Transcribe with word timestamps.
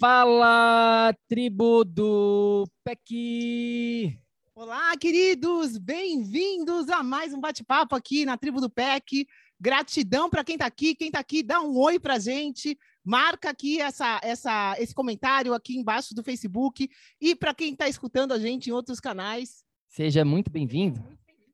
fala, 0.00 1.14
tribo 1.28 1.84
do 1.84 2.66
PEC! 2.82 4.18
Olá, 4.54 4.96
queridos! 4.96 5.76
Bem-vindos 5.76 6.88
a 6.88 7.02
mais 7.02 7.34
um 7.34 7.40
bate-papo 7.40 7.94
aqui 7.94 8.24
na 8.24 8.38
tribo 8.38 8.62
do 8.62 8.70
PEC. 8.70 9.26
Gratidão 9.60 10.30
para 10.30 10.42
quem 10.42 10.54
está 10.54 10.64
aqui. 10.64 10.94
Quem 10.94 11.08
está 11.08 11.18
aqui, 11.18 11.42
dá 11.42 11.60
um 11.60 11.76
oi 11.76 12.00
para 12.00 12.18
gente. 12.18 12.78
Marca 13.04 13.50
aqui 13.50 13.78
essa, 13.78 14.18
essa, 14.24 14.74
esse 14.78 14.94
comentário 14.94 15.52
aqui 15.52 15.76
embaixo 15.76 16.14
do 16.14 16.24
Facebook. 16.24 16.88
E 17.20 17.36
para 17.36 17.52
quem 17.52 17.72
está 17.74 17.86
escutando 17.86 18.32
a 18.32 18.38
gente 18.38 18.70
em 18.70 18.72
outros 18.72 19.00
canais. 19.00 19.62
Seja 19.86 20.24
muito 20.24 20.50
bem-vindo. 20.50 21.04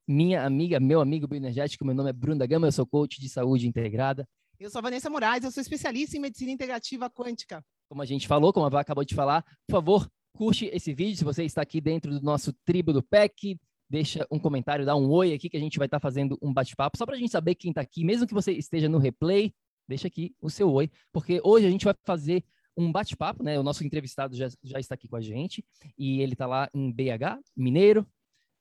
Minha 0.06 0.46
amiga, 0.46 0.78
meu 0.78 1.00
amigo 1.00 1.26
bioenergético, 1.26 1.84
meu 1.84 1.96
nome 1.96 2.10
é 2.10 2.12
Bruno 2.12 2.38
da 2.38 2.46
Gama, 2.46 2.68
eu 2.68 2.72
sou 2.72 2.86
coach 2.86 3.20
de 3.20 3.28
saúde 3.28 3.66
integrada. 3.66 4.24
Eu 4.58 4.70
sou 4.70 4.82
Vanessa 4.82 5.10
Moraes, 5.10 5.44
eu 5.44 5.50
sou 5.50 5.60
especialista 5.60 6.16
em 6.16 6.20
medicina 6.20 6.50
integrativa 6.50 7.10
quântica 7.10 7.64
como 7.88 8.02
a 8.02 8.04
gente 8.04 8.26
falou, 8.26 8.52
como 8.52 8.66
a 8.66 8.68
Vá 8.68 8.80
acabou 8.80 9.04
de 9.04 9.14
falar, 9.14 9.42
por 9.66 9.72
favor, 9.72 10.10
curte 10.32 10.66
esse 10.66 10.92
vídeo. 10.92 11.16
Se 11.16 11.24
você 11.24 11.44
está 11.44 11.62
aqui 11.62 11.80
dentro 11.80 12.10
do 12.10 12.20
nosso 12.20 12.52
tribo 12.64 12.92
do 12.92 13.02
PEC, 13.02 13.58
deixa 13.88 14.26
um 14.30 14.38
comentário, 14.38 14.84
dá 14.84 14.96
um 14.96 15.08
oi 15.10 15.32
aqui 15.32 15.48
que 15.48 15.56
a 15.56 15.60
gente 15.60 15.78
vai 15.78 15.86
estar 15.86 16.00
fazendo 16.00 16.38
um 16.42 16.52
bate-papo, 16.52 16.98
só 16.98 17.06
para 17.06 17.16
a 17.16 17.18
gente 17.18 17.30
saber 17.30 17.54
quem 17.54 17.70
está 17.70 17.80
aqui, 17.80 18.04
mesmo 18.04 18.26
que 18.26 18.34
você 18.34 18.52
esteja 18.52 18.88
no 18.88 18.98
replay, 18.98 19.54
deixa 19.88 20.08
aqui 20.08 20.34
o 20.40 20.50
seu 20.50 20.70
oi, 20.72 20.90
porque 21.12 21.40
hoje 21.44 21.66
a 21.66 21.70
gente 21.70 21.84
vai 21.84 21.94
fazer 22.04 22.44
um 22.76 22.92
bate-papo, 22.92 23.42
né? 23.42 23.58
O 23.58 23.62
nosso 23.62 23.84
entrevistado 23.84 24.36
já, 24.36 24.48
já 24.62 24.78
está 24.78 24.94
aqui 24.94 25.08
com 25.08 25.16
a 25.16 25.20
gente 25.20 25.64
e 25.96 26.20
ele 26.20 26.34
está 26.34 26.46
lá 26.46 26.68
em 26.74 26.92
BH, 26.92 27.40
Mineiro, 27.56 28.06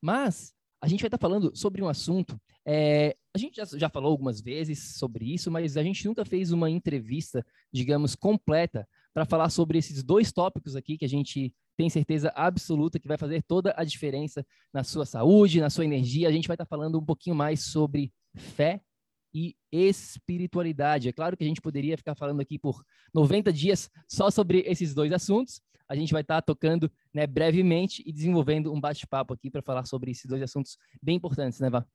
mas 0.02 0.53
a 0.81 0.88
gente 0.88 1.02
vai 1.02 1.08
estar 1.08 1.18
falando 1.18 1.56
sobre 1.56 1.81
um 1.81 1.88
assunto. 1.88 2.40
É, 2.66 3.16
a 3.34 3.38
gente 3.38 3.56
já, 3.56 3.66
já 3.66 3.90
falou 3.90 4.12
algumas 4.12 4.41
vezes 4.41 4.97
sobre 4.97 5.34
isso, 5.34 5.50
mas 5.52 5.78
a 5.78 5.84
gente 5.84 6.06
nunca 6.06 6.24
fez 6.25 6.52
uma 6.52 6.69
entrevista, 6.69 7.46
digamos, 7.74 8.16
completa 8.16 8.88
para 9.13 9.25
falar 9.25 9.50
sobre 9.50 9.78
esses 9.78 10.03
dois 10.03 10.31
tópicos 10.31 10.75
aqui 10.75 10.97
que 10.97 11.06
a 11.06 11.09
gente 11.09 11.53
tem 11.78 11.90
certeza 11.90 12.31
absoluta 12.36 13.00
que 13.00 13.08
vai 13.08 13.18
fazer 13.18 13.44
toda 13.44 13.74
a 13.78 13.84
diferença 13.84 14.46
na 14.74 14.84
sua 14.84 15.06
saúde, 15.06 15.62
na 15.62 15.69
sua 15.69 15.86
energia. 15.86 16.28
A 16.28 16.31
gente 16.31 16.47
vai 16.47 16.56
estar 16.56 16.66
falando 16.66 17.00
um 17.00 17.06
pouquinho 17.06 17.36
mais 17.36 17.62
sobre 17.62 18.13
fé 18.36 18.81
e 19.34 19.56
espiritualidade. 19.72 21.09
É 21.09 21.13
claro 21.13 21.36
que 21.36 21.44
a 21.44 21.47
gente 21.47 21.62
poderia 21.62 21.97
ficar 21.97 22.16
falando 22.16 22.40
aqui 22.40 22.57
por 22.57 22.84
90 23.13 23.52
dias 23.52 23.90
só 24.07 24.31
sobre 24.31 24.59
esses 24.66 24.94
dois 24.94 25.12
assuntos. 25.12 25.62
A 25.88 25.96
gente 25.96 26.12
vai 26.12 26.22
estar 26.22 26.35
tá 26.35 26.41
tocando 26.41 26.91
né, 27.13 27.28
brevemente 27.28 28.03
e 28.06 28.12
desenvolvendo 28.12 28.73
um 28.73 28.79
bate-papo 28.79 29.34
aqui 29.34 29.50
para 29.50 29.62
falar 29.62 29.85
sobre 29.85 30.12
esses 30.12 30.25
dois 30.25 30.41
assuntos 30.41 30.78
bem 31.01 31.18
importantes, 31.18 31.59
né, 31.59 31.69
Vá? 31.69 31.85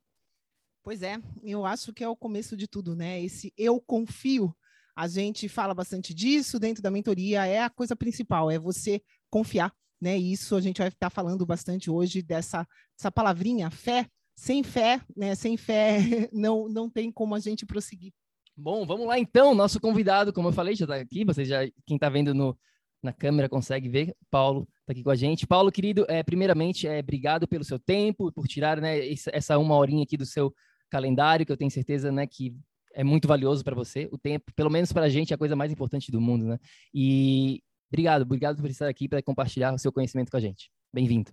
Pois 0.82 1.02
é, 1.02 1.18
eu 1.42 1.66
acho 1.66 1.92
que 1.92 2.02
é 2.02 2.08
o 2.08 2.16
começo 2.16 2.56
de 2.56 2.66
tudo, 2.66 2.96
né? 2.96 3.20
Esse 3.22 3.52
eu 3.56 3.80
confio 3.80 4.54
a 5.00 5.08
gente 5.08 5.48
fala 5.48 5.72
bastante 5.72 6.12
disso 6.12 6.58
dentro 6.58 6.82
da 6.82 6.90
mentoria, 6.90 7.46
é 7.46 7.62
a 7.62 7.70
coisa 7.70 7.96
principal, 7.96 8.50
é 8.50 8.58
você 8.58 9.00
confiar, 9.30 9.72
né? 10.00 10.16
Isso 10.16 10.56
a 10.56 10.60
gente 10.60 10.78
vai 10.78 10.88
estar 10.88 11.10
falando 11.10 11.46
bastante 11.46 11.90
hoje 11.90 12.22
dessa 12.22 12.66
essa 12.98 13.10
palavrinha, 13.10 13.70
fé. 13.70 14.06
Sem 14.34 14.62
fé, 14.62 15.00
né? 15.16 15.34
Sem 15.34 15.56
fé 15.56 15.98
não, 16.32 16.68
não 16.68 16.88
tem 16.88 17.10
como 17.12 17.34
a 17.34 17.38
gente 17.38 17.66
prosseguir. 17.66 18.12
Bom, 18.56 18.86
vamos 18.86 19.06
lá 19.06 19.18
então. 19.18 19.54
Nosso 19.54 19.80
convidado, 19.80 20.32
como 20.32 20.48
eu 20.48 20.52
falei, 20.52 20.74
já 20.74 20.84
está 20.84 20.96
aqui. 20.96 21.24
Você 21.24 21.44
já, 21.44 21.60
quem 21.86 21.96
está 21.96 22.08
vendo 22.08 22.34
no, 22.34 22.58
na 23.02 23.12
câmera 23.12 23.48
consegue 23.48 23.88
ver. 23.88 24.14
Paulo 24.30 24.68
está 24.80 24.92
aqui 24.92 25.02
com 25.02 25.10
a 25.10 25.14
gente. 25.14 25.46
Paulo, 25.46 25.72
querido, 25.72 26.04
é, 26.08 26.22
primeiramente, 26.22 26.86
é, 26.86 27.00
obrigado 27.00 27.46
pelo 27.48 27.64
seu 27.64 27.78
tempo, 27.78 28.32
por 28.32 28.46
tirar 28.46 28.80
né, 28.80 28.98
essa 29.32 29.58
uma 29.58 29.76
horinha 29.76 30.02
aqui 30.02 30.16
do 30.16 30.26
seu 30.26 30.54
calendário, 30.90 31.46
que 31.46 31.52
eu 31.52 31.56
tenho 31.56 31.70
certeza 31.70 32.10
né, 32.10 32.26
que 32.26 32.54
é 32.94 33.04
muito 33.04 33.28
valioso 33.28 33.64
para 33.64 33.74
você. 33.74 34.08
O 34.12 34.18
tempo, 34.18 34.52
pelo 34.54 34.70
menos 34.70 34.92
para 34.92 35.06
a 35.06 35.08
gente, 35.08 35.32
é 35.32 35.34
a 35.34 35.38
coisa 35.38 35.56
mais 35.56 35.72
importante 35.72 36.10
do 36.10 36.20
mundo, 36.20 36.46
né? 36.46 36.58
E 36.92 37.62
obrigado, 37.88 38.22
obrigado 38.22 38.60
por 38.60 38.68
estar 38.68 38.88
aqui 38.88 39.08
para 39.08 39.22
compartilhar 39.22 39.72
o 39.72 39.78
seu 39.78 39.92
conhecimento 39.92 40.30
com 40.30 40.36
a 40.36 40.40
gente. 40.40 40.70
Bem-vindo. 40.92 41.30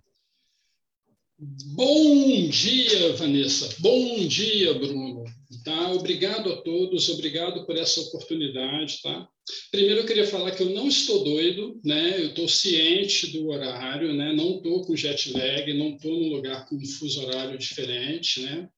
Bom 1.40 2.48
dia, 2.48 3.12
Vanessa. 3.12 3.72
Bom 3.78 4.26
dia, 4.26 4.74
Bruno. 4.74 5.22
Tá? 5.64 5.92
Obrigado 5.92 6.52
a 6.52 6.56
todos, 6.62 7.08
obrigado 7.10 7.64
por 7.64 7.76
essa 7.76 8.00
oportunidade. 8.00 9.00
Tá? 9.00 9.28
Primeiro, 9.70 10.00
eu 10.00 10.04
queria 10.04 10.26
falar 10.26 10.50
que 10.50 10.64
eu 10.64 10.70
não 10.70 10.88
estou 10.88 11.22
doido, 11.22 11.80
né? 11.84 12.20
eu 12.20 12.30
estou 12.30 12.48
ciente 12.48 13.28
do 13.28 13.50
horário, 13.50 14.12
né? 14.14 14.32
não 14.32 14.56
estou 14.56 14.84
com 14.84 14.96
jet 14.96 15.32
lag, 15.32 15.72
não 15.74 15.90
estou 15.90 16.10
num 16.10 16.30
lugar 16.30 16.68
com 16.68 16.74
um 16.74 16.84
fuso 16.84 17.22
horário 17.22 17.56
diferente. 17.56 18.40
Né? 18.40 18.68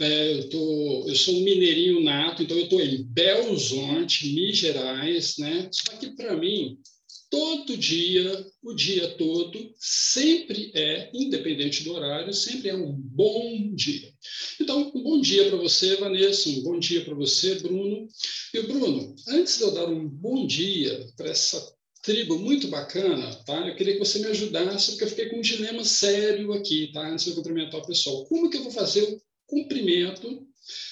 É, 0.00 0.32
eu, 0.38 0.48
tô, 0.48 1.06
eu 1.08 1.14
sou 1.16 1.34
um 1.34 1.42
mineirinho 1.42 2.00
nato, 2.04 2.44
então 2.44 2.56
eu 2.56 2.64
estou 2.64 2.80
em 2.80 3.02
Belo 3.02 3.48
Horizonte, 3.48 4.32
Minas 4.32 4.58
Gerais, 4.58 5.38
né? 5.38 5.68
Só 5.72 5.96
que 5.96 6.10
para 6.10 6.36
mim, 6.36 6.78
todo 7.30 7.76
dia, 7.76 8.46
o 8.62 8.74
dia 8.74 9.08
todo, 9.16 9.72
sempre 9.78 10.72
é, 10.74 11.10
independente 11.14 11.84
do 11.84 11.94
horário, 11.94 12.34
sempre 12.34 12.68
é 12.68 12.74
um 12.74 12.92
bom 12.92 13.72
dia. 13.74 14.12
Então, 14.60 14.90
um 14.94 15.02
bom 15.02 15.20
dia 15.20 15.48
para 15.48 15.56
você, 15.56 15.96
Vanessa, 15.96 16.48
um 16.48 16.62
bom 16.62 16.78
dia 16.78 17.04
para 17.04 17.14
você, 17.14 17.54
Bruno. 17.56 18.08
E 18.52 18.62
Bruno, 18.62 19.14
antes 19.28 19.58
de 19.58 19.62
eu 19.62 19.70
dar 19.70 19.88
um 19.88 20.08
bom 20.08 20.46
dia 20.46 21.08
para 21.16 21.30
essa 21.30 21.72
tribo 22.02 22.38
muito 22.38 22.66
bacana, 22.68 23.34
tá? 23.46 23.68
Eu 23.68 23.76
queria 23.76 23.92
que 23.94 23.98
você 23.98 24.18
me 24.18 24.26
ajudasse, 24.26 24.92
porque 24.92 25.04
eu 25.04 25.08
fiquei 25.08 25.28
com 25.28 25.36
um 25.36 25.42
dilema 25.42 25.84
sério 25.84 26.52
aqui, 26.52 26.90
tá? 26.92 27.08
Antes 27.08 27.26
de 27.26 27.30
eu 27.30 27.36
cumprimentar 27.36 27.80
o 27.80 27.86
pessoal. 27.86 28.24
Como 28.26 28.50
que 28.50 28.56
eu 28.56 28.62
vou 28.64 28.72
fazer 28.72 29.20
cumprimento 29.46 30.46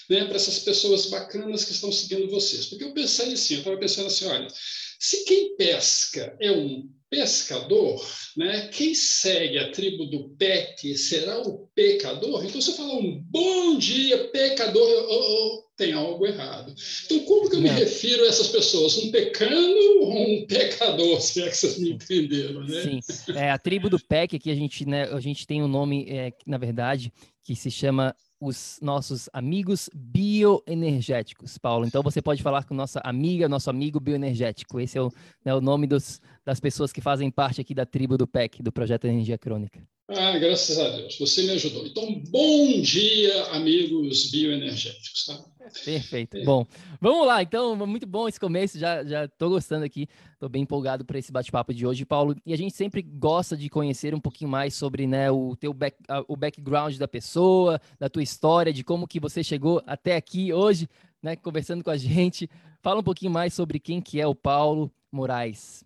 né, 0.08 0.24
para 0.24 0.36
essas 0.36 0.58
pessoas 0.60 1.06
bacanas 1.06 1.64
que 1.64 1.72
estão 1.72 1.92
seguindo 1.92 2.30
vocês. 2.30 2.66
Porque 2.66 2.84
eu 2.84 2.92
pensei 2.92 3.32
assim, 3.32 3.54
eu 3.54 3.58
estava 3.58 3.76
pensando 3.76 4.06
assim, 4.06 4.26
olha, 4.26 4.48
se 4.98 5.24
quem 5.24 5.56
pesca 5.56 6.36
é 6.40 6.50
um 6.50 6.88
pescador, 7.10 8.04
né, 8.36 8.68
quem 8.68 8.94
segue 8.94 9.58
a 9.58 9.70
tribo 9.70 10.04
do 10.06 10.30
PEC 10.30 10.96
será 10.96 11.40
o 11.40 11.68
pecador? 11.74 12.44
Então, 12.44 12.60
se 12.60 12.70
eu 12.70 12.76
falar 12.76 12.94
um 12.94 13.22
bom 13.30 13.78
dia, 13.78 14.28
pecador, 14.28 14.86
oh, 15.08 15.14
oh, 15.14 15.64
tem 15.76 15.92
algo 15.92 16.26
errado. 16.26 16.74
Então, 17.06 17.20
como 17.20 17.48
que 17.48 17.56
eu 17.56 17.60
me 17.60 17.68
refiro 17.68 18.24
a 18.24 18.28
essas 18.28 18.48
pessoas? 18.48 18.98
Um 18.98 19.10
pecano 19.10 20.02
ou 20.02 20.40
um 20.42 20.46
pecador, 20.46 21.20
se 21.22 21.42
é 21.42 21.48
que 21.48 21.56
vocês 21.56 21.78
me 21.78 21.92
entenderam, 21.92 22.64
né? 22.64 22.82
Sim, 22.82 23.00
é, 23.34 23.50
a 23.50 23.58
tribo 23.58 23.88
do 23.88 23.98
PEC, 23.98 24.36
aqui 24.36 24.50
a 24.50 24.54
gente, 24.54 24.86
né, 24.86 25.04
a 25.04 25.20
gente 25.20 25.46
tem 25.46 25.62
um 25.62 25.68
nome, 25.68 26.06
é, 26.10 26.32
na 26.46 26.58
verdade, 26.58 27.12
que 27.42 27.54
se 27.56 27.70
chama 27.70 28.14
os 28.40 28.78
nossos 28.80 29.28
amigos 29.32 29.90
bioenergéticos, 29.94 31.58
Paulo. 31.58 31.86
Então 31.86 32.02
você 32.02 32.22
pode 32.22 32.42
falar 32.42 32.64
com 32.64 32.74
nossa 32.74 33.00
amiga, 33.04 33.48
nosso 33.48 33.68
amigo 33.68 33.98
bioenergético. 33.98 34.78
Esse 34.80 34.98
é 34.98 35.02
o, 35.02 35.12
né, 35.44 35.54
o 35.54 35.60
nome 35.60 35.86
dos, 35.86 36.20
das 36.44 36.60
pessoas 36.60 36.92
que 36.92 37.00
fazem 37.00 37.30
parte 37.30 37.60
aqui 37.60 37.74
da 37.74 37.84
tribo 37.84 38.16
do 38.16 38.26
PEC, 38.26 38.62
do 38.62 38.72
Projeto 38.72 39.06
Energia 39.06 39.36
Crônica. 39.36 39.82
Ah, 40.10 40.38
graças 40.38 40.78
a 40.78 40.88
Deus, 40.88 41.18
você 41.18 41.42
me 41.42 41.50
ajudou. 41.50 41.86
Então, 41.86 42.22
bom 42.30 42.80
dia, 42.80 43.44
amigos 43.52 44.30
bioenergéticos. 44.30 45.26
Tá? 45.26 45.44
Perfeito. 45.84 46.38
É. 46.38 46.44
Bom, 46.44 46.66
vamos 46.98 47.26
lá. 47.26 47.42
Então, 47.42 47.76
muito 47.86 48.06
bom 48.06 48.26
esse 48.26 48.40
começo. 48.40 48.78
Já 48.78 49.04
já 49.04 49.26
estou 49.26 49.50
gostando 49.50 49.84
aqui. 49.84 50.08
Estou 50.32 50.48
bem 50.48 50.62
empolgado 50.62 51.04
para 51.04 51.18
esse 51.18 51.30
bate-papo 51.30 51.74
de 51.74 51.86
hoje, 51.86 52.06
Paulo. 52.06 52.34
E 52.46 52.54
a 52.54 52.56
gente 52.56 52.74
sempre 52.74 53.02
gosta 53.02 53.54
de 53.54 53.68
conhecer 53.68 54.14
um 54.14 54.20
pouquinho 54.20 54.50
mais 54.50 54.72
sobre 54.72 55.06
né, 55.06 55.30
o 55.30 55.54
teu 55.56 55.74
back, 55.74 55.98
o 56.26 56.36
background 56.36 56.96
da 56.96 57.06
pessoa, 57.06 57.78
da 57.98 58.08
tua 58.08 58.22
história, 58.22 58.72
de 58.72 58.82
como 58.82 59.06
que 59.06 59.20
você 59.20 59.44
chegou 59.44 59.82
até 59.86 60.16
aqui 60.16 60.54
hoje, 60.54 60.88
né, 61.22 61.36
conversando 61.36 61.84
com 61.84 61.90
a 61.90 61.98
gente. 61.98 62.48
Fala 62.80 63.00
um 63.00 63.04
pouquinho 63.04 63.30
mais 63.30 63.52
sobre 63.52 63.78
quem 63.78 64.00
que 64.00 64.18
é 64.18 64.26
o 64.26 64.34
Paulo 64.34 64.90
Moraes. 65.12 65.84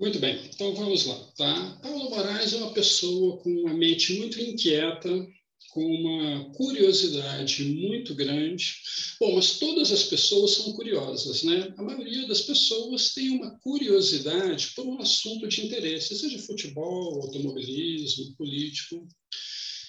Muito 0.00 0.18
bem, 0.18 0.40
então 0.46 0.74
vamos 0.74 1.04
lá, 1.04 1.14
tá? 1.36 1.78
Paulo 1.82 2.08
Moraes 2.08 2.54
é 2.54 2.56
uma 2.56 2.72
pessoa 2.72 3.36
com 3.36 3.50
uma 3.50 3.74
mente 3.74 4.14
muito 4.14 4.40
inquieta, 4.40 5.10
com 5.72 5.84
uma 5.84 6.50
curiosidade 6.54 7.62
muito 7.64 8.14
grande. 8.14 8.76
Bom, 9.20 9.34
mas 9.34 9.58
todas 9.58 9.92
as 9.92 10.04
pessoas 10.04 10.52
são 10.52 10.72
curiosas, 10.72 11.42
né? 11.42 11.74
A 11.76 11.82
maioria 11.82 12.26
das 12.26 12.40
pessoas 12.40 13.12
tem 13.12 13.28
uma 13.28 13.58
curiosidade 13.58 14.68
por 14.74 14.86
um 14.86 14.98
assunto 15.02 15.46
de 15.46 15.66
interesse, 15.66 16.18
seja 16.18 16.38
futebol, 16.38 17.20
automobilismo, 17.20 18.34
político. 18.36 19.06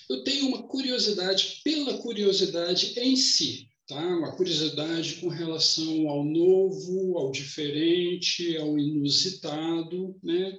Eu 0.10 0.26
tenho 0.26 0.48
uma 0.48 0.68
curiosidade 0.68 1.62
pela 1.64 1.98
curiosidade 2.00 3.00
em 3.00 3.16
si, 3.16 3.71
tá? 3.92 4.00
Uma 4.00 4.32
curiosidade 4.32 5.16
com 5.16 5.28
relação 5.28 6.08
ao 6.08 6.24
novo, 6.24 7.18
ao 7.18 7.30
diferente, 7.30 8.56
ao 8.58 8.80
inusitado, 8.80 10.16
né? 10.24 10.58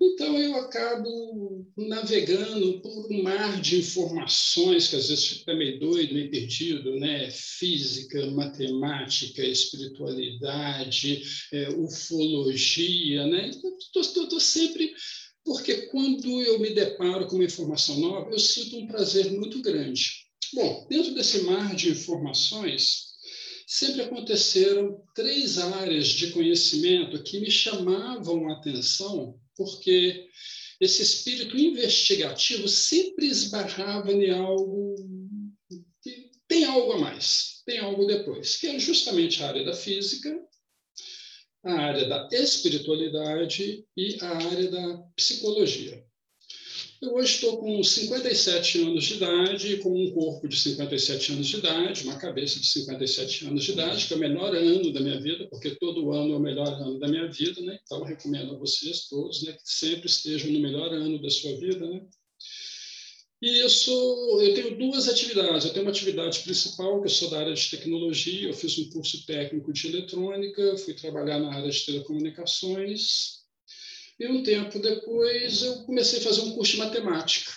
Então, 0.00 0.38
eu 0.38 0.54
acabo 0.56 1.66
navegando 1.76 2.80
por 2.80 3.12
um 3.12 3.22
mar 3.22 3.60
de 3.60 3.80
informações 3.80 4.88
que 4.88 4.96
às 4.96 5.08
vezes 5.08 5.26
fica 5.26 5.54
meio 5.54 5.78
doido, 5.78 6.14
meio 6.14 6.30
perdido, 6.30 6.94
né? 6.96 7.28
Física, 7.30 8.30
matemática, 8.30 9.44
espiritualidade, 9.44 11.22
é, 11.52 11.68
ufologia, 11.70 13.26
né? 13.26 13.50
Estou 13.50 14.40
sempre. 14.40 14.94
Porque 15.44 15.88
quando 15.88 16.40
eu 16.42 16.58
me 16.60 16.70
deparo 16.70 17.26
com 17.26 17.34
uma 17.34 17.44
informação 17.44 17.98
nova, 17.98 18.30
eu 18.30 18.38
sinto 18.38 18.78
um 18.78 18.86
prazer 18.86 19.32
muito 19.32 19.60
grande. 19.60 20.19
Bom, 20.52 20.86
dentro 20.88 21.14
desse 21.14 21.42
mar 21.42 21.74
de 21.74 21.90
informações, 21.90 23.10
sempre 23.66 24.02
aconteceram 24.02 25.02
três 25.14 25.58
áreas 25.58 26.08
de 26.08 26.32
conhecimento 26.32 27.22
que 27.22 27.40
me 27.40 27.50
chamavam 27.50 28.48
a 28.48 28.54
atenção 28.54 29.38
porque 29.56 30.26
esse 30.80 31.02
espírito 31.02 31.56
investigativo 31.56 32.66
sempre 32.66 33.26
esbarrava 33.26 34.10
em 34.10 34.30
algo 34.30 34.96
tem 36.48 36.64
algo 36.64 36.92
a 36.94 36.98
mais, 36.98 37.62
tem 37.64 37.78
algo 37.78 38.04
depois, 38.06 38.56
que 38.56 38.66
é 38.66 38.78
justamente 38.78 39.40
a 39.40 39.48
área 39.48 39.64
da 39.64 39.72
física, 39.72 40.36
a 41.62 41.72
área 41.74 42.08
da 42.08 42.28
espiritualidade 42.32 43.84
e 43.96 44.18
a 44.20 44.36
área 44.36 44.68
da 44.68 44.98
psicologia. 45.14 46.04
Eu 47.00 47.14
hoje 47.14 47.36
estou 47.36 47.56
com 47.56 47.82
57 47.82 48.82
anos 48.82 49.04
de 49.04 49.14
idade, 49.14 49.78
com 49.78 49.90
um 49.90 50.10
corpo 50.12 50.46
de 50.46 50.54
57 50.54 51.32
anos 51.32 51.46
de 51.46 51.56
idade, 51.56 52.04
uma 52.04 52.18
cabeça 52.18 52.60
de 52.60 52.66
57 52.66 53.46
anos 53.46 53.64
de 53.64 53.72
idade, 53.72 54.06
que 54.06 54.12
é 54.12 54.16
o 54.18 54.20
melhor 54.20 54.54
ano 54.54 54.92
da 54.92 55.00
minha 55.00 55.18
vida, 55.18 55.48
porque 55.48 55.70
todo 55.76 56.12
ano 56.12 56.34
é 56.34 56.36
o 56.36 56.40
melhor 56.40 56.68
ano 56.68 56.98
da 56.98 57.08
minha 57.08 57.26
vida, 57.30 57.58
né? 57.62 57.78
Então, 57.82 58.04
recomendo 58.04 58.54
a 58.54 58.58
vocês 58.58 59.08
todos 59.08 59.42
né, 59.44 59.52
que 59.52 59.60
sempre 59.64 60.08
estejam 60.08 60.50
no 60.50 60.60
melhor 60.60 60.92
ano 60.92 61.18
da 61.22 61.30
sua 61.30 61.56
vida, 61.56 61.88
né? 61.88 62.02
E 63.40 63.64
isso, 63.64 63.90
eu 64.42 64.54
tenho 64.54 64.76
duas 64.76 65.08
atividades. 65.08 65.64
Eu 65.64 65.72
tenho 65.72 65.86
uma 65.86 65.92
atividade 65.92 66.40
principal, 66.40 67.00
que 67.00 67.06
eu 67.06 67.10
sou 67.10 67.30
da 67.30 67.38
área 67.38 67.54
de 67.54 67.70
tecnologia, 67.70 68.48
eu 68.48 68.52
fiz 68.52 68.78
um 68.78 68.90
curso 68.90 69.24
técnico 69.24 69.72
de 69.72 69.86
eletrônica, 69.88 70.76
fui 70.76 70.92
trabalhar 70.92 71.38
na 71.38 71.54
área 71.54 71.70
de 71.70 71.86
telecomunicações, 71.86 73.39
e 74.20 74.26
um 74.26 74.42
tempo 74.42 74.78
depois 74.78 75.62
eu 75.62 75.82
comecei 75.84 76.18
a 76.18 76.22
fazer 76.22 76.42
um 76.42 76.52
curso 76.52 76.72
de 76.72 76.78
matemática. 76.78 77.50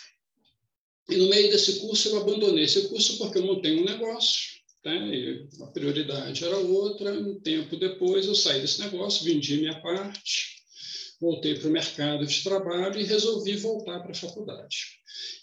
E 1.10 1.18
no 1.18 1.28
meio 1.28 1.52
desse 1.52 1.82
curso 1.82 2.08
eu 2.08 2.22
abandonei 2.22 2.64
esse 2.64 2.88
curso 2.88 3.18
porque 3.18 3.38
eu 3.38 3.44
montei 3.44 3.78
um 3.78 3.84
negócio, 3.84 4.54
né? 4.86 5.14
e 5.14 5.48
a 5.62 5.68
prioridade 5.68 6.46
era 6.46 6.58
outra. 6.58 7.12
Um 7.12 7.38
tempo 7.42 7.76
depois 7.76 8.26
eu 8.26 8.34
saí 8.34 8.62
desse 8.62 8.80
negócio, 8.80 9.26
vendi 9.26 9.58
minha 9.58 9.82
parte, 9.82 10.63
voltei 11.20 11.56
para 11.56 11.70
o 11.70 11.72
mercado 11.72 12.26
de 12.26 12.44
trabalho 12.44 13.00
e 13.00 13.04
resolvi 13.04 13.56
voltar 13.56 14.00
para 14.00 14.12
a 14.12 14.16
faculdade. 14.16 14.78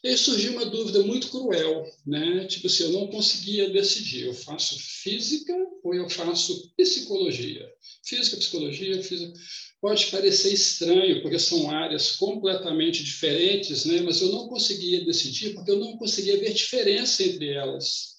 E 0.02 0.08
aí 0.08 0.16
surgiu 0.16 0.52
uma 0.52 0.66
dúvida 0.66 1.02
muito 1.02 1.28
cruel, 1.28 1.84
né? 2.06 2.46
Tipo 2.46 2.66
assim, 2.66 2.84
eu 2.84 2.92
não 2.92 3.06
conseguia 3.08 3.70
decidir, 3.70 4.26
eu 4.26 4.34
faço 4.34 4.78
física 4.78 5.54
ou 5.82 5.94
eu 5.94 6.08
faço 6.10 6.72
psicologia? 6.76 7.68
Física, 8.04 8.36
psicologia, 8.36 9.02
física 9.02 9.32
pode 9.80 10.06
parecer 10.06 10.52
estranho, 10.52 11.22
porque 11.22 11.38
são 11.38 11.70
áreas 11.70 12.12
completamente 12.12 13.02
diferentes, 13.02 13.86
né? 13.86 14.00
mas 14.02 14.20
eu 14.20 14.28
não 14.30 14.46
conseguia 14.46 15.04
decidir, 15.04 15.54
porque 15.54 15.70
eu 15.70 15.80
não 15.80 15.96
conseguia 15.96 16.38
ver 16.38 16.52
diferença 16.52 17.22
entre 17.22 17.48
elas. 17.48 18.09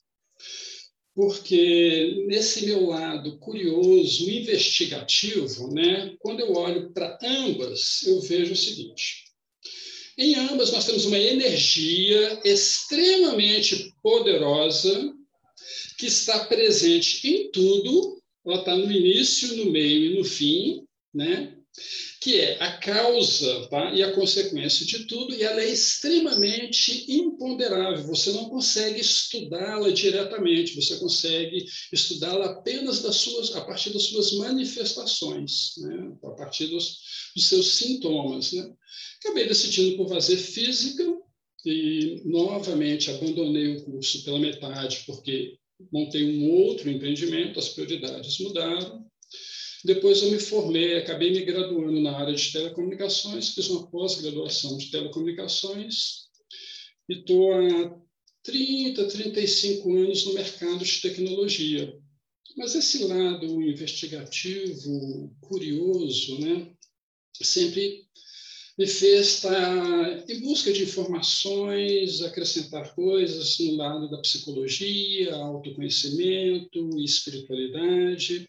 Porque 1.14 2.24
nesse 2.28 2.66
meu 2.66 2.86
lado 2.88 3.38
curioso, 3.40 4.30
investigativo, 4.30 5.74
né? 5.74 6.16
quando 6.20 6.40
eu 6.40 6.54
olho 6.54 6.92
para 6.94 7.18
ambas, 7.22 8.04
eu 8.04 8.22
vejo 8.22 8.54
o 8.54 8.58
seguinte: 8.58 9.26
em 10.18 10.36
ambas 10.36 10.72
nós 10.72 10.86
temos 10.86 11.06
uma 11.06 11.18
energia 11.18 12.40
extremamente 12.46 13.94
poderosa 14.02 15.14
que 15.98 16.06
está 16.06 16.46
presente 16.46 17.28
em 17.28 17.52
tudo, 17.52 18.22
ela 18.46 18.60
está 18.60 18.76
no 18.76 18.92
início, 18.92 19.56
no 19.58 19.72
meio 19.72 20.12
e 20.12 20.18
no 20.18 20.24
fim, 20.24 20.86
né? 21.14 21.58
Que 22.22 22.40
é 22.40 22.62
a 22.62 22.78
causa 22.78 23.68
tá? 23.68 23.92
e 23.96 24.04
a 24.04 24.14
consequência 24.14 24.86
de 24.86 25.06
tudo, 25.08 25.34
e 25.34 25.42
ela 25.42 25.60
é 25.60 25.68
extremamente 25.68 27.12
imponderável. 27.12 28.06
Você 28.06 28.32
não 28.32 28.48
consegue 28.48 29.02
estudá-la 29.02 29.90
diretamente, 29.90 30.76
você 30.76 31.00
consegue 31.00 31.66
estudá-la 31.92 32.46
apenas 32.46 33.02
das 33.02 33.16
suas, 33.16 33.56
a 33.56 33.62
partir 33.62 33.90
das 33.90 34.04
suas 34.04 34.34
manifestações, 34.34 35.74
né? 35.80 36.16
a 36.24 36.30
partir 36.30 36.68
dos, 36.68 37.00
dos 37.36 37.50
seus 37.50 37.74
sintomas. 37.74 38.54
Né? 38.54 38.72
Acabei 39.20 39.48
decidindo 39.48 39.98
por 39.98 40.08
fazer 40.08 40.38
física 40.38 41.04
e, 41.66 42.22
novamente, 42.24 43.10
abandonei 43.10 43.78
o 43.78 43.84
curso 43.84 44.24
pela 44.24 44.38
metade, 44.38 45.04
porque 45.08 45.58
montei 45.92 46.38
um 46.38 46.52
outro 46.52 46.88
empreendimento, 46.88 47.58
as 47.58 47.70
prioridades 47.70 48.38
mudaram, 48.38 49.10
depois 49.84 50.22
eu 50.22 50.32
me 50.32 50.40
formei, 50.40 50.98
acabei 50.98 51.32
me 51.32 51.44
graduando 51.44 52.00
na 52.02 52.16
área 52.16 52.36
de 52.36 52.52
telecomunicações, 52.52 53.50
fiz 53.50 53.70
uma 53.70 53.90
pós-graduação 53.90 54.78
de 54.78 54.92
telecomunicações 54.92 56.28
e 57.10 57.16
estou 57.16 57.54
há 57.54 58.00
30, 58.44 59.08
35 59.08 59.96
anos 59.96 60.26
no 60.26 60.34
mercado 60.34 60.86
de 60.86 61.02
tecnologia. 61.02 61.94
Mas 62.58 62.76
esse 62.76 63.04
lado 63.06 63.62
investigativo, 63.62 65.36
curioso, 65.42 66.40
né, 66.40 66.72
sempre 67.42 68.06
me 68.78 68.86
fez 68.86 69.36
estar 69.36 70.30
em 70.30 70.42
busca 70.42 70.72
de 70.72 70.84
informações, 70.84 72.22
acrescentar 72.22 72.94
coisas 72.94 73.58
no 73.60 73.76
lado 73.76 74.10
da 74.10 74.20
psicologia, 74.20 75.34
autoconhecimento, 75.34 77.00
espiritualidade 77.00 78.48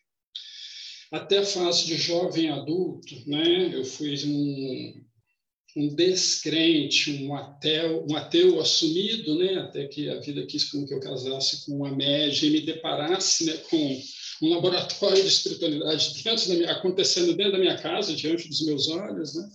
até 1.13 1.39
a 1.39 1.45
fase 1.45 1.85
de 1.85 1.97
jovem 1.97 2.49
adulto, 2.49 3.15
né? 3.27 3.71
Eu 3.71 3.85
fui 3.85 4.17
um, 4.27 5.05
um 5.77 5.95
descrente, 5.95 7.23
um 7.23 7.35
ateu, 7.35 8.07
um 8.11 8.17
ateu 8.17 8.59
assumido, 8.59 9.39
né? 9.39 9.59
Até 9.59 9.87
que 9.87 10.09
a 10.09 10.19
vida 10.21 10.47
quis 10.47 10.71
com 10.71 10.87
que 10.87 10.95
eu 10.95 11.01
casasse 11.01 11.67
com 11.67 11.77
uma 11.77 11.95
média 11.95 12.47
e 12.47 12.51
me 12.51 12.63
deparasse, 12.63 13.45
né? 13.45 13.59
Com 13.69 14.03
um 14.43 14.49
laboratório 14.49 15.23
de 15.23 15.29
espiritualidade 15.29 16.23
dentro 16.25 16.49
da 16.49 16.55
minha, 16.55 16.73
acontecendo 16.73 17.35
dentro 17.35 17.53
da 17.53 17.59
minha 17.59 17.77
casa, 17.77 18.17
diante 18.17 18.49
dos 18.49 18.65
meus 18.65 18.89
olhos, 18.89 19.35
né? 19.35 19.51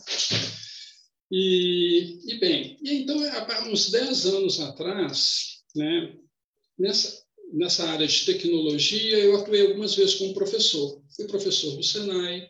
E, 1.31 2.19
e 2.33 2.39
bem, 2.39 2.77
e 2.83 3.01
então, 3.01 3.19
há 3.21 3.67
uns 3.67 3.89
10 3.89 4.25
anos 4.27 4.59
atrás, 4.59 5.57
né? 5.75 6.13
Nessa, 6.77 7.19
nessa 7.51 7.89
área 7.89 8.07
de 8.07 8.25
tecnologia, 8.25 9.17
eu 9.17 9.35
atuei 9.37 9.61
algumas 9.61 9.95
vezes 9.95 10.15
como 10.15 10.35
professor. 10.35 11.01
Fui 11.17 11.25
professor 11.25 11.75
do 11.75 11.83
Senai, 11.83 12.47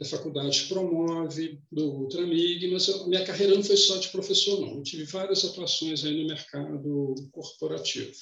da 0.00 0.04
Faculdade 0.04 0.64
Promove, 0.64 1.62
do 1.70 1.84
Ultramig, 1.84 2.66
mas 2.68 2.88
a 2.88 3.06
minha 3.06 3.24
carreira 3.24 3.54
não 3.54 3.62
foi 3.62 3.76
só 3.76 3.98
de 3.98 4.08
professor, 4.08 4.60
não. 4.60 4.78
Eu 4.78 4.82
tive 4.82 5.04
várias 5.04 5.44
atuações 5.44 6.04
aí 6.04 6.20
no 6.20 6.26
mercado 6.26 7.14
corporativo. 7.30 8.12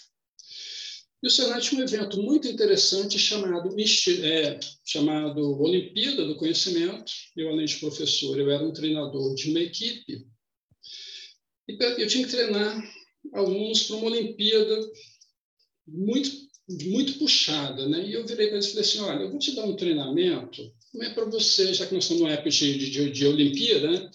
E 1.22 1.26
o 1.26 1.30
Senai 1.30 1.60
tinha 1.60 1.80
um 1.80 1.84
evento 1.84 2.22
muito 2.22 2.46
interessante 2.46 3.18
chamado, 3.18 3.74
é, 4.22 4.60
chamado 4.84 5.60
Olimpíada 5.60 6.24
do 6.26 6.36
Conhecimento. 6.36 7.10
Eu, 7.34 7.48
além 7.48 7.64
de 7.64 7.76
professor, 7.76 8.38
eu 8.38 8.50
era 8.50 8.62
um 8.62 8.72
treinador 8.72 9.34
de 9.34 9.50
uma 9.50 9.60
equipe 9.60 10.26
E 11.66 11.76
eu 12.02 12.06
tinha 12.06 12.24
que 12.24 12.30
treinar 12.30 12.78
alunos 13.32 13.84
para 13.84 13.96
uma 13.96 14.06
Olimpíada 14.10 14.78
muito, 15.86 16.30
muito 16.68 17.18
puxada, 17.18 17.88
né? 17.88 18.06
E 18.06 18.12
eu 18.12 18.26
virei 18.26 18.48
para 18.48 18.56
eles 18.56 18.66
e 18.66 18.70
falei 18.70 18.84
assim, 18.84 19.00
olha, 19.00 19.22
eu 19.22 19.30
vou 19.30 19.38
te 19.38 19.54
dar 19.54 19.64
um 19.64 19.76
treinamento, 19.76 20.70
não 20.92 21.06
é 21.06 21.14
para 21.14 21.24
você, 21.24 21.72
já 21.72 21.86
que 21.86 21.94
nós 21.94 22.04
estamos 22.04 22.22
numa 22.22 22.32
época 22.32 22.50
de, 22.50 22.90
de, 22.90 23.10
de 23.10 23.26
Olimpíada, 23.26 23.90
né? 23.90 24.10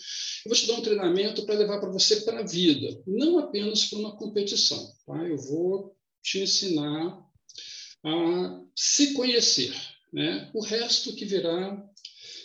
Eu 0.46 0.50
vou 0.50 0.56
te 0.56 0.68
dar 0.68 0.74
um 0.74 0.82
treinamento 0.82 1.46
para 1.46 1.56
levar 1.56 1.80
para 1.80 1.92
você 1.92 2.18
para 2.22 2.40
a 2.40 2.46
vida, 2.46 3.02
não 3.08 3.40
apenas 3.40 3.86
para 3.86 4.00
uma 4.00 4.16
competição, 4.16 4.94
tá? 5.06 5.16
Eu 5.28 5.38
vou 5.38 5.96
te 6.22 6.40
ensinar 6.40 7.20
a 8.06 8.62
se 8.76 9.14
conhecer, 9.14 9.74
né? 10.12 10.52
O 10.54 10.62
resto 10.62 11.14
que 11.16 11.26
virá 11.26 11.84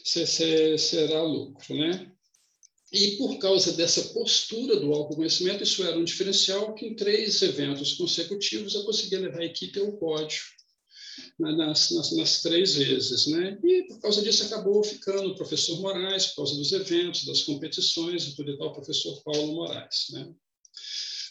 será 0.04 1.22
lucro, 1.22 1.76
né? 1.76 2.10
E 2.92 3.16
por 3.18 3.38
causa 3.38 3.72
dessa 3.72 4.02
postura 4.14 4.76
do 4.80 4.92
autoconhecimento, 4.94 5.62
isso 5.62 5.84
era 5.84 5.98
um 5.98 6.04
diferencial 6.04 6.74
que 6.74 6.86
em 6.86 6.96
três 6.96 7.42
eventos 7.42 7.92
consecutivos 7.92 8.74
eu 8.74 8.84
conseguia 8.84 9.20
levar 9.20 9.40
a 9.40 9.44
equipe 9.44 9.78
ao 9.78 9.92
pódio 9.92 10.40
nas, 11.38 11.90
nas, 11.90 12.12
nas, 12.12 12.42
três 12.42 12.76
vezes. 12.76 13.26
Né? 13.26 13.58
E 13.62 13.88
por 13.88 14.00
causa 14.00 14.22
disso 14.22 14.44
acabou 14.44 14.82
ficando 14.82 15.30
o 15.30 15.36
professor 15.36 15.80
Moraes, 15.80 16.28
por 16.28 16.36
causa 16.36 16.56
dos 16.56 16.72
eventos, 16.72 17.26
das 17.26 17.42
competições 17.42 18.24
e 18.24 18.34
tudo 18.34 18.52
e 18.52 18.58
tal, 18.58 18.68
o 18.68 18.74
professor 18.74 19.22
Paulo 19.22 19.54
Moraes. 19.54 20.06
Né? 20.12 20.32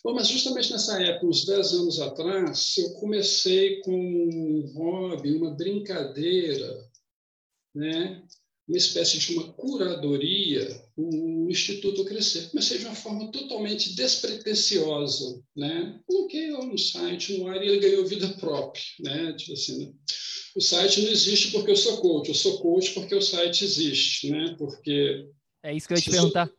Bom, 0.03 0.13
mas 0.13 0.27
justamente 0.27 0.71
nessa 0.71 1.01
época, 1.01 1.27
uns 1.27 1.45
10 1.45 1.73
anos 1.73 1.99
atrás, 1.99 2.77
eu 2.77 2.93
comecei 2.93 3.81
com 3.81 3.91
um 3.91 4.71
hobby, 4.75 5.33
uma 5.33 5.55
brincadeira, 5.55 6.87
né? 7.73 8.23
Uma 8.67 8.77
espécie 8.77 9.17
de 9.17 9.33
uma 9.33 9.53
curadoria, 9.53 10.83
o 10.95 11.47
Instituto 11.49 12.03
Crescer. 12.03 12.49
Comecei 12.49 12.77
de 12.77 12.85
uma 12.85 12.95
forma 12.95 13.31
totalmente 13.31 13.95
despretensiosa, 13.95 15.41
né? 15.55 15.99
Coloquei 16.05 16.51
lá 16.51 16.65
no 16.65 16.77
site, 16.77 17.37
no 17.37 17.47
ar, 17.47 17.63
e 17.63 17.67
ele 17.67 17.79
ganhou 17.79 18.05
vida 18.05 18.27
própria, 18.33 18.83
né? 18.99 19.33
Tipo 19.33 19.53
assim, 19.53 19.85
né? 19.85 19.93
O 20.55 20.61
site 20.61 21.01
não 21.01 21.09
existe 21.09 21.51
porque 21.51 21.71
eu 21.71 21.75
sou 21.75 21.97
coach, 21.97 22.27
eu 22.27 22.35
sou 22.35 22.59
coach 22.59 22.93
porque 22.93 23.15
o 23.15 23.21
site 23.21 23.63
existe, 23.63 24.29
né? 24.31 24.55
Porque... 24.57 25.29
É 25.63 25.73
isso 25.73 25.87
que 25.87 25.93
eu 25.93 25.97
ia 25.97 26.03
te 26.03 26.09
perguntar. 26.09 26.49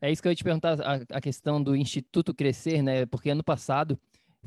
É 0.00 0.12
isso 0.12 0.22
que 0.22 0.28
eu 0.28 0.32
ia 0.32 0.36
te 0.36 0.44
perguntar, 0.44 0.80
a, 0.80 1.16
a 1.16 1.20
questão 1.20 1.60
do 1.60 1.74
Instituto 1.74 2.32
Crescer, 2.34 2.82
né? 2.82 3.06
Porque 3.06 3.30
ano 3.30 3.42
passado, 3.42 3.98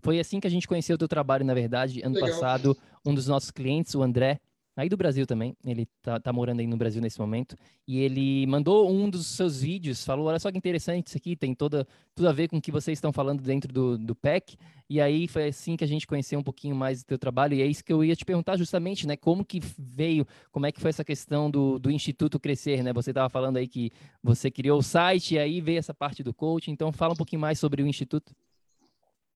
foi 0.01 0.19
assim 0.19 0.39
que 0.39 0.47
a 0.47 0.49
gente 0.49 0.67
conheceu 0.67 0.95
o 0.95 0.97
teu 0.97 1.07
trabalho, 1.07 1.43
na 1.43 1.53
verdade. 1.53 2.01
Ano 2.01 2.15
Legal. 2.15 2.29
passado, 2.29 2.77
um 3.05 3.13
dos 3.13 3.27
nossos 3.27 3.51
clientes, 3.51 3.93
o 3.95 4.03
André, 4.03 4.39
aí 4.75 4.87
do 4.87 4.95
Brasil 4.95 5.25
também, 5.25 5.55
ele 5.65 5.87
tá, 6.01 6.19
tá, 6.19 6.31
morando 6.31 6.59
aí 6.59 6.67
no 6.67 6.77
Brasil 6.77 7.01
nesse 7.01 7.19
momento, 7.19 7.55
e 7.87 7.99
ele 7.99 8.45
mandou 8.47 8.89
um 8.89 9.09
dos 9.09 9.27
seus 9.27 9.61
vídeos, 9.61 10.03
falou, 10.03 10.27
olha 10.27 10.39
só 10.39 10.51
que 10.51 10.57
interessante 10.57 11.07
isso 11.07 11.17
aqui, 11.17 11.35
tem 11.35 11.53
toda, 11.53 11.87
tudo 12.15 12.29
a 12.29 12.31
ver 12.31 12.47
com 12.47 12.57
o 12.57 12.61
que 12.61 12.71
vocês 12.71 12.97
estão 12.97 13.11
falando 13.11 13.41
dentro 13.41 13.71
do, 13.73 13.97
do 13.97 14.15
PEC, 14.15 14.57
e 14.89 15.01
aí 15.01 15.27
foi 15.27 15.47
assim 15.47 15.75
que 15.75 15.83
a 15.83 15.87
gente 15.87 16.07
conheceu 16.07 16.39
um 16.39 16.43
pouquinho 16.43 16.75
mais 16.75 17.03
do 17.03 17.07
teu 17.07 17.19
trabalho, 17.19 17.53
e 17.53 17.61
é 17.61 17.65
isso 17.65 17.83
que 17.83 17.91
eu 17.91 18.03
ia 18.03 18.15
te 18.15 18.23
perguntar 18.23 18.57
justamente, 18.57 19.05
né, 19.05 19.17
como 19.17 19.43
que 19.43 19.59
veio, 19.77 20.25
como 20.51 20.65
é 20.65 20.71
que 20.71 20.79
foi 20.79 20.89
essa 20.89 21.03
questão 21.03 21.51
do, 21.51 21.77
do 21.77 21.91
Instituto 21.91 22.39
Crescer, 22.39 22.83
né, 22.83 22.93
você 22.93 23.11
estava 23.11 23.29
falando 23.29 23.57
aí 23.57 23.67
que 23.67 23.91
você 24.23 24.49
criou 24.49 24.79
o 24.79 24.83
site, 24.83 25.35
e 25.35 25.39
aí 25.39 25.59
veio 25.61 25.79
essa 25.79 25.93
parte 25.93 26.23
do 26.23 26.33
coaching, 26.33 26.71
então 26.71 26.91
fala 26.91 27.13
um 27.13 27.17
pouquinho 27.17 27.41
mais 27.41 27.59
sobre 27.59 27.83
o 27.83 27.87
Instituto. 27.87 28.33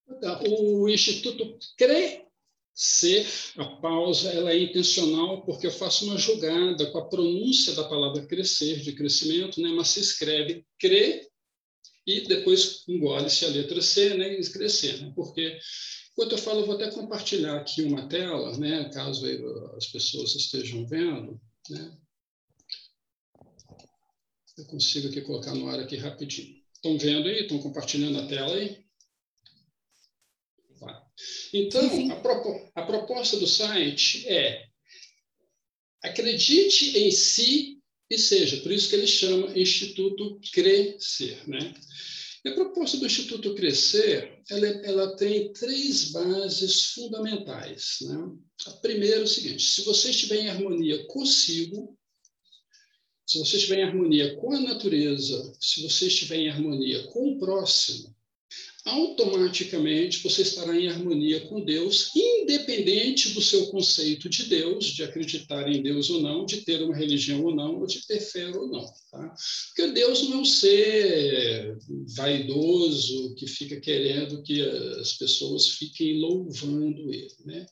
Então, 0.10 0.40
o 0.44 0.90
Instituto 0.90 1.58
Cre 1.78 2.24
Ser, 2.76 3.28
a 3.58 3.66
pausa, 3.66 4.32
ela 4.32 4.52
é 4.52 4.58
intencional 4.58 5.46
porque 5.46 5.68
eu 5.68 5.72
faço 5.72 6.06
uma 6.06 6.18
jogada 6.18 6.90
com 6.92 6.98
a 6.98 7.08
pronúncia 7.08 7.74
da 7.74 7.84
palavra 7.84 8.26
crescer, 8.26 8.82
de 8.82 8.94
crescimento, 8.94 9.62
né? 9.62 9.70
mas 9.70 9.90
se 9.90 10.00
escreve 10.00 10.66
cre 10.80 11.28
e 12.06 12.22
depois 12.22 12.84
engole-se 12.88 13.46
a 13.46 13.50
letra 13.50 13.80
C 13.80 14.16
né? 14.16 14.36
crescer. 14.52 15.02
Né? 15.02 15.14
Porque, 15.16 15.60
enquanto 16.14 16.32
eu 16.32 16.38
falo, 16.40 16.62
eu 16.62 16.66
vou 16.66 16.76
até 16.76 16.90
compartilhar 16.90 17.58
aqui 17.58 17.84
uma 17.84 18.08
tela, 18.10 18.58
né? 18.58 18.90
caso 18.90 19.24
as 19.78 19.86
pessoas 19.88 20.34
estejam 20.36 20.88
vendo. 20.88 21.40
Né? 21.70 21.98
Eu 24.58 24.66
consigo 24.66 25.10
aqui 25.10 25.22
colocar 25.22 25.54
no 25.54 25.68
ar 25.70 25.80
aqui 25.80 25.96
rapidinho. 25.96 26.62
Estão 26.74 26.98
vendo 26.98 27.28
aí? 27.28 27.42
Estão 27.42 27.60
compartilhando 27.60 28.20
a 28.20 28.28
tela 28.28 28.56
aí? 28.56 28.83
Então, 31.54 32.12
a, 32.12 32.16
propo 32.16 32.72
a 32.76 32.82
proposta 32.84 33.38
do 33.38 33.48
site 33.48 34.28
é 34.28 34.66
acredite 36.02 36.98
em 36.98 37.12
si 37.12 37.80
e 38.10 38.18
seja, 38.18 38.58
por 38.58 38.72
isso 38.72 38.90
que 38.90 38.96
ele 38.96 39.08
chama 39.08 39.58
Instituto 39.58 40.40
Crescer. 40.52 41.48
Né? 41.48 41.74
E 42.46 42.50
a 42.50 42.54
proposta 42.54 42.98
do 42.98 43.06
Instituto 43.06 43.56
Crescer, 43.56 44.40
ela, 44.50 44.68
ela 44.68 45.16
tem 45.16 45.52
três 45.54 46.12
bases 46.12 46.88
fundamentais. 46.88 48.00
Né? 48.02 48.38
A 48.68 48.72
primeira 48.72 49.22
é 49.22 49.24
o 49.24 49.28
seguinte, 49.28 49.64
se 49.64 49.82
você 49.84 50.10
estiver 50.10 50.42
em 50.42 50.50
harmonia 50.50 51.06
consigo, 51.08 51.98
se 53.26 53.40
você 53.40 53.56
estiver 53.56 53.80
em 53.80 53.84
harmonia 53.84 54.36
com 54.36 54.54
a 54.54 54.60
natureza, 54.60 55.56
se 55.60 55.82
você 55.82 56.08
estiver 56.08 56.38
em 56.38 56.50
harmonia 56.50 57.04
com 57.08 57.32
o 57.32 57.40
próximo, 57.40 58.14
automaticamente 58.86 60.22
você 60.22 60.42
estará 60.42 60.78
em 60.78 60.90
harmonia 60.90 61.42
com 61.48 61.64
Deus, 61.64 62.12
independente 62.16 63.30
do 63.30 63.42
seu 63.42 63.68
conceito 63.68 64.28
de 64.28 64.44
Deus, 64.44 64.86
de 64.88 65.04
acreditar 65.04 65.70
em 65.70 65.82
Deus 65.82 66.10
ou 66.10 66.22
não, 66.22 66.46
de 66.46 66.62
ter 66.62 66.82
uma 66.84 66.96
religião 66.96 67.44
ou 67.44 67.56
não, 67.56 67.80
ou 67.80 67.88
de 67.88 68.06
ter 68.06 68.20
fé 68.20 68.50
ou 68.50 68.68
não. 68.68 68.86
Tá? 69.10 69.36
Porque 69.68 69.92
Deus 69.92 70.24
não 70.24 70.40
é 70.40 70.42
um 70.42 70.46
ser 70.46 71.78
vaidoso 72.16 73.36
que 73.36 73.48
fica 73.48 73.80
querendo 73.80 74.44
que 74.44 74.62
as 75.00 75.14
pessoas 75.14 75.70
fiquem 75.70 76.20
louvando 76.20 77.14
ele. 77.14 77.34
Né? 77.46 77.66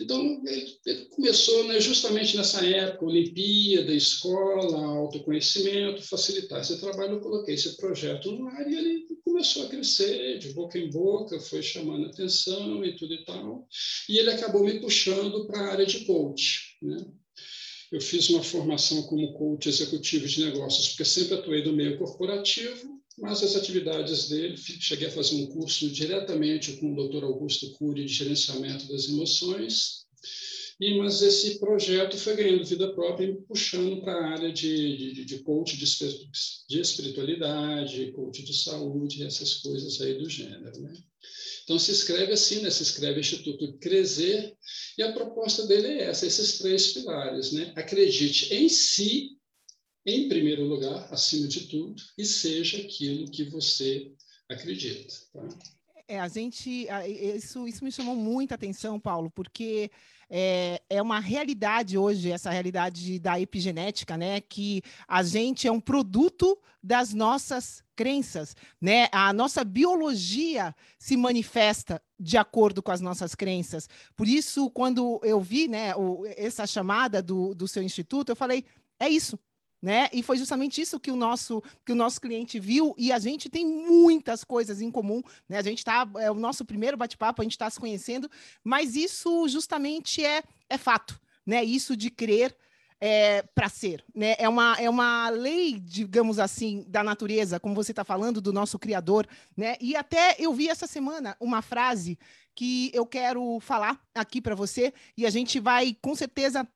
Então, 0.00 0.42
ele, 0.46 1.06
começou 1.10 1.64
né, 1.68 1.80
justamente 1.80 2.36
nessa 2.36 2.64
época, 2.66 3.04
Olimpíada, 3.04 3.94
escola, 3.94 4.84
autoconhecimento, 4.84 6.02
facilitar 6.02 6.60
esse 6.60 6.80
trabalho. 6.80 7.14
Eu 7.14 7.20
coloquei 7.20 7.54
esse 7.54 7.76
projeto 7.76 8.32
no 8.32 8.48
ar 8.48 8.70
e 8.70 8.74
ele 8.74 9.06
começou 9.24 9.64
a 9.64 9.68
crescer 9.68 10.38
de 10.38 10.52
boca 10.52 10.78
em 10.78 10.90
boca, 10.90 11.38
foi 11.40 11.62
chamando 11.62 12.06
atenção 12.06 12.84
e 12.84 12.96
tudo 12.96 13.14
e 13.14 13.24
tal. 13.24 13.66
E 14.08 14.18
ele 14.18 14.30
acabou 14.30 14.64
me 14.64 14.80
puxando 14.80 15.46
para 15.46 15.60
a 15.60 15.72
área 15.72 15.86
de 15.86 16.04
coach. 16.04 16.76
Né? 16.82 16.96
Eu 17.92 18.00
fiz 18.00 18.30
uma 18.30 18.42
formação 18.42 19.02
como 19.02 19.34
coach 19.34 19.68
executivo 19.68 20.26
de 20.26 20.46
negócios, 20.46 20.88
porque 20.88 21.04
sempre 21.04 21.34
atuei 21.34 21.62
no 21.62 21.74
meio 21.74 21.98
corporativo, 21.98 23.01
mas 23.22 23.40
as 23.40 23.54
atividades 23.54 24.28
dele, 24.28 24.56
cheguei 24.56 25.06
a 25.06 25.12
fazer 25.12 25.36
um 25.36 25.46
curso 25.46 25.88
diretamente 25.88 26.72
com 26.72 26.92
o 26.92 27.08
Dr. 27.08 27.22
Augusto 27.22 27.72
Cury 27.74 28.04
de 28.04 28.12
gerenciamento 28.12 28.88
das 28.88 29.08
emoções, 29.08 30.02
e, 30.80 30.98
mas 30.98 31.22
esse 31.22 31.60
projeto 31.60 32.18
foi 32.18 32.34
ganhando 32.34 32.64
vida 32.64 32.92
própria 32.92 33.26
e 33.26 33.40
puxando 33.42 34.00
para 34.00 34.12
a 34.12 34.30
área 34.32 34.52
de, 34.52 35.12
de, 35.14 35.24
de 35.24 35.38
coach 35.44 35.76
de, 35.76 35.86
de 36.68 36.80
espiritualidade, 36.80 38.10
coach 38.10 38.42
de 38.42 38.52
saúde, 38.52 39.22
essas 39.22 39.54
coisas 39.54 40.00
aí 40.00 40.18
do 40.18 40.28
gênero. 40.28 40.80
Né? 40.80 40.92
Então, 41.62 41.78
se 41.78 41.92
escreve 41.92 42.32
assim, 42.32 42.62
né? 42.62 42.70
se 42.70 42.82
escreve 42.82 43.20
Instituto 43.20 43.78
Crescer, 43.78 44.52
e 44.98 45.02
a 45.04 45.12
proposta 45.12 45.64
dele 45.68 45.86
é 45.86 46.02
essa, 46.06 46.26
esses 46.26 46.58
três 46.58 46.88
pilares. 46.88 47.52
Né? 47.52 47.72
Acredite 47.76 48.52
em 48.52 48.68
si, 48.68 49.36
em 50.04 50.28
primeiro 50.28 50.64
lugar, 50.64 51.08
acima 51.12 51.46
de 51.46 51.68
tudo, 51.68 52.02
e 52.18 52.24
seja 52.24 52.78
aquilo 52.78 53.30
que 53.30 53.44
você 53.44 54.12
acredita. 54.48 55.14
Tá? 55.32 55.48
É, 56.08 56.20
a 56.20 56.28
gente, 56.28 56.86
isso, 57.36 57.66
isso 57.66 57.84
me 57.84 57.90
chamou 57.90 58.14
muita 58.14 58.54
atenção, 58.54 59.00
Paulo, 59.00 59.30
porque 59.30 59.90
é, 60.28 60.82
é 60.90 61.00
uma 61.00 61.20
realidade 61.20 61.96
hoje, 61.96 62.30
essa 62.30 62.50
realidade 62.50 63.18
da 63.18 63.40
epigenética, 63.40 64.16
né? 64.16 64.40
Que 64.40 64.82
a 65.06 65.22
gente 65.22 65.68
é 65.68 65.72
um 65.72 65.80
produto 65.80 66.58
das 66.82 67.14
nossas 67.14 67.84
crenças, 67.94 68.56
né? 68.80 69.08
A 69.12 69.32
nossa 69.32 69.62
biologia 69.62 70.74
se 70.98 71.16
manifesta 71.16 72.02
de 72.18 72.36
acordo 72.36 72.82
com 72.82 72.90
as 72.90 73.00
nossas 73.00 73.34
crenças. 73.34 73.88
Por 74.16 74.26
isso, 74.26 74.70
quando 74.70 75.20
eu 75.22 75.40
vi, 75.40 75.68
né, 75.68 75.94
o, 75.94 76.24
essa 76.36 76.66
chamada 76.66 77.22
do, 77.22 77.54
do 77.54 77.68
seu 77.68 77.82
instituto, 77.82 78.30
eu 78.30 78.36
falei, 78.36 78.64
é 78.98 79.08
isso, 79.08 79.38
né? 79.82 80.08
E 80.12 80.22
foi 80.22 80.38
justamente 80.38 80.80
isso 80.80 81.00
que 81.00 81.10
o 81.10 81.16
nosso 81.16 81.60
que 81.84 81.90
o 81.90 81.96
nosso 81.96 82.20
cliente 82.20 82.60
viu 82.60 82.94
e 82.96 83.10
a 83.10 83.18
gente 83.18 83.50
tem 83.50 83.66
muitas 83.66 84.44
coisas 84.44 84.80
em 84.80 84.90
comum, 84.90 85.20
né? 85.48 85.58
A 85.58 85.62
gente 85.62 85.78
está 85.78 86.08
é 86.20 86.30
o 86.30 86.34
nosso 86.34 86.64
primeiro 86.64 86.96
bate-papo, 86.96 87.42
a 87.42 87.44
gente 87.44 87.52
está 87.52 87.68
se 87.68 87.80
conhecendo, 87.80 88.30
mas 88.62 88.94
isso 88.94 89.48
justamente 89.48 90.24
é 90.24 90.44
é 90.70 90.78
fato, 90.78 91.20
né? 91.44 91.64
Isso 91.64 91.96
de 91.96 92.10
crer 92.10 92.56
é, 93.00 93.42
para 93.52 93.68
ser, 93.68 94.04
né? 94.14 94.36
É 94.38 94.48
uma 94.48 94.76
é 94.78 94.88
uma 94.88 95.28
lei, 95.30 95.80
digamos 95.80 96.38
assim, 96.38 96.84
da 96.86 97.02
natureza, 97.02 97.58
como 97.58 97.74
você 97.74 97.90
está 97.90 98.04
falando 98.04 98.40
do 98.40 98.52
nosso 98.52 98.78
criador, 98.78 99.26
né? 99.56 99.76
E 99.80 99.96
até 99.96 100.36
eu 100.38 100.54
vi 100.54 100.68
essa 100.68 100.86
semana 100.86 101.36
uma 101.40 101.60
frase 101.60 102.16
que 102.54 102.92
eu 102.94 103.04
quero 103.04 103.58
falar 103.58 104.00
aqui 104.14 104.40
para 104.40 104.54
você 104.54 104.94
e 105.16 105.26
a 105.26 105.30
gente 105.30 105.58
vai 105.58 105.96
com 106.00 106.14
certeza 106.14 106.68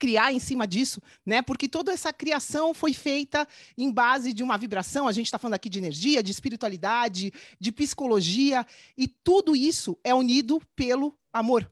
criar 0.00 0.32
em 0.32 0.40
cima 0.40 0.66
disso, 0.66 1.00
né? 1.24 1.42
Porque 1.42 1.68
toda 1.68 1.92
essa 1.92 2.10
criação 2.10 2.72
foi 2.72 2.94
feita 2.94 3.46
em 3.76 3.92
base 3.92 4.32
de 4.32 4.42
uma 4.42 4.56
vibração. 4.56 5.06
A 5.06 5.12
gente 5.12 5.26
está 5.26 5.38
falando 5.38 5.54
aqui 5.54 5.68
de 5.68 5.78
energia, 5.78 6.22
de 6.22 6.32
espiritualidade, 6.32 7.30
de 7.60 7.70
psicologia, 7.70 8.66
e 8.96 9.06
tudo 9.06 9.54
isso 9.54 9.96
é 10.02 10.14
unido 10.14 10.60
pelo 10.74 11.14
amor. 11.30 11.70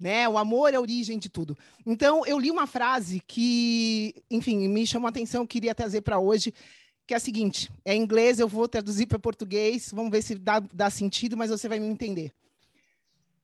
Né? 0.00 0.26
O 0.28 0.38
amor 0.38 0.72
é 0.72 0.76
a 0.76 0.80
origem 0.80 1.18
de 1.18 1.28
tudo. 1.28 1.56
Então, 1.84 2.24
eu 2.26 2.38
li 2.38 2.50
uma 2.50 2.66
frase 2.66 3.22
que, 3.26 4.14
enfim, 4.30 4.68
me 4.68 4.86
chamou 4.86 5.06
a 5.06 5.10
atenção, 5.10 5.46
queria 5.46 5.74
trazer 5.74 6.00
para 6.00 6.18
hoje, 6.18 6.52
que 7.06 7.12
é 7.14 7.16
a 7.18 7.20
seguinte: 7.20 7.70
é 7.84 7.94
em 7.94 8.02
inglês, 8.02 8.40
eu 8.40 8.48
vou 8.48 8.66
traduzir 8.66 9.06
para 9.06 9.18
português, 9.18 9.90
vamos 9.92 10.10
ver 10.10 10.22
se 10.22 10.34
dá, 10.34 10.60
dá 10.60 10.88
sentido, 10.88 11.36
mas 11.36 11.50
você 11.50 11.68
vai 11.68 11.78
me 11.78 11.86
entender. 11.86 12.32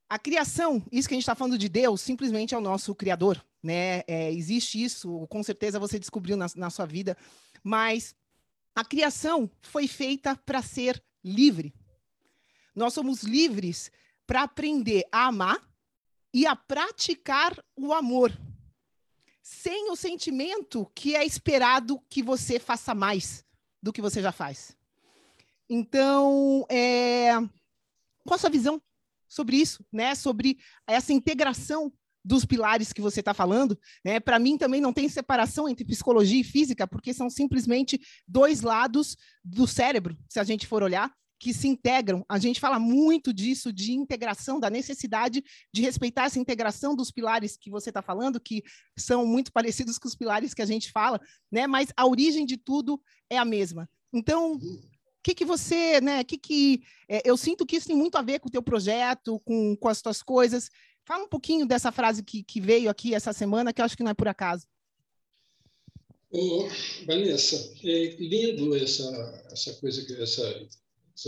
A 0.08 0.18
criação, 0.18 0.82
isso 0.90 1.08
que 1.08 1.14
a 1.14 1.16
gente 1.16 1.22
está 1.22 1.34
falando 1.34 1.56
de 1.56 1.68
Deus, 1.68 2.00
simplesmente 2.00 2.54
é 2.54 2.58
o 2.58 2.60
nosso 2.60 2.94
Criador, 2.94 3.42
né? 3.62 4.02
É, 4.06 4.32
existe 4.32 4.82
isso, 4.82 5.26
com 5.28 5.42
certeza 5.42 5.78
você 5.78 5.98
descobriu 5.98 6.36
na, 6.36 6.46
na 6.56 6.70
sua 6.70 6.86
vida, 6.86 7.16
mas 7.62 8.14
a 8.74 8.84
criação 8.84 9.50
foi 9.60 9.86
feita 9.86 10.36
para 10.36 10.62
ser 10.62 11.02
livre. 11.22 11.74
Nós 12.74 12.94
somos 12.94 13.22
livres 13.22 13.90
para 14.26 14.42
aprender 14.42 15.04
a 15.12 15.26
amar 15.26 15.60
e 16.32 16.46
a 16.46 16.56
praticar 16.56 17.54
o 17.76 17.92
amor, 17.92 18.32
sem 19.42 19.90
o 19.90 19.96
sentimento 19.96 20.90
que 20.94 21.14
é 21.14 21.24
esperado 21.24 22.00
que 22.08 22.22
você 22.22 22.58
faça 22.58 22.94
mais 22.94 23.44
do 23.82 23.92
que 23.92 24.00
você 24.00 24.22
já 24.22 24.32
faz. 24.32 24.76
Então, 25.68 26.66
é... 26.70 27.32
qual 28.24 28.34
a 28.34 28.38
sua 28.38 28.50
visão 28.50 28.80
sobre 29.28 29.56
isso, 29.56 29.84
né? 29.92 30.14
Sobre 30.14 30.58
essa 30.86 31.12
integração 31.12 31.92
dos 32.24 32.44
pilares 32.44 32.92
que 32.92 33.00
você 33.00 33.20
está 33.20 33.34
falando, 33.34 33.78
né? 34.04 34.20
Para 34.20 34.38
mim 34.38 34.56
também 34.56 34.80
não 34.80 34.92
tem 34.92 35.08
separação 35.08 35.68
entre 35.68 35.84
psicologia 35.84 36.40
e 36.40 36.44
física, 36.44 36.86
porque 36.86 37.12
são 37.12 37.28
simplesmente 37.28 38.00
dois 38.26 38.60
lados 38.60 39.16
do 39.44 39.66
cérebro, 39.66 40.16
se 40.28 40.38
a 40.38 40.44
gente 40.44 40.66
for 40.66 40.82
olhar 40.82 41.12
que 41.42 41.52
se 41.52 41.66
integram. 41.66 42.24
A 42.28 42.38
gente 42.38 42.60
fala 42.60 42.78
muito 42.78 43.32
disso, 43.32 43.72
de 43.72 43.92
integração, 43.92 44.60
da 44.60 44.70
necessidade 44.70 45.42
de 45.74 45.82
respeitar 45.82 46.26
essa 46.26 46.38
integração 46.38 46.94
dos 46.94 47.10
pilares 47.10 47.56
que 47.56 47.68
você 47.68 47.90
está 47.90 48.00
falando, 48.00 48.38
que 48.38 48.62
são 48.96 49.26
muito 49.26 49.52
parecidos 49.52 49.98
com 49.98 50.06
os 50.06 50.14
pilares 50.14 50.54
que 50.54 50.62
a 50.62 50.66
gente 50.66 50.92
fala, 50.92 51.20
né? 51.50 51.66
Mas 51.66 51.92
a 51.96 52.06
origem 52.06 52.46
de 52.46 52.56
tudo 52.56 53.02
é 53.28 53.36
a 53.38 53.44
mesma. 53.44 53.90
Então, 54.12 54.52
o 54.52 54.80
que, 55.20 55.34
que 55.34 55.44
você, 55.44 56.00
né? 56.00 56.22
Que 56.22 56.38
que 56.38 56.82
é, 57.08 57.28
eu 57.28 57.36
sinto 57.36 57.66
que 57.66 57.74
isso 57.74 57.88
tem 57.88 57.96
muito 57.96 58.16
a 58.16 58.22
ver 58.22 58.38
com 58.38 58.46
o 58.46 58.52
teu 58.52 58.62
projeto, 58.62 59.40
com, 59.40 59.74
com 59.74 59.88
as 59.88 60.00
tuas 60.00 60.22
coisas. 60.22 60.70
Fala 61.04 61.24
um 61.24 61.28
pouquinho 61.28 61.66
dessa 61.66 61.90
frase 61.90 62.22
que, 62.22 62.42
que 62.42 62.60
veio 62.60 62.88
aqui 62.88 63.14
essa 63.14 63.32
semana, 63.32 63.72
que 63.72 63.80
eu 63.80 63.84
acho 63.84 63.96
que 63.96 64.02
não 64.02 64.10
é 64.10 64.14
por 64.14 64.28
acaso. 64.28 64.66
Oh, 66.30 66.66
Vanessa, 67.06 67.74
é 67.84 68.16
lindo 68.18 68.74
essa, 68.74 69.44
essa 69.50 69.74
coisa, 69.74 70.22
essa 70.22 70.68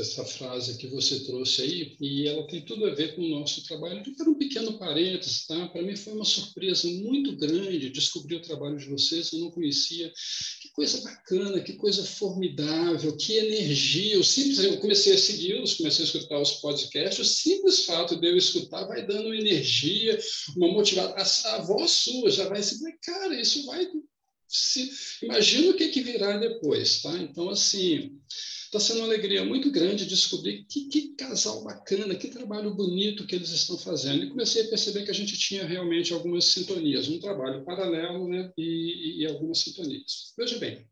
essa 0.00 0.24
frase 0.24 0.76
que 0.78 0.86
você 0.88 1.20
trouxe 1.20 1.62
aí, 1.62 1.96
e 2.00 2.26
ela 2.26 2.46
tem 2.46 2.62
tudo 2.62 2.86
a 2.86 2.94
ver 2.94 3.14
com 3.14 3.22
o 3.22 3.28
nosso 3.28 3.62
trabalho. 3.64 4.02
Quero 4.02 4.30
um 4.30 4.34
pequeno 4.34 4.78
parênteses, 4.78 5.46
tá? 5.46 5.68
Para 5.68 5.82
mim 5.82 5.96
foi 5.96 6.14
uma 6.14 6.24
surpresa 6.24 6.88
muito 6.88 7.36
grande 7.36 7.90
descobrir 7.90 8.36
o 8.36 8.42
trabalho 8.42 8.76
de 8.76 8.86
vocês, 8.86 9.32
eu 9.32 9.40
não 9.40 9.50
conhecia. 9.50 10.12
Coisa 10.74 11.00
bacana, 11.02 11.60
que 11.60 11.74
coisa 11.74 12.04
formidável, 12.04 13.16
que 13.16 13.36
energia. 13.36 14.16
Eu, 14.16 14.24
simples, 14.24 14.58
eu 14.58 14.76
comecei 14.78 15.14
a 15.14 15.18
segui-los, 15.18 15.74
comecei 15.74 16.04
a 16.04 16.08
escutar 16.08 16.40
os 16.40 16.54
podcasts, 16.54 17.18
o 17.20 17.24
simples 17.24 17.84
fato 17.84 18.16
de 18.16 18.28
eu 18.28 18.36
escutar 18.36 18.84
vai 18.84 19.06
dando 19.06 19.32
energia, 19.32 20.18
uma 20.56 20.72
motivação. 20.72 21.52
A, 21.52 21.54
a 21.54 21.62
voz 21.62 21.92
sua 21.92 22.28
já 22.28 22.48
vai 22.48 22.60
se 22.60 22.80
cara, 23.02 23.40
isso 23.40 23.64
vai. 23.66 23.86
Se, 24.48 24.90
imagina 25.22 25.70
o 25.70 25.74
que, 25.74 25.88
que 25.88 26.02
virá 26.02 26.36
depois, 26.38 27.02
tá? 27.02 27.16
Então, 27.18 27.50
assim. 27.50 28.18
Está 28.74 28.88
sendo 28.88 29.04
uma 29.04 29.06
alegria 29.06 29.44
muito 29.44 29.70
grande 29.70 30.04
descobrir 30.04 30.64
que, 30.68 30.88
que, 30.88 31.14
casal 31.14 31.62
bacana, 31.62 32.12
que 32.16 32.26
trabalho 32.26 32.74
bonito 32.74 33.24
que 33.24 33.36
eles 33.36 33.50
estão 33.50 33.78
fazendo. 33.78 34.24
E 34.24 34.30
comecei 34.30 34.62
a 34.62 34.68
perceber 34.68 35.04
que 35.04 35.12
a 35.12 35.14
gente 35.14 35.38
tinha 35.38 35.64
realmente 35.64 36.12
algumas 36.12 36.46
sintonias, 36.46 37.06
um 37.06 37.20
trabalho 37.20 37.64
paralelo 37.64 38.28
né, 38.28 38.50
e, 38.58 39.20
e 39.20 39.26
algumas 39.26 39.58
sintonias. 39.58 40.32
Veja 40.36 40.58
bem, 40.58 40.84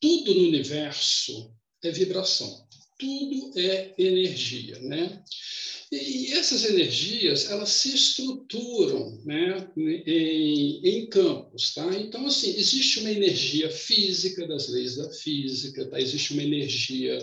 tudo 0.00 0.34
no 0.34 0.48
universo 0.48 1.54
é 1.84 1.92
vibração, 1.92 2.66
tudo 2.98 3.52
é 3.60 3.94
energia. 3.96 4.80
Né? 4.80 5.22
E 5.94 6.32
essas 6.32 6.64
energias, 6.64 7.48
elas 7.50 7.68
se 7.68 7.94
estruturam 7.94 9.22
né, 9.24 9.70
em, 9.76 10.80
em, 10.82 11.06
campos. 11.06 11.72
Tá? 11.72 11.86
Então, 11.96 12.26
assim, 12.26 12.50
existe 12.50 13.00
uma 13.00 13.10
energia 13.10 13.70
física 13.70 14.46
das 14.46 14.68
leis 14.68 14.96
da 14.96 15.08
física, 15.12 15.88
tá? 15.88 16.00
existe 16.00 16.32
uma 16.32 16.42
energia 16.42 17.18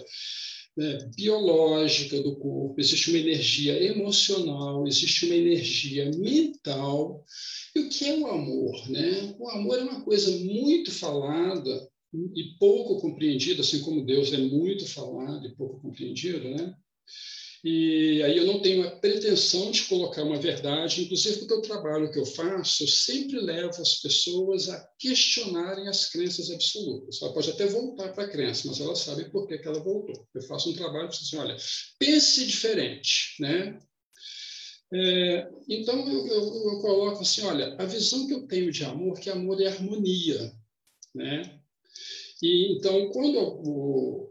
né, 0.77 1.09
biológica 1.17 2.21
do 2.21 2.37
corpo, 2.37 2.79
existe 2.79 3.09
uma 3.09 3.19
energia 3.19 3.81
emocional, 3.83 4.87
existe 4.87 5.25
uma 5.25 5.35
energia 5.35 6.09
mental. 6.11 7.25
E 7.75 7.79
o 7.81 7.89
que 7.89 8.05
é 8.05 8.17
o 8.17 8.27
amor? 8.27 8.89
Né? 8.89 9.35
O 9.37 9.49
amor 9.49 9.79
é 9.79 9.83
uma 9.83 10.01
coisa 10.01 10.31
muito 10.45 10.91
falada 10.91 11.89
e 12.13 12.55
pouco 12.57 13.01
compreendida, 13.01 13.61
assim 13.61 13.81
como 13.81 14.05
Deus 14.05 14.31
é 14.31 14.37
muito 14.37 14.85
falado 14.85 15.45
e 15.45 15.55
pouco 15.55 15.81
compreendido, 15.81 16.49
né? 16.49 16.75
E 17.63 18.23
aí 18.23 18.37
eu 18.37 18.47
não 18.47 18.59
tenho 18.59 18.87
a 18.87 18.91
pretensão 18.91 19.69
de 19.69 19.83
colocar 19.83 20.23
uma 20.23 20.39
verdade, 20.39 21.03
inclusive 21.03 21.39
porque 21.39 21.53
o 21.53 21.61
trabalho 21.61 22.11
que 22.11 22.17
eu 22.17 22.25
faço, 22.25 22.83
eu 22.83 22.87
sempre 22.87 23.39
levo 23.39 23.79
as 23.79 24.01
pessoas 24.01 24.67
a 24.67 24.83
questionarem 24.97 25.87
as 25.87 26.09
crenças 26.09 26.49
absolutas. 26.49 27.21
Ela 27.21 27.33
pode 27.33 27.51
até 27.51 27.67
voltar 27.67 28.13
para 28.13 28.23
a 28.23 28.29
crença, 28.29 28.67
mas 28.67 28.79
ela 28.79 28.95
sabe 28.95 29.29
por 29.29 29.47
que, 29.47 29.59
que 29.59 29.67
ela 29.67 29.79
voltou. 29.79 30.27
Eu 30.33 30.41
faço 30.43 30.71
um 30.71 30.75
trabalho 30.75 31.09
que 31.09 31.17
assim, 31.17 31.37
olha, 31.37 31.55
pense 31.99 32.47
diferente, 32.47 33.35
né? 33.39 33.79
É, 34.93 35.47
então 35.69 35.99
eu, 35.99 36.27
eu, 36.27 36.43
eu, 36.73 36.81
coloco 36.81 37.21
assim, 37.21 37.43
olha, 37.43 37.75
a 37.79 37.85
visão 37.85 38.25
que 38.27 38.33
eu 38.33 38.47
tenho 38.47 38.71
de 38.71 38.83
amor, 38.83 39.19
que 39.19 39.29
amor 39.29 39.61
é 39.61 39.67
harmonia, 39.67 40.51
né? 41.13 41.61
E 42.41 42.75
então 42.75 43.09
quando 43.11 43.37
o, 43.39 44.30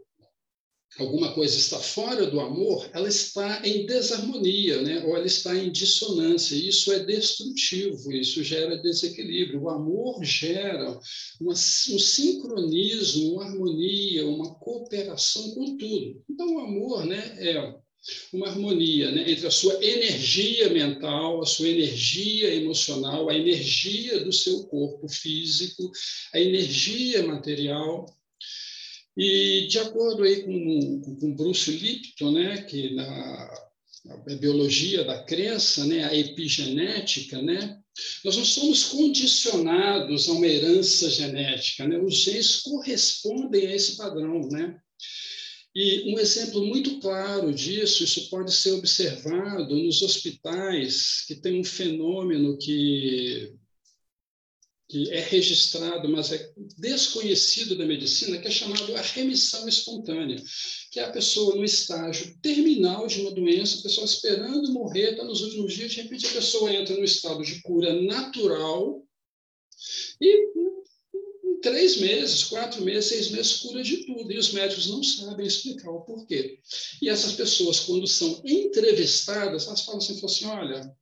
alguma 0.99 1.33
coisa 1.33 1.55
está 1.57 1.79
fora 1.79 2.25
do 2.27 2.39
amor, 2.39 2.89
ela 2.93 3.07
está 3.07 3.65
em 3.65 3.85
desarmonia, 3.85 4.81
né? 4.81 5.03
ou 5.05 5.15
ela 5.15 5.25
está 5.25 5.55
em 5.55 5.71
dissonância. 5.71 6.55
Isso 6.55 6.91
é 6.91 6.99
destrutivo, 6.99 8.11
isso 8.11 8.43
gera 8.43 8.77
desequilíbrio. 8.77 9.63
O 9.63 9.69
amor 9.69 10.23
gera 10.23 10.99
uma, 11.39 11.53
um 11.53 11.55
sincronismo, 11.55 13.33
uma 13.33 13.45
harmonia, 13.45 14.27
uma 14.27 14.53
cooperação 14.55 15.51
com 15.51 15.77
tudo. 15.77 16.21
Então, 16.29 16.55
o 16.55 16.59
amor 16.59 17.05
né, 17.05 17.35
é 17.39 17.75
uma 18.33 18.47
harmonia 18.47 19.11
né, 19.11 19.31
entre 19.31 19.47
a 19.47 19.51
sua 19.51 19.73
energia 19.83 20.69
mental, 20.69 21.41
a 21.41 21.45
sua 21.45 21.69
energia 21.69 22.53
emocional, 22.53 23.29
a 23.29 23.35
energia 23.35 24.23
do 24.23 24.33
seu 24.33 24.63
corpo 24.65 25.07
físico, 25.07 25.89
a 26.33 26.39
energia 26.39 27.25
material 27.25 28.05
e 29.17 29.67
de 29.67 29.79
acordo 29.79 30.23
aí 30.23 30.43
com, 30.43 31.15
com 31.19 31.35
Bruce 31.35 31.69
Lipton, 31.71 32.31
né, 32.31 32.61
que 32.63 32.93
na, 32.93 33.69
na 34.05 34.35
biologia 34.35 35.03
da 35.03 35.23
crença, 35.23 35.85
né, 35.85 36.05
a 36.05 36.15
epigenética, 36.15 37.41
né, 37.41 37.81
nós 38.23 38.37
não 38.37 38.45
somos 38.45 38.85
condicionados 38.85 40.29
a 40.29 40.31
uma 40.31 40.47
herança 40.47 41.09
genética, 41.09 41.85
né? 41.85 41.99
Os 41.99 42.15
genes 42.15 42.61
correspondem 42.61 43.67
a 43.67 43.75
esse 43.75 43.97
padrão, 43.97 44.47
né? 44.49 44.79
E 45.75 46.13
um 46.13 46.19
exemplo 46.19 46.65
muito 46.65 46.99
claro 46.99 47.53
disso, 47.53 48.03
isso 48.03 48.29
pode 48.29 48.53
ser 48.53 48.71
observado 48.71 49.75
nos 49.75 50.01
hospitais 50.01 51.23
que 51.27 51.35
tem 51.35 51.59
um 51.59 51.63
fenômeno 51.63 52.57
que 52.57 53.53
que 54.91 55.09
é 55.09 55.21
registrado, 55.21 56.09
mas 56.09 56.33
é 56.33 56.51
desconhecido 56.77 57.77
da 57.77 57.85
medicina, 57.85 58.37
que 58.37 58.47
é 58.49 58.51
chamado 58.51 58.93
a 58.97 59.01
remissão 59.01 59.65
espontânea, 59.65 60.35
que 60.91 60.99
é 60.99 61.03
a 61.05 61.11
pessoa 61.11 61.55
no 61.55 61.63
estágio 61.63 62.37
terminal 62.41 63.07
de 63.07 63.21
uma 63.21 63.31
doença, 63.31 63.79
a 63.79 63.83
pessoa 63.83 64.03
esperando 64.03 64.73
morrer, 64.73 65.11
está 65.11 65.23
nos 65.23 65.41
últimos 65.43 65.73
dias, 65.73 65.91
de 65.91 66.01
repente 66.01 66.27
a 66.27 66.31
pessoa 66.31 66.73
entra 66.73 66.93
no 66.97 67.05
estado 67.05 67.41
de 67.41 67.61
cura 67.61 68.01
natural 68.01 69.01
e 70.19 70.51
em 71.45 71.61
três 71.61 72.01
meses, 72.01 72.43
quatro 72.43 72.83
meses, 72.83 73.05
seis 73.05 73.31
meses, 73.31 73.57
cura 73.57 73.81
de 73.81 74.05
tudo. 74.05 74.29
E 74.29 74.37
os 74.37 74.51
médicos 74.51 74.87
não 74.89 75.01
sabem 75.01 75.47
explicar 75.47 75.89
o 75.89 76.01
porquê. 76.01 76.59
E 77.01 77.07
essas 77.07 77.31
pessoas, 77.31 77.79
quando 77.79 78.05
são 78.07 78.41
entrevistadas, 78.43 79.67
elas 79.67 79.81
falam 79.81 79.99
assim, 79.99 80.15
falam 80.15 80.35
assim 80.35 80.45
olha, 80.47 81.00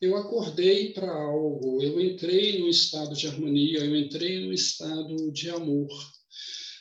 eu 0.00 0.16
acordei 0.16 0.92
para 0.92 1.10
algo, 1.10 1.82
eu 1.82 2.00
entrei 2.00 2.60
no 2.60 2.68
estado 2.68 3.14
de 3.14 3.26
harmonia, 3.26 3.80
eu 3.80 3.96
entrei 3.96 4.44
no 4.44 4.52
estado 4.52 5.32
de 5.32 5.50
amor, 5.50 5.88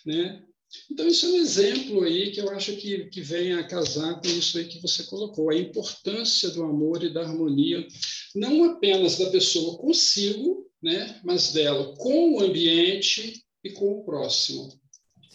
né? 0.05 0.43
Então, 0.91 1.07
isso 1.07 1.25
é 1.25 1.29
um 1.29 1.37
exemplo 1.37 2.03
aí 2.03 2.31
que 2.31 2.41
eu 2.41 2.49
acho 2.51 2.75
que, 2.75 3.05
que 3.05 3.21
vem 3.21 3.53
a 3.53 3.67
casar 3.67 4.21
com 4.21 4.27
isso 4.27 4.57
aí 4.57 4.65
que 4.65 4.81
você 4.81 5.03
colocou, 5.03 5.49
a 5.49 5.57
importância 5.57 6.49
do 6.49 6.63
amor 6.63 7.03
e 7.03 7.13
da 7.13 7.21
harmonia, 7.21 7.85
não 8.35 8.63
apenas 8.65 9.17
da 9.17 9.29
pessoa 9.29 9.77
consigo, 9.77 10.69
né? 10.81 11.19
mas 11.23 11.51
dela 11.51 11.95
com 11.97 12.35
o 12.35 12.41
ambiente 12.41 13.41
e 13.63 13.71
com 13.71 13.99
o 13.99 14.03
próximo. 14.03 14.69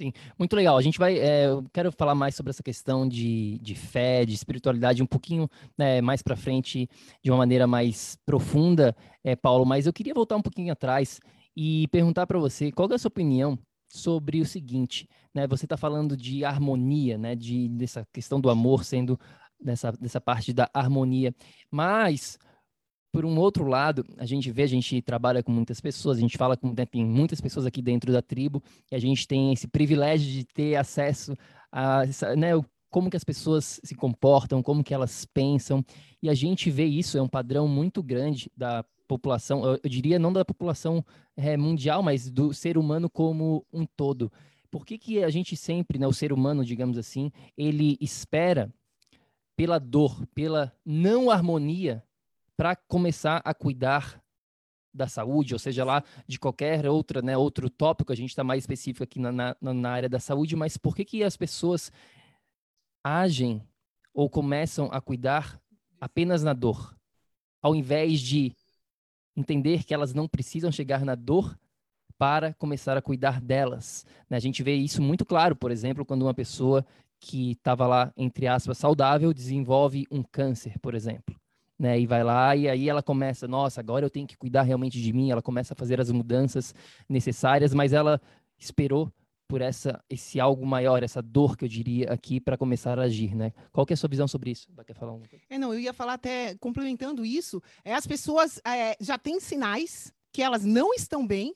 Sim, 0.03 0.13
muito 0.37 0.57
legal. 0.57 0.77
A 0.77 0.83
gente 0.83 0.99
vai. 0.99 1.17
É, 1.17 1.47
eu 1.47 1.65
quero 1.73 1.93
falar 1.93 2.17
mais 2.17 2.35
sobre 2.35 2.51
essa 2.51 2.63
questão 2.63 3.09
de, 3.09 3.57
de 3.61 3.77
fé, 3.77 4.25
de 4.25 4.35
espiritualidade, 4.35 5.01
um 5.01 5.07
pouquinho 5.07 5.49
né, 5.79 6.01
mais 6.01 6.23
para 6.23 6.35
frente, 6.35 6.89
de 7.23 7.31
uma 7.31 7.37
maneira 7.37 7.69
mais 7.69 8.19
profunda, 8.27 8.97
é, 9.23 9.37
Paulo. 9.37 9.65
Mas 9.65 9.87
eu 9.87 9.93
queria 9.93 10.13
voltar 10.13 10.35
um 10.35 10.43
pouquinho 10.43 10.73
atrás 10.73 11.21
e 11.57 11.87
perguntar 11.89 12.27
para 12.27 12.37
você 12.37 12.73
qual 12.73 12.91
é 12.91 12.95
a 12.95 12.99
sua 12.99 13.11
opinião 13.11 13.57
sobre 13.89 14.41
o 14.41 14.45
seguinte, 14.45 15.09
né? 15.33 15.47
Você 15.47 15.67
está 15.67 15.77
falando 15.77 16.17
de 16.17 16.45
harmonia, 16.45 17.17
né? 17.17 17.37
De 17.37 17.69
dessa 17.69 18.05
questão 18.13 18.41
do 18.41 18.51
amor 18.51 18.83
sendo 18.85 19.17
dessa, 19.61 19.93
dessa 19.93 20.21
parte 20.21 20.53
da 20.53 20.69
harmonia, 20.75 21.33
mas 21.71 22.39
por 23.13 23.27
um 23.27 23.39
outro 23.39 23.67
lado, 23.67 24.05
a 24.17 24.25
gente 24.25 24.51
vê, 24.51 24.63
a 24.63 24.67
gente 24.67 25.03
trabalha 25.03 25.43
com 25.43 25.53
muitas 25.53 25.81
pessoas, 25.83 26.17
a 26.17 26.21
gente 26.21 26.39
fala 26.39 26.57
com 26.57 26.73
né, 26.73 26.87
tem 26.87 27.05
muitas 27.05 27.43
pessoas 27.43 27.67
aqui 27.67 27.83
dentro 27.83 28.11
da 28.11 28.23
tribo, 28.23 28.63
e 28.91 28.97
a 28.97 28.99
gente 28.99 29.29
tem 29.29 29.53
esse 29.53 29.69
privilégio 29.69 30.33
de 30.33 30.45
ter 30.45 30.77
acesso 30.77 31.37
a 31.71 32.05
né, 32.37 32.53
como 32.91 33.11
que 33.11 33.17
as 33.17 33.25
pessoas 33.25 33.79
se 33.85 33.95
comportam, 33.95 34.63
como 34.63 34.83
que 34.83 34.95
elas 34.95 35.27
pensam, 35.27 35.85
e 36.23 36.31
a 36.31 36.35
gente 36.35 36.71
vê 36.71 36.87
isso, 36.87 37.19
é 37.19 37.23
um 37.23 37.29
padrão 37.29 37.69
muito 37.69 38.03
grande 38.03 38.51
da 38.57 38.83
população, 39.07 39.63
eu, 39.63 39.79
eu 39.83 39.91
diria 39.91 40.19
não 40.19 40.33
da 40.33 40.43
população 40.43 41.05
é, 41.37 41.55
mundial, 41.55 42.03
mas 42.03 42.31
do 42.31 42.55
ser 42.55 42.79
humano 42.79 43.11
como 43.11 43.65
um 43.71 43.85
todo. 43.85 44.33
Por 44.71 44.87
que, 44.87 44.97
que 44.97 45.23
a 45.23 45.29
gente 45.29 45.55
sempre, 45.55 45.99
né, 45.99 46.07
o 46.07 46.15
ser 46.15 46.33
humano, 46.33 46.65
digamos 46.65 46.97
assim, 46.97 47.31
ele 47.59 47.99
espera 48.01 48.73
pela 49.55 49.79
dor, 49.79 50.27
pela 50.35 50.73
não 50.83 51.31
harmonia 51.31 52.03
para 52.57 52.77
começar 52.77 53.41
a 53.45 53.55
cuidar 53.55 54.23
da 54.93 55.09
saúde, 55.09 55.55
ou 55.55 55.59
seja 55.59 55.85
lá 55.85 56.05
de 56.27 56.39
qualquer 56.39 56.87
outra, 56.87 57.23
né, 57.23 57.37
outro 57.37 57.71
tópico, 57.71 58.13
a 58.13 58.17
gente 58.17 58.31
está 58.31 58.45
mais 58.45 58.63
específico 58.63 59.03
aqui 59.03 59.19
na, 59.19 59.33
na, 59.33 59.57
na, 59.61 59.91
área 59.91 60.09
da 60.09 60.21
saúde, 60.21 60.55
mas 60.55 60.77
por 60.77 60.95
que, 60.95 61.05
que 61.05 61.25
as 61.25 61.37
pessoas 61.37 61.91
agem 63.03 63.67
ou 64.13 64.29
começam 64.29 64.89
a 64.93 65.01
cuidar 65.01 65.59
apenas 66.01 66.43
na 66.43 66.53
dor, 66.53 66.95
ao 67.63 67.75
invés 67.75 68.21
de 68.21 68.55
entender 69.35 69.85
que 69.85 69.95
elas 69.95 70.13
não 70.13 70.29
precisam 70.29 70.71
chegar 70.71 71.05
na 71.05 71.15
dor 71.15 71.59
para 72.19 72.53
começar 72.55 72.97
a 72.97 73.03
cuidar 73.03 73.41
delas. 73.41 74.05
Né? 74.29 74.37
A 74.37 74.41
gente 74.41 74.63
vê 74.63 74.75
isso 74.75 75.01
muito 75.01 75.25
claro, 75.25 75.57
por 75.57 75.71
exemplo, 75.71 76.05
quando 76.05 76.23
uma 76.23 76.35
pessoa 76.35 76.85
que 77.19 77.53
estava 77.53 77.87
lá, 77.87 78.13
entre 78.17 78.47
aspas, 78.47 78.77
saudável, 78.77 79.33
desenvolve 79.33 80.07
um 80.11 80.23
câncer, 80.23 80.79
por 80.81 80.95
exemplo 80.95 81.42
né? 81.83 81.99
E 81.99 82.07
vai 82.07 82.23
lá 82.23 82.55
e 82.55 82.69
aí 82.69 82.89
ela 82.89 83.03
começa, 83.03 83.49
nossa, 83.49 83.81
agora 83.81 84.07
eu 84.07 84.11
tenho 84.11 84.25
que 84.25 84.37
cuidar 84.37 84.63
realmente 84.63 85.03
de 85.03 85.13
mim. 85.13 85.33
Ela 85.33 85.43
começa 85.43 85.75
a 85.75 85.77
fazer 85.77 86.01
as 86.01 86.13
mudanças 86.13 86.73
necessárias, 87.09 87.75
mas 87.75 87.93
ela 87.93 88.21
esperou 88.57 89.13
por 89.49 89.61
essa 89.61 90.03
esse 90.09 90.39
algo 90.39 90.65
maior, 90.65 91.03
essa 91.03 91.21
dor 91.21 91.57
que 91.57 91.65
eu 91.65 91.69
diria 91.69 92.13
aqui 92.13 92.41
para 92.41 92.57
começar 92.57 93.01
a 93.01 93.03
agir, 93.03 93.35
né? 93.35 93.53
Qual 93.73 93.85
que 93.85 93.93
é 93.93 93.95
a 93.95 93.97
sua 93.97 94.09
visão 94.09 94.29
sobre 94.29 94.53
isso? 94.53 94.69
Quer 94.87 94.95
falar 94.95 95.13
um 95.13 95.23
É, 95.51 95.59
não, 95.59 95.75
eu 95.75 95.81
ia 95.81 95.93
falar 95.93 96.15
até 96.15 96.55
complementando 96.61 97.25
isso, 97.25 97.61
é 97.85 97.93
as 97.93 98.07
pessoas 98.07 98.61
é, 98.65 98.97
já 99.01 99.19
têm 99.19 99.41
sinais 99.41 100.15
que 100.33 100.41
elas 100.41 100.65
não 100.65 100.95
estão 100.95 101.27
bem 101.27 101.53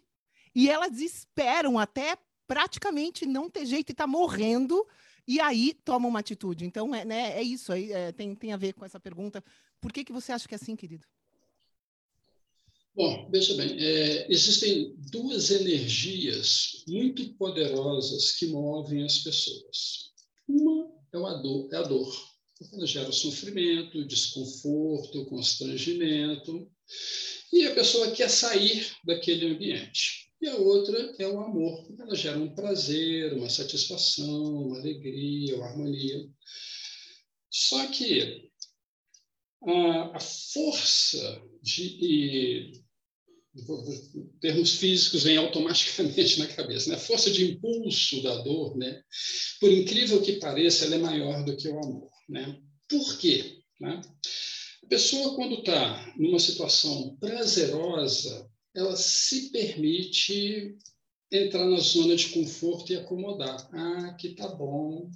e 0.52 0.68
elas 0.68 1.00
esperam 1.00 1.78
até 1.78 2.18
praticamente 2.48 3.24
não 3.26 3.48
ter 3.48 3.64
jeito 3.64 3.90
e 3.90 3.94
tá 3.94 4.08
morrendo 4.08 4.84
e 5.26 5.40
aí 5.40 5.74
toma 5.84 6.08
uma 6.08 6.20
atitude. 6.20 6.64
Então, 6.64 6.94
é, 6.94 7.04
né, 7.04 7.38
é 7.38 7.42
isso, 7.42 7.72
aí, 7.72 7.92
é, 7.92 8.12
tem, 8.12 8.34
tem 8.34 8.52
a 8.52 8.56
ver 8.56 8.72
com 8.74 8.84
essa 8.84 9.00
pergunta. 9.00 9.42
Por 9.80 9.92
que, 9.92 10.04
que 10.04 10.12
você 10.12 10.32
acha 10.32 10.46
que 10.46 10.54
é 10.54 10.56
assim, 10.56 10.76
querido? 10.76 11.06
Bom, 12.94 13.28
veja 13.30 13.54
bem, 13.54 13.76
é, 13.78 14.26
existem 14.32 14.94
duas 15.10 15.50
energias 15.50 16.82
muito 16.88 17.34
poderosas 17.34 18.32
que 18.32 18.46
movem 18.46 19.04
as 19.04 19.18
pessoas. 19.18 20.12
Uma 20.48 20.90
é 21.12 21.18
a 21.18 21.34
dor, 21.34 21.68
é 21.72 21.76
a 21.76 21.82
dor. 21.82 22.36
Ela 22.72 22.86
gera 22.86 23.12
sofrimento, 23.12 24.06
desconforto, 24.06 25.26
constrangimento, 25.26 26.70
e 27.52 27.66
a 27.66 27.74
pessoa 27.74 28.12
quer 28.12 28.30
sair 28.30 28.90
daquele 29.04 29.46
ambiente. 29.46 30.25
E 30.40 30.48
a 30.48 30.56
outra 30.56 31.14
é 31.18 31.26
o 31.26 31.40
amor. 31.40 31.86
Ela 31.98 32.14
gera 32.14 32.38
um 32.38 32.54
prazer, 32.54 33.32
uma 33.32 33.48
satisfação, 33.48 34.66
uma 34.66 34.78
alegria, 34.78 35.56
uma 35.56 35.66
harmonia. 35.66 36.28
Só 37.50 37.86
que 37.86 38.50
a, 39.66 40.16
a 40.16 40.20
força 40.20 41.42
de. 41.62 42.72
termos 44.40 44.74
físicos 44.74 45.22
vem 45.22 45.38
automaticamente 45.38 46.38
na 46.40 46.46
cabeça. 46.48 46.90
Né? 46.90 46.96
A 46.96 47.00
força 47.00 47.30
de 47.30 47.52
impulso 47.52 48.22
da 48.22 48.42
dor, 48.42 48.76
né? 48.76 49.02
por 49.58 49.70
incrível 49.72 50.20
que 50.20 50.38
pareça, 50.38 50.84
ela 50.84 50.96
é 50.96 50.98
maior 50.98 51.44
do 51.44 51.56
que 51.56 51.68
o 51.68 51.78
amor. 51.78 52.10
Né? 52.28 52.60
Por 52.88 53.18
quê? 53.18 53.58
Né? 53.80 54.02
A 54.84 54.86
pessoa, 54.86 55.34
quando 55.34 55.60
está 55.60 56.14
numa 56.18 56.38
situação 56.38 57.16
prazerosa, 57.18 58.48
ela 58.76 58.94
se 58.94 59.50
permite 59.50 60.76
entrar 61.32 61.66
na 61.66 61.78
zona 61.78 62.14
de 62.14 62.28
conforto 62.28 62.92
e 62.92 62.96
acomodar. 62.96 63.68
Ah, 63.72 64.08
aqui 64.08 64.30
tá 64.34 64.46
bom. 64.48 65.10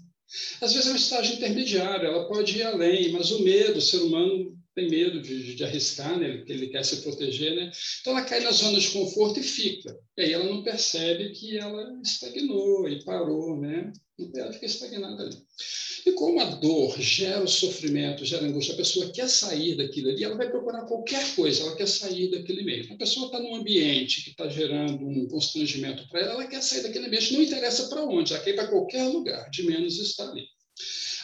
Às 0.60 0.72
vezes 0.72 0.88
é 0.88 0.92
um 0.92 0.96
estágio 0.96 1.34
intermediário, 1.36 2.06
ela 2.06 2.26
pode 2.26 2.56
ir 2.56 2.62
além, 2.62 3.12
mas 3.12 3.30
o 3.30 3.42
medo, 3.42 3.78
o 3.78 3.82
ser 3.82 3.98
humano 3.98 4.56
tem 4.74 4.88
medo 4.88 5.20
de, 5.20 5.54
de 5.54 5.64
arriscar, 5.64 6.18
né? 6.18 6.28
ele, 6.28 6.44
ele 6.46 6.66
quer 6.68 6.85
se 6.85 7.02
proteger, 7.02 7.54
né? 7.56 7.70
Então 8.00 8.16
ela 8.16 8.26
cai 8.26 8.40
na 8.40 8.52
zona 8.52 8.78
de 8.78 8.88
conforto 8.88 9.40
e 9.40 9.42
fica. 9.42 9.96
E 10.16 10.22
aí 10.22 10.33
ela 10.33 10.44
não 10.44 10.62
percebe 10.62 11.30
que 11.30 11.59
ela 11.59 12.00
estagnou 12.02 12.88
e 12.88 13.04
parou, 13.04 13.61
né? 13.61 13.92
Ela 14.37 14.52
fica 14.52 14.66
estagnada 14.66 15.22
ali. 15.22 15.37
E 16.06 16.12
como 16.12 16.40
a 16.40 16.44
dor 16.44 16.98
gera 17.00 17.42
o 17.42 17.48
sofrimento, 17.48 18.24
gera 18.24 18.46
angústia, 18.46 18.74
a 18.74 18.76
pessoa 18.76 19.11
quer 19.11 19.28
sair 19.28 19.76
daquilo 19.76 20.11
ali, 20.11 20.24
ela 20.24 20.37
vai 20.37 20.50
procurar 20.50 20.87
qualquer 20.87 21.35
coisa, 21.35 21.62
ela 21.62 21.76
quer 21.76 21.88
sair 21.88 22.30
daquele 22.30 22.62
meio. 22.62 22.92
A 22.92 22.96
pessoa 22.96 23.26
está 23.26 23.40
num 23.40 23.54
ambiente 23.54 24.24
que 24.24 24.30
está 24.30 24.48
gerando 24.48 25.06
um 25.06 25.28
constrangimento 25.28 26.09
para 26.09 26.20
ela, 26.20 26.33
ela 26.33 26.46
quer 26.46 26.62
sair 26.62 26.83
daquele 26.83 27.06
ambiente, 27.06 27.33
não 27.33 27.42
interessa 27.42 27.88
para 27.88 28.04
onde, 28.04 28.33
ela 28.33 28.42
quer 28.42 28.50
ir 28.50 28.56
para 28.56 28.68
qualquer 28.68 29.04
lugar, 29.04 29.50
de 29.50 29.62
menos 29.64 29.98
estar 29.98 30.28
ali. 30.30 30.46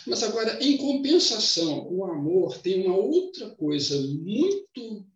Mas 0.07 0.23
agora, 0.23 0.62
em 0.62 0.77
compensação, 0.77 1.88
o 1.90 2.05
amor 2.05 2.59
tem 2.59 2.85
uma 2.85 2.97
outra 2.97 3.51
coisa 3.51 4.01
muito 4.01 5.07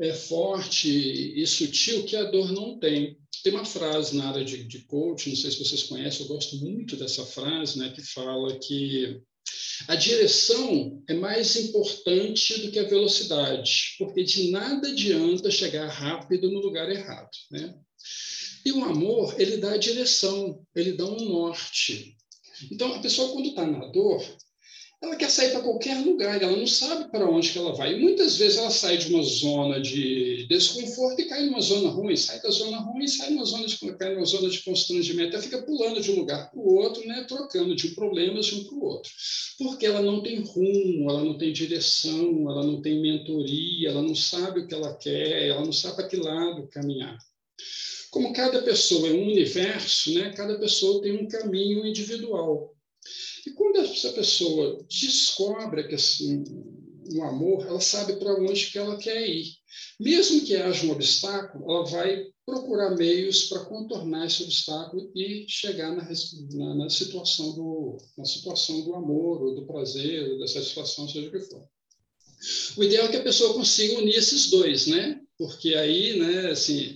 é, 0.00 0.12
forte 0.12 0.88
e 0.88 1.46
sutil 1.46 2.04
que 2.04 2.16
a 2.16 2.24
dor 2.24 2.50
não 2.52 2.78
tem. 2.78 3.16
Tem 3.44 3.52
uma 3.52 3.64
frase 3.64 4.16
na 4.16 4.28
área 4.28 4.44
de, 4.44 4.64
de 4.64 4.80
coaching, 4.80 5.30
não 5.30 5.36
sei 5.36 5.50
se 5.50 5.64
vocês 5.64 5.84
conhecem, 5.84 6.22
eu 6.22 6.28
gosto 6.28 6.56
muito 6.56 6.96
dessa 6.96 7.24
frase, 7.24 7.78
né, 7.78 7.90
que 7.90 8.02
fala 8.02 8.58
que 8.58 9.20
a 9.88 9.96
direção 9.96 11.02
é 11.08 11.14
mais 11.14 11.56
importante 11.56 12.60
do 12.60 12.70
que 12.70 12.78
a 12.78 12.88
velocidade, 12.88 13.96
porque 13.98 14.22
de 14.22 14.50
nada 14.50 14.88
adianta 14.88 15.50
chegar 15.50 15.88
rápido 15.88 16.50
no 16.50 16.60
lugar 16.60 16.88
errado, 16.90 17.30
né? 17.50 17.74
E 18.64 18.70
o 18.70 18.84
amor, 18.84 19.40
ele 19.40 19.56
dá 19.56 19.72
a 19.72 19.78
direção, 19.78 20.64
ele 20.74 20.92
dá 20.92 21.04
um 21.04 21.28
norte. 21.28 22.16
Então, 22.70 22.94
a 22.94 22.98
pessoa, 22.98 23.32
quando 23.32 23.48
está 23.48 23.66
na 23.66 23.86
dor, 23.86 24.22
ela 25.02 25.16
quer 25.16 25.28
sair 25.28 25.50
para 25.50 25.62
qualquer 25.62 25.98
lugar, 25.98 26.40
ela 26.40 26.56
não 26.56 26.66
sabe 26.66 27.10
para 27.10 27.28
onde 27.28 27.50
que 27.50 27.58
ela 27.58 27.74
vai. 27.74 27.92
E 27.92 28.00
muitas 28.00 28.36
vezes 28.36 28.56
ela 28.56 28.70
sai 28.70 28.96
de 28.96 29.12
uma 29.12 29.22
zona 29.24 29.80
de 29.80 30.46
desconforto 30.48 31.20
e 31.20 31.24
cai 31.24 31.44
numa 31.44 31.60
zona 31.60 31.90
ruim, 31.90 32.16
sai 32.16 32.40
da 32.40 32.50
zona 32.50 32.78
ruim 32.78 33.04
e 33.04 33.08
sai 33.08 33.30
numa 33.30 33.44
zona 33.44 33.66
de, 33.66 33.96
cai 33.96 34.14
numa 34.14 34.24
zona 34.24 34.48
de 34.48 34.62
constrangimento. 34.62 35.34
Ela 35.34 35.42
fica 35.42 35.60
pulando 35.62 36.00
de 36.00 36.12
um 36.12 36.20
lugar 36.20 36.48
para 36.48 36.60
o 36.60 36.74
outro, 36.76 37.04
né, 37.04 37.24
trocando 37.26 37.74
de 37.74 37.88
problemas 37.88 38.46
de 38.46 38.54
um 38.54 38.64
para 38.64 38.74
o 38.74 38.84
outro. 38.84 39.10
Porque 39.58 39.86
ela 39.86 40.00
não 40.00 40.22
tem 40.22 40.38
rumo, 40.38 41.10
ela 41.10 41.24
não 41.24 41.36
tem 41.36 41.52
direção, 41.52 42.48
ela 42.48 42.64
não 42.64 42.80
tem 42.80 43.02
mentoria, 43.02 43.88
ela 43.88 44.02
não 44.02 44.14
sabe 44.14 44.60
o 44.60 44.66
que 44.68 44.74
ela 44.74 44.94
quer, 44.94 45.48
ela 45.48 45.64
não 45.64 45.72
sabe 45.72 45.96
para 45.96 46.06
que 46.06 46.16
lado 46.16 46.68
caminhar. 46.68 47.18
Como 48.12 48.34
cada 48.34 48.60
pessoa 48.60 49.08
é 49.08 49.12
um 49.12 49.22
universo, 49.22 50.12
né, 50.12 50.34
cada 50.36 50.58
pessoa 50.58 51.00
tem 51.00 51.16
um 51.16 51.26
caminho 51.26 51.86
individual. 51.86 52.76
E 53.46 53.50
quando 53.52 53.78
essa 53.78 54.12
pessoa 54.12 54.84
descobre 54.86 55.88
que 55.88 55.94
assim, 55.94 56.44
um 57.10 57.24
amor, 57.24 57.66
ela 57.66 57.80
sabe 57.80 58.16
para 58.16 58.38
onde 58.38 58.66
que 58.66 58.76
ela 58.76 58.98
quer 58.98 59.26
ir. 59.26 59.46
Mesmo 59.98 60.42
que 60.42 60.54
haja 60.54 60.86
um 60.86 60.90
obstáculo, 60.90 61.64
ela 61.64 61.86
vai 61.86 62.26
procurar 62.44 62.94
meios 62.96 63.44
para 63.44 63.64
contornar 63.64 64.26
esse 64.26 64.42
obstáculo 64.42 65.10
e 65.16 65.46
chegar 65.48 65.96
na, 65.96 66.06
na, 66.52 66.74
na, 66.74 66.90
situação 66.90 67.54
do, 67.54 67.96
na 68.18 68.26
situação 68.26 68.82
do 68.82 68.94
amor, 68.94 69.42
ou 69.42 69.54
do 69.54 69.66
prazer, 69.66 70.32
ou 70.32 70.38
da 70.38 70.46
satisfação, 70.46 71.08
seja 71.08 71.28
o 71.28 71.32
que 71.32 71.40
for. 71.40 71.66
O 72.76 72.84
ideal 72.84 73.06
é 73.06 73.10
que 73.10 73.16
a 73.16 73.22
pessoa 73.22 73.54
consiga 73.54 73.96
unir 73.98 74.16
esses 74.16 74.50
dois, 74.50 74.86
né? 74.86 75.18
Porque 75.38 75.74
aí, 75.74 76.18
né, 76.18 76.50
assim, 76.50 76.94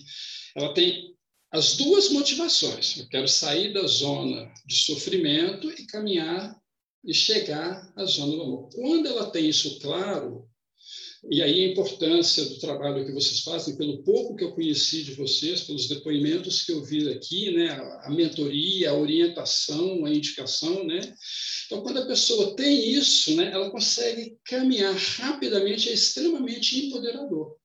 ela 0.57 0.73
tem 0.75 1.14
as 1.53 1.77
duas 1.77 2.11
motivações. 2.11 2.97
Eu 2.99 3.09
quero 3.09 3.29
sair 3.29 3.73
da 3.73 3.87
zona 3.87 4.53
de 4.66 4.75
sofrimento 4.75 5.71
e 5.71 5.87
caminhar 5.87 6.57
e 7.05 7.14
chegar 7.14 7.92
à 7.95 8.05
zona 8.05 8.35
do 8.37 8.42
amor. 8.42 8.69
Quando 8.75 9.07
ela 9.07 9.31
tem 9.31 9.49
isso 9.49 9.79
claro, 9.79 10.49
E 11.29 11.42
aí 11.42 11.64
a 11.64 11.73
importância 11.73 12.45
do 12.45 12.59
trabalho 12.59 13.05
que 13.05 13.12
vocês 13.12 13.40
fazem, 13.40 13.77
pelo 13.77 14.03
pouco 14.05 14.37
que 14.37 14.45
eu 14.45 14.53
conheci 14.53 15.03
de 15.03 15.14
vocês, 15.14 15.62
pelos 15.62 15.88
depoimentos 15.88 16.62
que 16.62 16.73
eu 16.73 16.85
vi 16.85 17.09
aqui, 17.11 17.51
né, 17.51 17.71
a 18.03 18.11
mentoria, 18.11 18.90
a 18.90 18.95
orientação, 18.95 20.05
a 20.05 20.11
indicação, 20.11 20.85
né? 20.85 21.01
Então, 21.66 21.83
quando 21.83 21.99
a 21.99 22.07
pessoa 22.07 22.55
tem 22.55 22.92
isso, 22.92 23.35
né, 23.35 23.51
ela 23.53 23.71
consegue 23.71 24.37
caminhar 24.45 24.95
rapidamente, 24.95 25.88
é 25.88 25.92
extremamente 25.92 26.87
empoderador. 26.87 27.57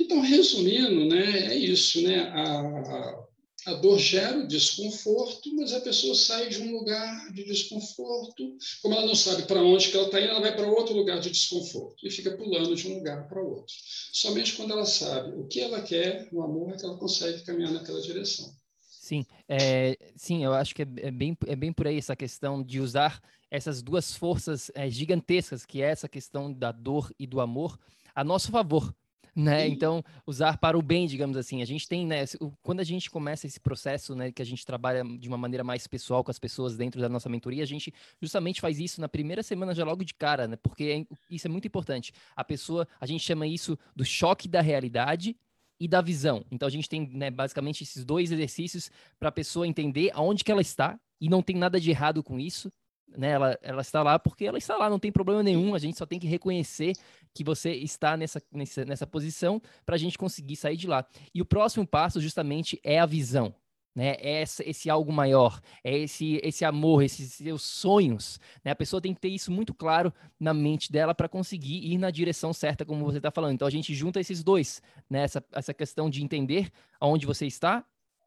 Então, 0.00 0.20
resumindo, 0.20 1.06
né, 1.06 1.52
é 1.52 1.56
isso, 1.56 2.02
né? 2.02 2.20
A, 2.20 3.22
a 3.66 3.74
dor 3.74 3.98
gera 3.98 4.38
o 4.38 4.46
desconforto, 4.46 5.54
mas 5.54 5.72
a 5.72 5.80
pessoa 5.80 6.14
sai 6.14 6.48
de 6.48 6.60
um 6.60 6.72
lugar 6.72 7.32
de 7.32 7.44
desconforto. 7.44 8.56
Como 8.82 8.94
ela 8.94 9.06
não 9.06 9.14
sabe 9.14 9.44
para 9.44 9.62
onde 9.62 9.88
que 9.88 9.96
ela 9.96 10.06
está 10.06 10.20
indo, 10.20 10.30
ela 10.30 10.40
vai 10.40 10.54
para 10.54 10.66
outro 10.66 10.94
lugar 10.94 11.20
de 11.20 11.30
desconforto 11.30 12.04
e 12.04 12.10
fica 12.10 12.36
pulando 12.36 12.74
de 12.74 12.88
um 12.88 12.96
lugar 12.96 13.28
para 13.28 13.40
outro. 13.40 13.74
Somente 14.12 14.54
quando 14.54 14.72
ela 14.72 14.84
sabe 14.84 15.32
o 15.38 15.46
que 15.46 15.60
ela 15.60 15.80
quer 15.80 16.28
no 16.32 16.42
amor 16.42 16.72
é 16.72 16.76
que 16.76 16.84
ela 16.84 16.96
consegue 16.96 17.44
caminhar 17.44 17.72
naquela 17.72 18.00
direção. 18.00 18.52
Sim, 18.80 19.24
é, 19.48 19.96
sim, 20.16 20.44
eu 20.44 20.52
acho 20.54 20.74
que 20.74 20.82
é, 20.82 20.86
é, 20.98 21.10
bem, 21.10 21.36
é 21.46 21.56
bem 21.56 21.72
por 21.72 21.86
aí 21.86 21.98
essa 21.98 22.16
questão 22.16 22.62
de 22.62 22.80
usar 22.80 23.20
essas 23.50 23.82
duas 23.82 24.14
forças 24.14 24.70
é, 24.74 24.88
gigantescas, 24.88 25.66
que 25.66 25.82
é 25.82 25.90
essa 25.90 26.08
questão 26.08 26.52
da 26.52 26.72
dor 26.72 27.12
e 27.18 27.26
do 27.26 27.40
amor, 27.40 27.78
a 28.14 28.24
nosso 28.24 28.50
favor 28.50 28.94
né? 29.34 29.66
Então, 29.66 30.04
usar 30.26 30.58
para 30.58 30.78
o 30.78 30.82
bem, 30.82 31.06
digamos 31.06 31.36
assim. 31.36 31.62
A 31.62 31.64
gente 31.64 31.88
tem, 31.88 32.06
né, 32.06 32.24
quando 32.62 32.80
a 32.80 32.84
gente 32.84 33.10
começa 33.10 33.46
esse 33.46 33.58
processo, 33.58 34.14
né, 34.14 34.30
que 34.30 34.42
a 34.42 34.44
gente 34.44 34.64
trabalha 34.64 35.02
de 35.02 35.28
uma 35.28 35.38
maneira 35.38 35.64
mais 35.64 35.86
pessoal 35.86 36.22
com 36.22 36.30
as 36.30 36.38
pessoas 36.38 36.76
dentro 36.76 37.00
da 37.00 37.08
nossa 37.08 37.28
mentoria, 37.28 37.62
a 37.62 37.66
gente 37.66 37.92
justamente 38.20 38.60
faz 38.60 38.78
isso 38.78 39.00
na 39.00 39.08
primeira 39.08 39.42
semana 39.42 39.74
já 39.74 39.84
logo 39.84 40.04
de 40.04 40.14
cara, 40.14 40.46
né? 40.46 40.56
Porque 40.56 41.06
é, 41.10 41.16
isso 41.30 41.46
é 41.46 41.50
muito 41.50 41.66
importante. 41.66 42.12
A 42.36 42.44
pessoa, 42.44 42.86
a 43.00 43.06
gente 43.06 43.24
chama 43.24 43.46
isso 43.46 43.78
do 43.96 44.04
choque 44.04 44.46
da 44.46 44.60
realidade 44.60 45.36
e 45.80 45.88
da 45.88 46.00
visão. 46.00 46.44
Então 46.50 46.66
a 46.66 46.70
gente 46.70 46.88
tem, 46.88 47.08
né, 47.08 47.30
basicamente 47.30 47.82
esses 47.82 48.04
dois 48.04 48.30
exercícios 48.30 48.90
para 49.18 49.30
a 49.30 49.32
pessoa 49.32 49.66
entender 49.66 50.10
aonde 50.14 50.44
que 50.44 50.52
ela 50.52 50.60
está 50.60 50.98
e 51.20 51.28
não 51.28 51.42
tem 51.42 51.56
nada 51.56 51.80
de 51.80 51.90
errado 51.90 52.22
com 52.22 52.38
isso 52.38 52.72
né? 53.16 53.30
Ela, 53.30 53.58
ela 53.62 53.82
está 53.82 54.02
lá 54.02 54.18
porque 54.18 54.44
ela 54.44 54.58
está 54.58 54.76
lá, 54.76 54.88
não 54.88 54.98
tem 54.98 55.12
problema 55.12 55.42
nenhum. 55.42 55.74
A 55.74 55.78
gente 55.78 55.98
só 55.98 56.06
tem 56.06 56.18
que 56.18 56.26
reconhecer 56.26 56.94
que 57.34 57.44
você 57.44 57.72
está 57.72 58.16
nessa, 58.16 58.42
nessa, 58.52 58.84
nessa 58.84 59.06
posição 59.06 59.60
para 59.84 59.94
a 59.94 59.98
gente 59.98 60.18
conseguir 60.18 60.56
sair 60.56 60.76
de 60.76 60.86
lá. 60.86 61.06
E 61.34 61.40
o 61.40 61.44
próximo 61.44 61.86
passo, 61.86 62.20
justamente, 62.20 62.80
é 62.82 62.98
a 62.98 63.06
visão. 63.06 63.54
Né? 63.94 64.16
É 64.20 64.42
esse, 64.42 64.62
esse 64.66 64.90
algo 64.90 65.12
maior, 65.12 65.60
é 65.84 65.98
esse, 65.98 66.40
esse 66.42 66.64
amor, 66.64 67.02
esses 67.02 67.34
seus 67.34 67.62
sonhos. 67.62 68.40
Né? 68.64 68.70
A 68.70 68.76
pessoa 68.76 69.02
tem 69.02 69.12
que 69.12 69.20
ter 69.20 69.28
isso 69.28 69.52
muito 69.52 69.74
claro 69.74 70.12
na 70.40 70.54
mente 70.54 70.90
dela 70.90 71.14
para 71.14 71.28
conseguir 71.28 71.84
ir 71.84 71.98
na 71.98 72.10
direção 72.10 72.52
certa, 72.54 72.86
como 72.86 73.04
você 73.04 73.18
está 73.18 73.30
falando. 73.30 73.52
Então 73.52 73.68
a 73.68 73.70
gente 73.70 73.94
junta 73.94 74.18
esses 74.18 74.42
dois, 74.42 74.82
né? 75.10 75.22
essa, 75.24 75.44
essa 75.52 75.74
questão 75.74 76.08
de 76.08 76.22
entender 76.22 76.70
aonde 76.98 77.26
você 77.26 77.46
está 77.46 77.84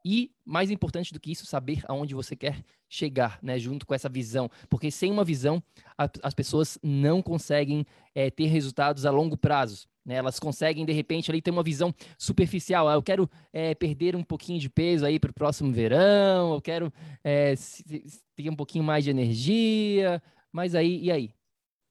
e, 0.08 0.30
mais 0.44 0.70
importante 0.70 1.12
do 1.12 1.18
que 1.18 1.32
isso, 1.32 1.44
saber 1.46 1.82
aonde 1.88 2.14
você 2.14 2.36
quer 2.36 2.62
chegar, 2.88 3.40
né? 3.42 3.58
Junto 3.58 3.84
com 3.84 3.92
essa 3.92 4.08
visão. 4.08 4.48
Porque 4.70 4.88
sem 4.88 5.10
uma 5.10 5.24
visão, 5.24 5.60
a, 5.98 6.08
as 6.22 6.32
pessoas 6.32 6.78
não 6.80 7.20
conseguem 7.20 7.84
é, 8.14 8.30
ter 8.30 8.46
resultados 8.46 9.04
a 9.04 9.10
longo 9.10 9.36
prazo. 9.36 9.88
Né? 10.04 10.14
Elas 10.14 10.38
conseguem, 10.38 10.86
de 10.86 10.92
repente, 10.92 11.28
ali 11.28 11.42
ter 11.42 11.50
uma 11.50 11.64
visão 11.64 11.92
superficial. 12.16 12.88
Ah, 12.88 12.94
eu 12.94 13.02
quero 13.02 13.28
é, 13.52 13.74
perder 13.74 14.14
um 14.14 14.22
pouquinho 14.22 14.60
de 14.60 14.70
peso 14.70 15.04
aí 15.04 15.18
para 15.18 15.32
o 15.32 15.34
próximo 15.34 15.72
verão, 15.72 16.54
eu 16.54 16.62
quero 16.62 16.92
é, 17.24 17.54
ter 18.36 18.48
um 18.48 18.54
pouquinho 18.54 18.84
mais 18.84 19.02
de 19.02 19.10
energia. 19.10 20.22
Mas 20.52 20.76
aí, 20.76 21.02
e 21.02 21.10
aí? 21.10 21.30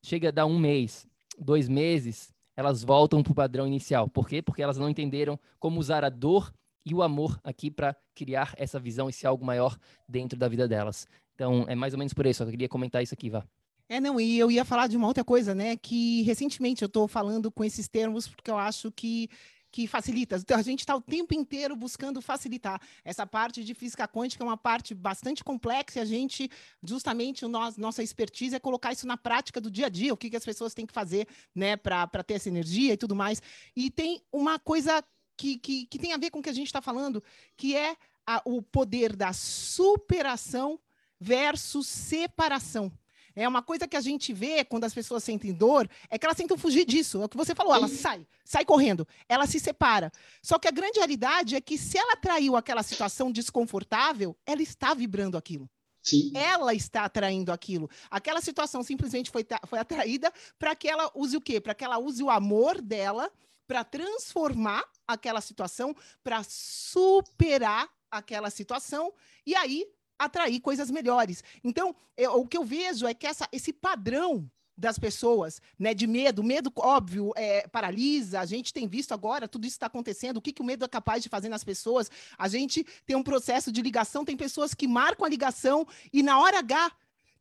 Chega 0.01 0.29
a 0.29 0.31
dar 0.31 0.45
um 0.45 0.57
mês, 0.57 1.05
dois 1.37 1.67
meses, 1.67 2.33
elas 2.55 2.81
voltam 2.81 3.21
para 3.21 3.33
o 3.33 3.35
padrão 3.35 3.67
inicial. 3.67 4.07
Por 4.07 4.29
quê? 4.29 4.41
Porque 4.41 4.61
elas 4.61 4.77
não 4.77 4.89
entenderam 4.89 5.37
como 5.59 5.81
usar 5.81 6.05
a 6.05 6.09
dor 6.09 6.53
e 6.85 6.93
o 6.93 7.01
amor 7.01 7.39
aqui 7.43 7.71
para 7.71 7.95
criar 8.13 8.53
essa 8.57 8.79
visão, 8.79 9.09
esse 9.09 9.25
algo 9.25 9.43
maior 9.43 9.77
dentro 10.07 10.37
da 10.37 10.47
vida 10.47 10.67
delas. 10.67 11.07
Então, 11.33 11.65
é 11.67 11.75
mais 11.75 11.93
ou 11.93 11.99
menos 11.99 12.13
por 12.13 12.25
isso. 12.25 12.43
Eu 12.43 12.49
queria 12.49 12.69
comentar 12.69 13.01
isso 13.01 13.13
aqui, 13.13 13.29
Vá. 13.29 13.45
É, 13.87 13.99
não, 13.99 14.19
e 14.19 14.39
eu 14.39 14.49
ia 14.49 14.65
falar 14.65 14.87
de 14.87 14.97
uma 14.97 15.07
outra 15.07 15.23
coisa, 15.23 15.53
né? 15.53 15.75
Que 15.77 16.23
recentemente 16.23 16.81
eu 16.81 16.87
estou 16.87 17.07
falando 17.07 17.51
com 17.51 17.63
esses 17.63 17.87
termos 17.87 18.27
porque 18.27 18.49
eu 18.49 18.57
acho 18.57 18.91
que 18.91 19.29
que 19.75 19.87
facilita. 19.87 20.37
Então, 20.37 20.57
a 20.57 20.61
gente 20.61 20.79
está 20.79 20.95
o 20.95 21.01
tempo 21.01 21.33
inteiro 21.33 21.75
buscando 21.75 22.21
facilitar. 22.21 22.79
Essa 23.03 23.27
parte 23.27 23.61
de 23.61 23.73
física 23.73 24.07
quântica 24.07 24.41
é 24.41 24.47
uma 24.47 24.55
parte 24.55 24.95
bastante 24.95 25.43
complexa 25.43 25.99
e 25.99 26.01
a 26.01 26.05
gente, 26.05 26.49
justamente, 26.81 27.43
o 27.43 27.49
nosso, 27.49 27.81
nossa 27.81 28.01
expertise 28.01 28.55
é 28.55 28.59
colocar 28.59 28.93
isso 28.93 29.05
na 29.05 29.17
prática 29.17 29.59
do 29.59 29.69
dia 29.69 29.87
a 29.87 29.89
dia, 29.89 30.13
o 30.13 30.17
que, 30.17 30.29
que 30.29 30.37
as 30.37 30.45
pessoas 30.45 30.73
têm 30.73 30.85
que 30.85 30.93
fazer 30.93 31.27
né, 31.53 31.75
para 31.75 32.23
ter 32.25 32.35
essa 32.35 32.47
energia 32.47 32.93
e 32.93 32.97
tudo 32.97 33.13
mais. 33.13 33.41
E 33.75 33.91
tem 33.91 34.21
uma 34.31 34.57
coisa 34.57 35.03
que, 35.37 35.57
que, 35.57 35.85
que 35.85 35.99
tem 35.99 36.13
a 36.13 36.17
ver 36.17 36.29
com 36.29 36.39
o 36.39 36.41
que 36.41 36.49
a 36.49 36.53
gente 36.53 36.67
está 36.67 36.81
falando, 36.81 37.23
que 37.55 37.75
é 37.75 37.95
a, 38.25 38.41
o 38.45 38.61
poder 38.61 39.15
da 39.15 39.33
superação 39.33 40.79
versus 41.19 41.87
separação. 41.87 42.91
É 43.35 43.45
uma 43.47 43.61
coisa 43.61 43.87
que 43.87 43.97
a 43.97 44.01
gente 44.01 44.31
vê 44.31 44.63
quando 44.63 44.85
as 44.85 44.93
pessoas 44.93 45.23
sentem 45.23 45.53
dor, 45.53 45.89
é 46.09 46.17
que 46.17 46.25
elas 46.25 46.37
tentam 46.37 46.57
fugir 46.57 46.85
disso. 46.85 47.21
É 47.21 47.25
o 47.25 47.29
que 47.29 47.35
você 47.35 47.53
falou, 47.53 47.75
ela 47.75 47.89
sai, 47.89 48.25
sai 48.45 48.63
correndo, 48.63 49.05
ela 49.27 49.45
se 49.45 49.59
separa. 49.59 50.09
Só 50.41 50.57
que 50.57 50.69
a 50.69 50.71
grande 50.71 50.99
realidade 50.99 51.55
é 51.55 51.59
que 51.59 51.77
se 51.77 51.97
ela 51.97 52.15
traiu 52.15 52.55
aquela 52.55 52.81
situação 52.81 53.31
desconfortável, 53.31 54.37
ela 54.45 54.61
está 54.61 54.93
vibrando 54.93 55.37
aquilo. 55.37 55.69
Sim. 56.01 56.31
Ela 56.33 56.73
está 56.73 57.03
atraindo 57.03 57.51
aquilo. 57.51 57.89
Aquela 58.09 58.39
situação 58.39 58.83
simplesmente 58.83 59.29
foi, 59.29 59.45
foi 59.67 59.79
atraída 59.79 60.31
para 60.57 60.75
que 60.75 60.87
ela 60.87 61.11
use 61.13 61.35
o 61.35 61.41
quê? 61.41 61.59
Para 61.59 61.73
que 61.73 61.83
ela 61.83 61.97
use 61.97 62.23
o 62.23 62.29
amor 62.29 62.79
dela 62.79 63.29
para 63.67 63.83
transformar 63.83 64.83
aquela 65.07 65.41
situação, 65.41 65.95
para 66.23 66.43
superar 66.43 67.89
aquela 68.09 68.49
situação 68.49 69.13
e 69.45 69.55
aí 69.55 69.87
atrair 70.17 70.59
coisas 70.59 70.89
melhores. 70.89 71.43
Então, 71.63 71.95
eu, 72.15 72.35
o 72.35 72.47
que 72.47 72.57
eu 72.57 72.63
vejo 72.63 73.05
é 73.05 73.13
que 73.13 73.27
essa, 73.27 73.47
esse 73.51 73.73
padrão 73.73 74.49
das 74.77 74.99
pessoas, 74.99 75.61
né, 75.79 75.93
de 75.93 76.05
medo, 76.05 76.43
medo 76.43 76.71
óbvio 76.75 77.31
é, 77.35 77.67
paralisa. 77.67 78.41
A 78.41 78.45
gente 78.45 78.73
tem 78.73 78.87
visto 78.87 79.13
agora 79.13 79.47
tudo 79.47 79.65
isso 79.65 79.75
está 79.75 79.85
acontecendo. 79.85 80.37
O 80.37 80.41
que, 80.41 80.51
que 80.51 80.61
o 80.61 80.65
medo 80.65 80.83
é 80.83 80.87
capaz 80.87 81.23
de 81.23 81.29
fazer 81.29 81.47
nas 81.47 81.63
pessoas? 81.63 82.11
A 82.37 82.47
gente 82.47 82.85
tem 83.05 83.15
um 83.15 83.23
processo 83.23 83.71
de 83.71 83.81
ligação. 83.81 84.25
Tem 84.25 84.35
pessoas 84.35 84.73
que 84.73 84.87
marcam 84.87 85.25
a 85.25 85.29
ligação 85.29 85.87
e 86.11 86.21
na 86.21 86.39
hora 86.39 86.59
H 86.59 86.91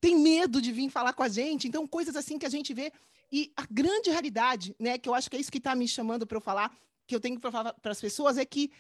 tem 0.01 0.17
medo 0.17 0.61
de 0.61 0.71
vir 0.71 0.91
falar 0.91 1.13
com 1.13 1.23
a 1.23 1.29
gente. 1.29 1.67
Então 1.67 1.87
coisas 1.89 2.15
assim 2.15 2.39
que 2.39 2.47
a 2.47 2.51
gente 2.51 2.73
vê 2.73 2.93
e 3.37 3.53
a 3.57 3.67
grande 3.69 4.11
realidade, 4.11 4.77
né, 4.79 4.97
que 4.97 5.09
eu 5.09 5.15
acho 5.15 5.29
que 5.29 5.37
é 5.37 5.41
isso 5.41 5.51
que 5.51 5.59
está 5.59 5.75
me 5.75 5.89
chamando 5.89 6.25
para 6.25 6.37
eu 6.37 6.41
falar, 6.41 6.73
que 7.05 7.17
eu 7.17 7.19
tenho 7.19 7.41
para 7.41 7.51
falar 7.51 7.73
para 7.73 7.91
as 7.91 8.01
pessoas, 8.01 8.39
é 8.39 8.45
que 8.45 8.71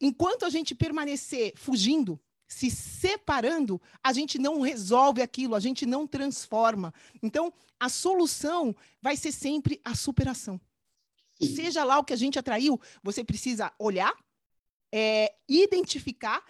enquanto 0.00 0.46
a 0.46 0.48
gente 0.48 0.74
permanecer 0.74 1.52
fugindo, 1.54 2.18
se 2.48 2.70
separando, 2.70 3.78
a 4.02 4.10
gente 4.14 4.38
não 4.38 4.62
resolve 4.62 5.20
aquilo, 5.20 5.54
a 5.54 5.60
gente 5.60 5.84
não 5.84 6.06
transforma. 6.06 6.94
Então, 7.22 7.52
a 7.78 7.90
solução 7.90 8.74
vai 9.02 9.18
ser 9.18 9.32
sempre 9.32 9.78
a 9.84 9.94
superação. 9.94 10.58
Seja 11.38 11.84
lá 11.84 11.98
o 11.98 12.04
que 12.04 12.14
a 12.14 12.16
gente 12.16 12.38
atraiu, 12.38 12.80
você 13.02 13.22
precisa 13.22 13.70
olhar, 13.78 14.14
é, 14.90 15.34
identificar, 15.46 16.42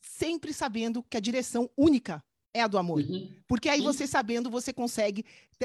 sempre 0.00 0.54
sabendo 0.54 1.02
que 1.02 1.18
a 1.18 1.20
direção 1.20 1.68
única 1.76 2.24
é 2.52 2.62
a 2.62 2.66
do 2.66 2.78
amor. 2.78 3.00
Uhum. 3.00 3.28
Porque 3.46 3.68
aí 3.68 3.80
você 3.80 4.06
sabendo, 4.06 4.50
você 4.50 4.72
consegue 4.72 5.24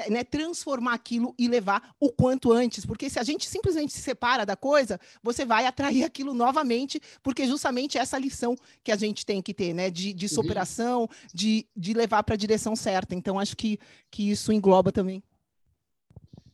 né, 0.10 0.24
transformar 0.24 0.94
aquilo 0.94 1.34
e 1.38 1.48
levar 1.48 1.96
o 2.00 2.12
quanto 2.12 2.52
antes. 2.52 2.86
Porque 2.86 3.10
se 3.10 3.20
a 3.20 3.24
gente 3.24 3.48
simplesmente 3.48 3.94
se 3.94 4.02
separa 4.02 4.46
da 4.46 4.56
coisa, 4.56 5.00
você 5.24 5.46
vai 5.46 5.66
atrair 5.66 6.04
aquilo 6.06 6.34
novamente, 6.34 7.00
porque 7.24 7.48
justamente 7.48 7.98
é 7.98 8.02
essa 8.02 8.18
lição 8.18 8.56
que 8.84 8.92
a 8.92 8.96
gente 8.96 9.26
tem 9.26 9.42
que 9.42 9.54
ter, 9.54 9.74
né? 9.74 9.90
De, 9.90 10.14
de 10.14 10.26
uhum. 10.26 10.30
superação, 10.30 11.02
uhum. 11.02 11.08
de, 11.34 11.66
de 11.76 11.94
levar 11.94 12.24
para 12.24 12.36
a 12.36 12.38
direção 12.38 12.76
certa. 12.76 13.16
Então, 13.16 13.40
acho 13.40 13.56
que, 13.56 13.80
que 14.12 14.30
isso 14.30 14.52
engloba 14.52 14.92
também. 14.92 15.24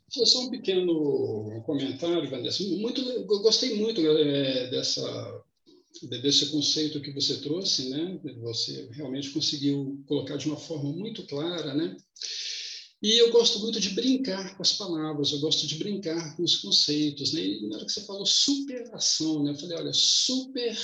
Só 0.09 0.41
um 0.41 0.49
pequeno 0.49 1.61
comentário, 1.65 2.29
Vanessa. 2.29 2.63
Muito, 2.63 3.01
eu 3.01 3.25
gostei 3.25 3.79
muito 3.79 4.01
é, 4.01 4.69
dessa 4.69 5.41
desse 6.21 6.47
conceito 6.47 7.01
que 7.01 7.11
você 7.11 7.41
trouxe, 7.41 7.89
né? 7.89 8.19
Você 8.41 8.89
realmente 8.91 9.29
conseguiu 9.31 10.03
colocar 10.07 10.37
de 10.37 10.47
uma 10.47 10.57
forma 10.57 10.91
muito 10.91 11.23
clara, 11.27 11.73
né? 11.73 11.95
E 13.01 13.17
eu 13.17 13.31
gosto 13.31 13.59
muito 13.59 13.79
de 13.79 13.89
brincar 13.89 14.55
com 14.55 14.61
as 14.61 14.73
palavras, 14.73 15.31
eu 15.31 15.39
gosto 15.39 15.65
de 15.65 15.75
brincar 15.75 16.35
com 16.35 16.43
os 16.43 16.57
conceitos, 16.57 17.33
né? 17.33 17.41
E 17.41 17.67
na 17.67 17.77
hora 17.77 17.85
que 17.85 17.91
você 17.91 18.05
falou 18.05 18.25
superação, 18.25 19.43
né? 19.43 19.51
Eu 19.51 19.57
falei, 19.57 19.77
olha, 19.77 19.91
superação 19.93 20.79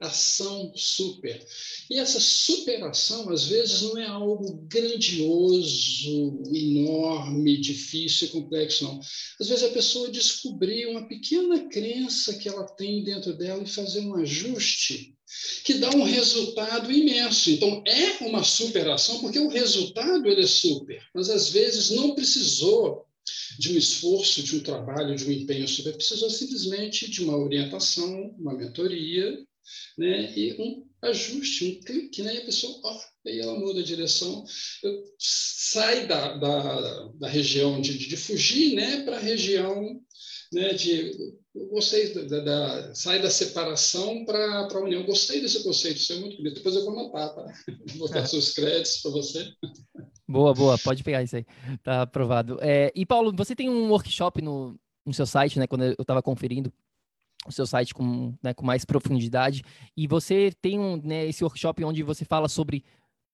ação 0.00 0.72
super. 0.74 1.44
E 1.90 1.98
essa 1.98 2.20
superação, 2.20 3.30
às 3.30 3.44
vezes, 3.44 3.82
não 3.82 3.98
é 3.98 4.06
algo 4.06 4.66
grandioso, 4.68 6.42
enorme, 6.52 7.56
difícil 7.58 8.28
e 8.28 8.30
complexo, 8.30 8.84
não. 8.84 9.00
Às 9.40 9.48
vezes, 9.48 9.64
a 9.64 9.70
pessoa 9.72 10.10
descobrir 10.10 10.86
uma 10.86 11.08
pequena 11.08 11.68
crença 11.68 12.34
que 12.34 12.48
ela 12.48 12.66
tem 12.66 13.02
dentro 13.02 13.36
dela 13.36 13.62
e 13.62 13.68
fazer 13.68 14.00
um 14.00 14.16
ajuste 14.16 15.14
que 15.64 15.74
dá 15.74 15.90
um 15.90 16.04
resultado 16.04 16.90
imenso. 16.92 17.50
Então, 17.50 17.82
é 17.86 18.24
uma 18.24 18.44
superação, 18.44 19.20
porque 19.20 19.38
o 19.38 19.48
resultado 19.48 20.26
ele 20.28 20.42
é 20.42 20.46
super, 20.46 21.02
mas 21.14 21.28
às 21.28 21.50
vezes 21.50 21.90
não 21.90 22.14
precisou 22.14 23.04
de 23.58 23.72
um 23.72 23.76
esforço, 23.76 24.42
de 24.42 24.56
um 24.56 24.60
trabalho, 24.60 25.16
de 25.16 25.24
um 25.24 25.32
empenho 25.32 25.66
super, 25.66 25.94
precisou 25.94 26.30
simplesmente 26.30 27.10
de 27.10 27.24
uma 27.24 27.36
orientação, 27.36 28.34
uma 28.38 28.54
mentoria, 28.54 29.36
né? 29.98 30.32
E 30.36 30.54
um 30.60 30.86
ajuste, 31.02 31.64
um 31.66 31.84
clique, 31.84 32.22
né? 32.22 32.34
E 32.34 32.38
a 32.38 32.44
pessoa, 32.44 32.78
ó, 32.84 33.00
aí 33.26 33.40
ela 33.40 33.58
muda 33.58 33.80
a 33.80 33.84
direção, 33.84 34.44
sai 35.18 36.06
da, 36.06 36.36
da, 36.36 37.08
da 37.14 37.28
região 37.28 37.80
de, 37.80 37.96
de, 37.96 38.16
fugir, 38.16 38.74
né? 38.74 39.02
Para 39.04 39.16
a 39.16 39.20
região 39.20 40.00
né, 40.52 40.72
de 40.72 41.12
gostei 41.70 42.12
da, 42.28 42.40
da, 42.40 42.94
sai 42.94 43.20
da 43.20 43.30
separação 43.30 44.24
para 44.24 44.68
a 44.72 44.80
união. 44.80 45.04
Gostei 45.04 45.40
desse 45.40 45.62
conceito, 45.62 45.98
isso 45.98 46.12
é 46.12 46.16
muito 46.16 46.36
bonito. 46.36 46.54
Depois 46.54 46.74
eu 46.74 46.84
vou 46.84 46.98
anotar, 46.98 47.34
tá? 47.34 47.52
Vou 47.96 48.08
botar 48.08 48.20
é. 48.20 48.26
seus 48.26 48.52
créditos 48.52 49.00
para 49.02 49.10
você. 49.10 49.52
Boa, 50.28 50.52
boa, 50.52 50.78
pode 50.78 51.04
pegar 51.04 51.22
isso 51.22 51.36
aí, 51.36 51.44
tá 51.82 52.02
aprovado. 52.02 52.58
É, 52.60 52.92
e 52.94 53.06
Paulo, 53.06 53.32
você 53.34 53.54
tem 53.54 53.70
um 53.70 53.88
workshop 53.90 54.42
no, 54.42 54.78
no 55.04 55.14
seu 55.14 55.24
site, 55.24 55.58
né? 55.58 55.66
Quando 55.66 55.84
eu 55.84 55.96
estava 56.00 56.22
conferindo 56.22 56.72
o 57.48 57.52
seu 57.52 57.66
site 57.66 57.94
com, 57.94 58.34
né, 58.42 58.52
com 58.54 58.64
mais 58.64 58.84
profundidade, 58.84 59.62
e 59.96 60.06
você 60.06 60.52
tem 60.60 60.78
um, 60.78 60.96
né, 61.02 61.26
esse 61.26 61.44
workshop 61.44 61.84
onde 61.84 62.02
você 62.02 62.24
fala 62.24 62.48
sobre 62.48 62.84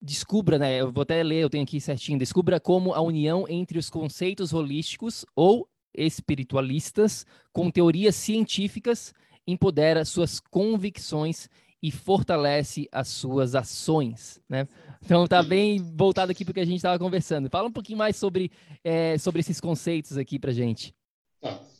descubra, 0.03 0.59
né? 0.59 0.81
Eu 0.81 0.90
vou 0.90 1.03
até 1.03 1.22
ler, 1.22 1.44
eu 1.44 1.51
tenho 1.51 1.62
aqui 1.62 1.81
certinho. 1.81 2.18
Descubra 2.18 2.59
como 2.59 2.92
a 2.92 3.01
união 3.01 3.46
entre 3.48 3.79
os 3.79 3.88
conceitos 3.88 4.53
holísticos 4.53 5.25
ou 5.37 5.68
espiritualistas 5.94 7.25
com 7.53 7.70
teorias 7.70 8.16
científicas 8.16 9.14
empodera 9.46 10.05
suas 10.05 10.40
convicções 10.40 11.48
e 11.83 11.90
fortalece 11.90 12.88
as 12.92 13.09
suas 13.09 13.55
ações, 13.55 14.40
né? 14.48 14.68
Então 15.05 15.27
tá 15.27 15.42
bem 15.42 15.83
voltado 15.96 16.31
aqui 16.31 16.44
para 16.44 16.53
o 16.53 16.55
que 16.55 16.61
a 16.61 16.64
gente 16.64 16.77
estava 16.77 16.98
conversando. 16.98 17.51
Fala 17.51 17.68
um 17.68 17.72
pouquinho 17.72 17.98
mais 17.98 18.16
sobre, 18.16 18.53
é, 18.85 19.18
sobre 19.18 19.40
esses 19.40 19.61
conceitos 19.61 20.16
aqui 20.16 20.38
para 20.38 20.53
gente. 20.53 20.94
Tá. 21.40 21.71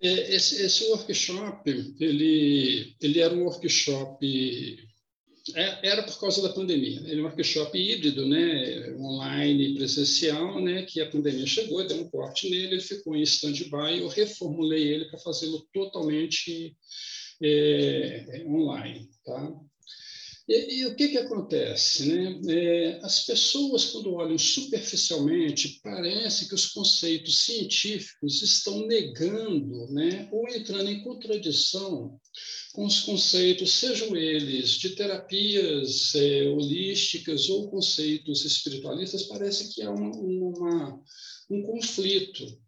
É, 0.00 0.34
esse, 0.34 0.62
esse 0.62 0.84
workshop, 0.90 1.94
ele, 1.98 2.94
ele 3.00 3.20
era 3.20 3.34
um 3.34 3.44
workshop 3.44 4.88
é, 5.54 5.88
era 5.88 6.02
por 6.02 6.18
causa 6.20 6.42
da 6.42 6.50
pandemia. 6.50 7.00
Ele 7.06 7.20
é 7.20 7.22
um 7.22 7.26
workshop 7.26 7.76
híbrido, 7.76 8.26
né, 8.26 8.94
online 8.96 9.74
presencial, 9.74 10.60
né, 10.60 10.82
que 10.82 11.00
a 11.00 11.10
pandemia 11.10 11.46
chegou, 11.46 11.86
deu 11.86 12.00
um 12.00 12.10
corte 12.10 12.48
nele, 12.50 12.74
ele 12.74 12.80
ficou 12.80 13.16
em 13.16 13.22
stand-by, 13.22 14.00
eu 14.00 14.08
reformulei 14.08 14.88
ele 14.88 15.06
para 15.06 15.18
fazê-lo 15.18 15.66
totalmente 15.72 16.76
é, 17.42 18.44
online, 18.46 19.08
tá? 19.24 19.52
E, 20.48 20.78
e, 20.78 20.86
o 20.86 20.96
que, 20.96 21.08
que 21.08 21.18
acontece? 21.18 22.06
Né? 22.06 22.40
É, 22.48 23.00
as 23.02 23.26
pessoas, 23.26 23.86
quando 23.86 24.14
olham 24.14 24.38
superficialmente, 24.38 25.78
parece 25.82 26.48
que 26.48 26.54
os 26.54 26.66
conceitos 26.66 27.44
científicos 27.44 28.40
estão 28.40 28.86
negando 28.86 29.92
né? 29.92 30.26
ou 30.32 30.48
entrando 30.48 30.88
em 30.90 31.02
contradição 31.02 32.18
com 32.72 32.86
os 32.86 33.00
conceitos, 33.00 33.72
sejam 33.72 34.16
eles 34.16 34.70
de 34.70 34.90
terapias 34.90 36.14
é, 36.14 36.48
holísticas 36.48 37.50
ou 37.50 37.68
conceitos 37.68 38.44
espiritualistas, 38.44 39.24
parece 39.24 39.74
que 39.74 39.82
há 39.82 39.90
uma, 39.90 40.16
uma, 40.16 41.02
um 41.50 41.62
conflito. 41.62 42.58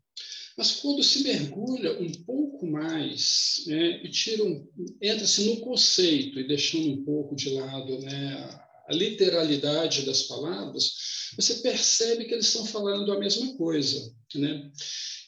Mas 0.57 0.73
quando 0.73 1.03
se 1.03 1.23
mergulha 1.23 2.01
um 2.01 2.11
pouco 2.25 2.67
mais 2.67 3.65
né, 3.67 4.03
e 4.05 4.11
tira 4.11 4.45
um, 4.45 4.67
entra-se 5.01 5.45
no 5.45 5.61
conceito 5.61 6.39
e 6.39 6.47
deixando 6.47 6.91
um 6.91 7.05
pouco 7.05 7.35
de 7.35 7.51
lado 7.51 7.99
né, 8.01 8.61
a 8.89 8.95
literalidade 8.95 10.03
das 10.03 10.25
palavras, 10.25 10.93
você 11.37 11.55
percebe 11.57 12.25
que 12.25 12.35
eles 12.35 12.47
estão 12.47 12.67
falando 12.67 13.13
a 13.13 13.19
mesma 13.19 13.57
coisa. 13.57 14.13
Né? 14.35 14.71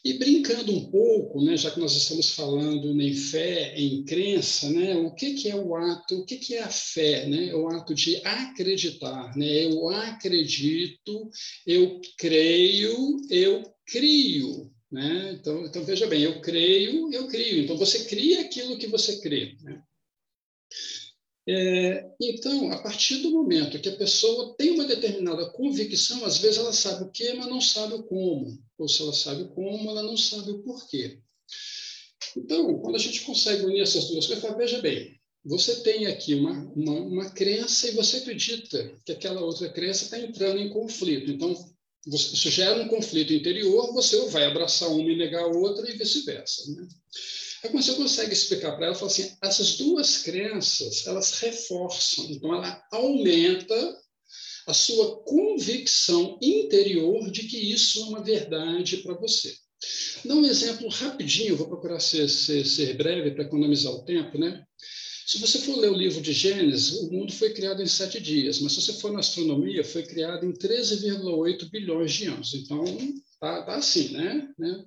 E 0.04 0.14
brincando 0.14 0.72
um 0.72 0.90
pouco, 0.90 1.40
né, 1.44 1.56
já 1.56 1.70
que 1.70 1.78
nós 1.78 1.94
estamos 1.94 2.30
falando 2.30 3.00
em 3.00 3.14
fé, 3.14 3.72
em 3.76 4.04
crença, 4.04 4.68
né, 4.68 4.96
o 4.96 5.14
que, 5.14 5.34
que 5.34 5.48
é 5.48 5.54
o 5.54 5.76
ato, 5.76 6.18
o 6.18 6.24
que, 6.26 6.38
que 6.38 6.54
é 6.54 6.62
a 6.64 6.68
fé? 6.68 7.28
Né? 7.28 7.50
É 7.50 7.54
o 7.54 7.68
ato 7.68 7.94
de 7.94 8.16
acreditar. 8.24 9.36
Né? 9.36 9.66
Eu 9.66 9.88
acredito, 9.90 11.30
eu 11.64 12.00
creio, 12.18 13.16
eu 13.30 13.62
crio. 13.86 14.71
Né? 14.92 15.32
Então, 15.32 15.64
então, 15.64 15.82
veja 15.84 16.06
bem, 16.06 16.22
eu 16.22 16.42
creio, 16.42 17.10
eu 17.10 17.26
crio. 17.26 17.64
Então, 17.64 17.78
você 17.78 18.04
cria 18.04 18.42
aquilo 18.42 18.76
que 18.76 18.86
você 18.86 19.20
crê. 19.20 19.56
Né? 19.62 19.82
É, 21.48 22.10
então, 22.20 22.70
a 22.70 22.82
partir 22.82 23.16
do 23.22 23.30
momento 23.30 23.80
que 23.80 23.88
a 23.88 23.96
pessoa 23.96 24.54
tem 24.54 24.72
uma 24.72 24.84
determinada 24.84 25.48
convicção, 25.50 26.24
às 26.26 26.36
vezes 26.36 26.58
ela 26.58 26.74
sabe 26.74 27.04
o 27.04 27.10
que, 27.10 27.32
mas 27.32 27.46
não 27.46 27.60
sabe 27.60 27.94
o 27.94 28.02
como. 28.02 28.62
Ou 28.76 28.86
se 28.86 29.00
ela 29.00 29.14
sabe 29.14 29.44
o 29.44 29.48
como, 29.48 29.90
ela 29.90 30.02
não 30.02 30.16
sabe 30.16 30.50
o 30.50 30.62
porquê. 30.62 31.18
Então, 32.36 32.78
quando 32.80 32.96
a 32.96 32.98
gente 32.98 33.22
consegue 33.22 33.64
unir 33.64 33.80
essas 33.80 34.08
duas 34.08 34.26
coisas, 34.26 34.56
veja 34.56 34.80
bem, 34.82 35.18
você 35.42 35.80
tem 35.80 36.06
aqui 36.06 36.34
uma, 36.34 36.52
uma, 36.76 36.92
uma 36.92 37.30
crença 37.30 37.88
e 37.88 37.92
você 37.92 38.18
acredita 38.18 38.94
que 39.06 39.12
aquela 39.12 39.40
outra 39.40 39.70
crença 39.70 40.04
está 40.04 40.18
entrando 40.18 40.58
em 40.58 40.68
conflito. 40.68 41.30
Então, 41.30 41.54
isso 42.06 42.50
gera 42.50 42.82
um 42.82 42.88
conflito 42.88 43.32
interior, 43.32 43.92
você 43.92 44.18
vai 44.30 44.44
abraçar 44.44 44.88
uma 44.90 45.10
e 45.10 45.16
negar 45.16 45.44
a 45.44 45.46
outra 45.46 45.88
e 45.88 45.96
vice-versa. 45.96 46.62
Né? 46.72 46.88
Quando 47.62 47.82
você 47.82 47.94
consegue 47.94 48.32
explicar 48.32 48.72
para 48.76 48.86
ela, 48.86 48.94
fala 48.94 49.10
assim, 49.10 49.30
essas 49.40 49.76
duas 49.76 50.18
crenças, 50.18 51.06
elas 51.06 51.38
reforçam, 51.38 52.24
então 52.30 52.54
ela 52.54 52.82
aumenta 52.90 54.00
a 54.66 54.74
sua 54.74 55.22
convicção 55.22 56.38
interior 56.42 57.30
de 57.30 57.44
que 57.44 57.56
isso 57.56 58.00
é 58.00 58.04
uma 58.04 58.22
verdade 58.22 58.98
para 58.98 59.14
você. 59.14 59.54
Dá 60.24 60.34
um 60.34 60.44
exemplo 60.44 60.88
rapidinho, 60.88 61.56
vou 61.56 61.68
procurar 61.68 62.00
ser, 62.00 62.28
ser, 62.28 62.64
ser 62.64 62.96
breve 62.96 63.32
para 63.32 63.44
economizar 63.44 63.92
o 63.92 64.04
tempo, 64.04 64.38
né? 64.38 64.64
Se 65.26 65.38
você 65.38 65.58
for 65.60 65.78
ler 65.78 65.90
o 65.90 65.96
livro 65.96 66.20
de 66.20 66.32
Gênesis, 66.32 66.92
o 67.00 67.10
mundo 67.10 67.32
foi 67.32 67.52
criado 67.52 67.82
em 67.82 67.86
sete 67.86 68.20
dias, 68.20 68.60
mas 68.60 68.72
se 68.72 68.82
você 68.82 68.92
for 68.94 69.12
na 69.12 69.20
astronomia, 69.20 69.84
foi 69.84 70.02
criado 70.02 70.44
em 70.44 70.52
13,8 70.52 71.70
bilhões 71.70 72.12
de 72.12 72.26
anos. 72.26 72.54
Então, 72.54 72.84
tá, 73.40 73.62
tá 73.62 73.76
assim, 73.76 74.08
né? 74.08 74.48
né? 74.58 74.84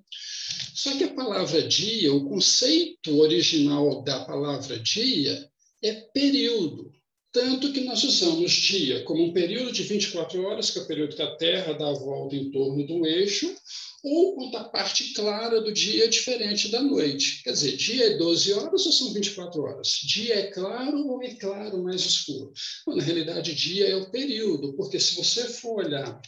Só 0.74 0.95
que 0.98 1.04
a 1.04 1.13
palavra 1.13 1.67
dia, 1.67 2.13
o 2.13 2.28
conceito 2.30 3.17
original 3.17 4.04
da 4.04 4.26
palavra 4.26 4.78
dia 4.80 5.50
é 5.84 5.93
período. 6.13 6.94
Tanto 7.36 7.74
que 7.74 7.82
nós 7.82 8.02
usamos 8.02 8.50
dia 8.50 9.04
como 9.04 9.21
um 9.21 9.34
período 9.34 9.69
de 9.69 9.84
24 9.84 10.41
horas, 10.41 10.71
que 10.71 10.80
é 10.80 10.82
o 10.82 10.88
período 10.88 11.17
que 11.17 11.21
a 11.21 11.36
Terra 11.36 11.74
dá 11.74 11.89
a 11.89 11.93
volta 11.93 12.34
em 12.34 12.50
torno 12.50 12.88
do 12.88 13.06
eixo, 13.06 13.54
ou 14.02 14.36
quando 14.36 14.56
a 14.56 14.63
parte 14.63 15.12
clara 15.12 15.60
do 15.60 15.74
dia 15.74 16.06
é 16.06 16.08
diferente 16.08 16.69
da 16.69 16.82
noite. 16.82 17.43
Quer 17.43 17.52
dizer, 17.52 17.76
dia 17.76 18.06
é 18.06 18.17
12 18.17 18.54
horas 18.54 18.86
ou 18.86 18.91
são 18.93 19.12
24 19.12 19.62
horas? 19.63 20.00
Dia 20.06 20.36
é 20.36 20.48
claro 20.48 20.98
ou 21.10 21.21
é 21.21 21.36
claro 21.36 21.84
mais 21.84 22.06
escuro? 22.06 22.54
Bom, 22.88 22.95
na 22.95 23.04
realidade, 23.04 23.54
dia 23.54 23.86
é 23.86 23.98
o 23.98 24.10
período, 24.10 24.74
porque 24.78 24.98
se 24.98 25.15
você 25.15 25.43
for 25.43 25.84
olhar 25.84 26.21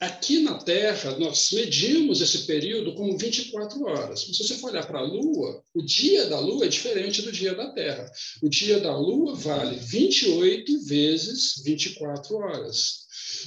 Aqui 0.00 0.40
na 0.40 0.54
Terra, 0.54 1.18
nós 1.18 1.50
medimos 1.52 2.22
esse 2.22 2.46
período 2.46 2.94
como 2.94 3.18
24 3.18 3.84
horas. 3.84 4.22
Se 4.22 4.32
você 4.32 4.54
for 4.54 4.70
olhar 4.70 4.86
para 4.86 5.00
a 5.00 5.02
Lua, 5.02 5.62
o 5.74 5.82
dia 5.82 6.24
da 6.24 6.40
Lua 6.40 6.64
é 6.64 6.68
diferente 6.68 7.20
do 7.20 7.30
dia 7.30 7.54
da 7.54 7.70
Terra. 7.74 8.10
O 8.42 8.48
dia 8.48 8.80
da 8.80 8.96
Lua 8.96 9.34
vale 9.34 9.76
28 9.76 10.86
vezes 10.86 11.62
24 11.62 12.34
horas. 12.34 13.00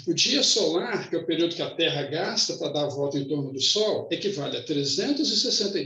O 0.05 0.13
dia 0.13 0.43
solar, 0.43 1.09
que 1.09 1.15
é 1.15 1.19
o 1.19 1.25
período 1.25 1.55
que 1.55 1.61
a 1.63 1.73
Terra 1.73 2.03
gasta 2.03 2.55
para 2.57 2.71
dar 2.71 2.83
a 2.83 2.89
volta 2.89 3.17
em 3.17 3.27
torno 3.27 3.51
do 3.51 3.59
Sol, 3.59 4.07
equivale 4.11 4.57
a 4.57 4.63
360, 4.63 5.83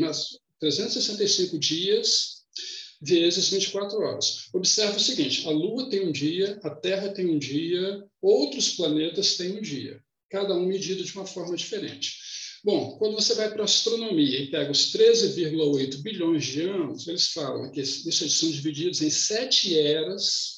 365 0.59 1.57
dias 1.59 2.43
vezes 3.01 3.47
24 3.47 3.97
horas. 3.99 4.49
Observe 4.53 4.97
o 4.97 4.99
seguinte: 4.99 5.47
a 5.47 5.49
Lua 5.49 5.89
tem 5.89 6.05
um 6.05 6.11
dia, 6.11 6.59
a 6.61 6.69
Terra 6.71 7.07
tem 7.13 7.25
um 7.29 7.39
dia, 7.39 8.03
outros 8.21 8.71
planetas 8.71 9.37
têm 9.37 9.59
um 9.59 9.61
dia 9.61 10.05
cada 10.29 10.53
um 10.55 10.65
medido 10.65 11.03
de 11.03 11.13
uma 11.13 11.25
forma 11.25 11.55
diferente. 11.55 12.17
Bom, 12.63 12.97
quando 12.97 13.15
você 13.15 13.35
vai 13.35 13.49
para 13.49 13.61
a 13.61 13.65
astronomia 13.65 14.41
e 14.41 14.51
pega 14.51 14.71
os 14.71 14.91
13,8 14.91 16.01
bilhões 16.01 16.45
de 16.45 16.61
anos, 16.63 17.07
eles 17.07 17.27
falam 17.27 17.71
que 17.71 17.79
isso 17.81 18.29
são 18.29 18.51
divididos 18.51 19.01
em 19.01 19.09
sete 19.09 19.77
eras 19.77 20.57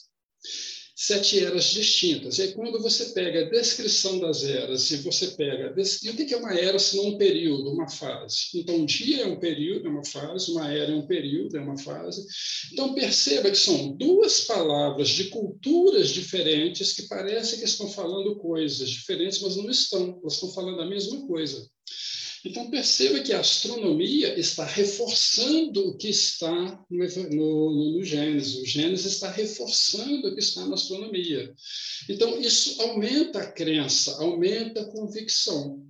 sete 1.01 1.39
eras 1.39 1.71
distintas. 1.71 2.37
E 2.37 2.41
aí, 2.41 2.51
quando 2.51 2.77
você 2.81 3.05
pega 3.11 3.45
a 3.45 3.49
descrição 3.49 4.19
das 4.19 4.43
eras 4.43 4.91
e 4.91 4.97
você 4.97 5.27
pega. 5.27 5.73
E 6.03 6.09
o 6.09 6.13
que 6.13 6.33
é 6.33 6.37
uma 6.37 6.53
era 6.53 6.77
se 6.77 6.97
não 6.97 7.11
um 7.11 7.17
período, 7.17 7.71
uma 7.71 7.87
fase? 7.89 8.49
Então, 8.53 8.75
um 8.75 8.85
dia 8.85 9.23
é 9.23 9.25
um 9.25 9.39
período, 9.39 9.87
é 9.87 9.89
uma 9.89 10.03
fase, 10.03 10.51
uma 10.51 10.69
era 10.69 10.91
é 10.91 10.95
um 10.95 11.07
período, 11.07 11.55
é 11.55 11.61
uma 11.61 11.77
fase. 11.77 12.25
Então, 12.73 12.93
perceba 12.93 13.49
que 13.49 13.57
são 13.57 13.95
duas 13.95 14.41
palavras 14.41 15.07
de 15.07 15.29
culturas 15.29 16.09
diferentes 16.09 16.91
que 16.91 17.03
parecem 17.03 17.59
que 17.59 17.65
estão 17.65 17.89
falando 17.89 18.35
coisas 18.35 18.89
diferentes, 18.89 19.39
mas 19.39 19.55
não 19.55 19.69
estão. 19.69 20.19
Elas 20.21 20.33
estão 20.33 20.51
falando 20.51 20.81
a 20.81 20.85
mesma 20.85 21.25
coisa. 21.25 21.65
Então, 22.45 22.69
perceba 22.69 23.19
que 23.19 23.33
a 23.33 23.39
astronomia 23.41 24.39
está 24.39 24.65
reforçando 24.65 25.89
o 25.89 25.97
que 25.97 26.09
está 26.09 26.85
no, 26.89 27.29
no, 27.29 27.97
no 27.97 28.03
Gênesis. 28.03 28.55
O 28.55 28.65
Gênesis 28.65 29.13
está 29.13 29.29
reforçando 29.29 30.27
o 30.27 30.33
que 30.33 30.39
está 30.39 30.65
na 30.65 30.75
astronomia. 30.75 31.53
Então, 32.07 32.39
isso 32.39 32.81
aumenta 32.81 33.39
a 33.39 33.51
crença, 33.51 34.15
aumenta 34.21 34.81
a 34.81 34.91
convicção. 34.91 35.85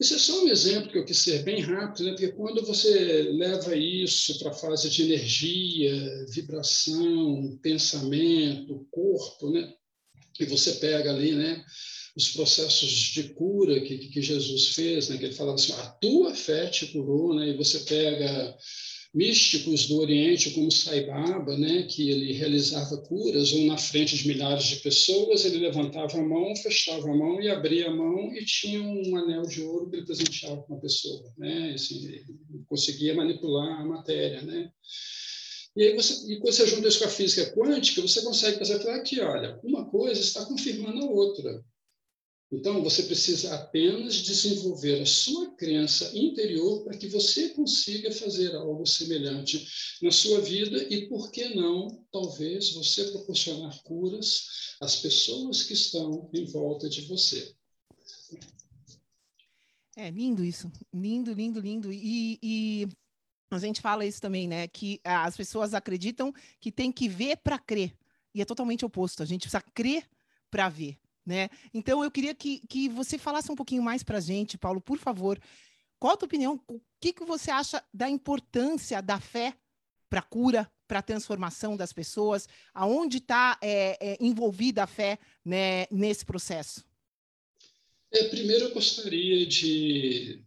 Isso 0.00 0.14
é 0.14 0.18
só 0.18 0.44
um 0.44 0.48
exemplo 0.48 0.90
que 0.90 0.98
eu 0.98 1.04
quis 1.04 1.18
ser 1.18 1.44
bem 1.44 1.60
rápido, 1.60 2.04
né? 2.04 2.10
porque 2.10 2.32
quando 2.32 2.64
você 2.66 3.22
leva 3.30 3.76
isso 3.76 4.36
para 4.40 4.50
a 4.50 4.54
fase 4.54 4.90
de 4.90 5.04
energia, 5.04 6.26
vibração, 6.30 7.56
pensamento, 7.62 8.88
corpo, 8.90 9.50
né? 9.50 9.72
E 10.40 10.46
você 10.46 10.72
pega 10.74 11.10
ali 11.12 11.32
né, 11.32 11.64
os 12.16 12.28
processos 12.28 12.90
de 12.90 13.34
cura 13.34 13.80
que, 13.80 13.98
que 13.98 14.22
Jesus 14.22 14.68
fez, 14.68 15.08
né? 15.08 15.18
que 15.18 15.24
ele 15.24 15.34
falava 15.34 15.56
assim, 15.56 15.72
a 15.72 15.86
tua 16.00 16.34
fé 16.34 16.66
te 16.66 16.86
curou, 16.86 17.34
né? 17.34 17.50
e 17.50 17.56
você 17.56 17.80
pega 17.80 18.56
místicos 19.14 19.86
do 19.86 19.98
Oriente, 20.00 20.50
como 20.50 20.72
Sai 20.72 21.06
Baba, 21.06 21.56
né, 21.56 21.84
que 21.84 22.10
ele 22.10 22.32
realizava 22.32 22.96
curas, 22.96 23.52
ou 23.52 23.64
na 23.66 23.78
frente 23.78 24.16
de 24.16 24.26
milhares 24.26 24.64
de 24.64 24.76
pessoas, 24.76 25.44
ele 25.44 25.58
levantava 25.58 26.18
a 26.18 26.22
mão, 26.22 26.54
fechava 26.56 27.08
a 27.08 27.16
mão 27.16 27.40
e 27.40 27.48
abria 27.48 27.88
a 27.88 27.94
mão 27.94 28.34
e 28.34 28.44
tinha 28.44 28.82
um 28.82 29.16
anel 29.16 29.42
de 29.42 29.62
ouro 29.62 29.88
que 29.88 29.96
ele 29.96 30.04
presenteava 30.04 30.62
para 30.62 30.74
uma 30.74 30.80
pessoa. 30.80 31.32
Né, 31.38 31.74
assim, 31.74 32.10
conseguia 32.66 33.14
manipular 33.14 33.80
a 33.80 33.84
matéria. 33.84 34.42
Né. 34.42 34.72
E 35.76 35.82
aí 35.82 35.96
você, 35.96 36.32
e 36.32 36.38
quando 36.38 36.52
você 36.52 36.66
junta 36.66 36.88
isso 36.88 37.00
com 37.00 37.06
a 37.06 37.08
física 37.08 37.52
quântica, 37.52 38.00
você 38.00 38.22
consegue 38.22 38.58
fazer 38.58 38.88
aqui, 38.90 39.20
olha, 39.20 39.58
uma 39.64 39.84
coisa 39.90 40.20
está 40.20 40.44
confirmando 40.44 41.04
a 41.04 41.10
outra. 41.10 41.64
Então, 42.52 42.82
você 42.84 43.02
precisa 43.02 43.52
apenas 43.54 44.14
desenvolver 44.14 45.00
a 45.00 45.06
sua 45.06 45.56
crença 45.56 46.16
interior 46.16 46.84
para 46.84 46.96
que 46.96 47.08
você 47.08 47.48
consiga 47.48 48.12
fazer 48.12 48.54
algo 48.54 48.86
semelhante 48.86 49.66
na 50.00 50.12
sua 50.12 50.40
vida 50.40 50.76
e, 50.84 51.08
por 51.08 51.32
que 51.32 51.48
não, 51.54 52.06
talvez 52.12 52.72
você 52.72 53.10
proporcionar 53.10 53.82
curas 53.82 54.76
às 54.80 54.96
pessoas 54.96 55.64
que 55.64 55.72
estão 55.72 56.30
em 56.32 56.44
volta 56.44 56.88
de 56.88 57.00
você. 57.02 57.52
É 59.96 60.10
lindo 60.10 60.44
isso, 60.44 60.70
lindo, 60.92 61.32
lindo, 61.32 61.60
lindo. 61.60 61.92
E, 61.92 62.38
e 62.40 62.88
a 63.56 63.66
gente 63.66 63.80
fala 63.80 64.04
isso 64.04 64.20
também, 64.20 64.48
né? 64.48 64.68
Que 64.68 65.00
as 65.04 65.36
pessoas 65.36 65.74
acreditam 65.74 66.32
que 66.60 66.72
tem 66.72 66.90
que 66.90 67.08
ver 67.08 67.36
para 67.38 67.58
crer. 67.58 67.96
E 68.34 68.40
é 68.42 68.44
totalmente 68.44 68.84
oposto. 68.84 69.22
A 69.22 69.26
gente 69.26 69.42
precisa 69.42 69.62
crer 69.74 70.08
para 70.50 70.68
ver. 70.68 70.98
Né? 71.24 71.48
Então, 71.72 72.04
eu 72.04 72.10
queria 72.10 72.34
que, 72.34 72.60
que 72.68 72.88
você 72.88 73.16
falasse 73.16 73.50
um 73.50 73.54
pouquinho 73.54 73.82
mais 73.82 74.02
para 74.02 74.18
a 74.18 74.20
gente, 74.20 74.58
Paulo, 74.58 74.80
por 74.80 74.98
favor. 74.98 75.40
Qual 75.98 76.12
a 76.12 76.16
tua 76.16 76.26
opinião? 76.26 76.60
O 76.68 76.80
que, 77.00 77.12
que 77.12 77.24
você 77.24 77.50
acha 77.50 77.82
da 77.92 78.10
importância 78.10 79.00
da 79.00 79.18
fé 79.18 79.54
para 80.10 80.20
a 80.20 80.22
cura, 80.22 80.70
para 80.86 80.98
a 80.98 81.02
transformação 81.02 81.76
das 81.76 81.92
pessoas? 81.92 82.46
Aonde 82.74 83.18
está 83.18 83.58
é, 83.62 83.96
é, 84.00 84.18
envolvida 84.20 84.84
a 84.84 84.86
fé 84.86 85.18
né, 85.42 85.86
nesse 85.90 86.26
processo? 86.26 86.84
É, 88.12 88.28
primeiro, 88.28 88.66
eu 88.66 88.74
gostaria 88.74 89.46
de 89.46 90.43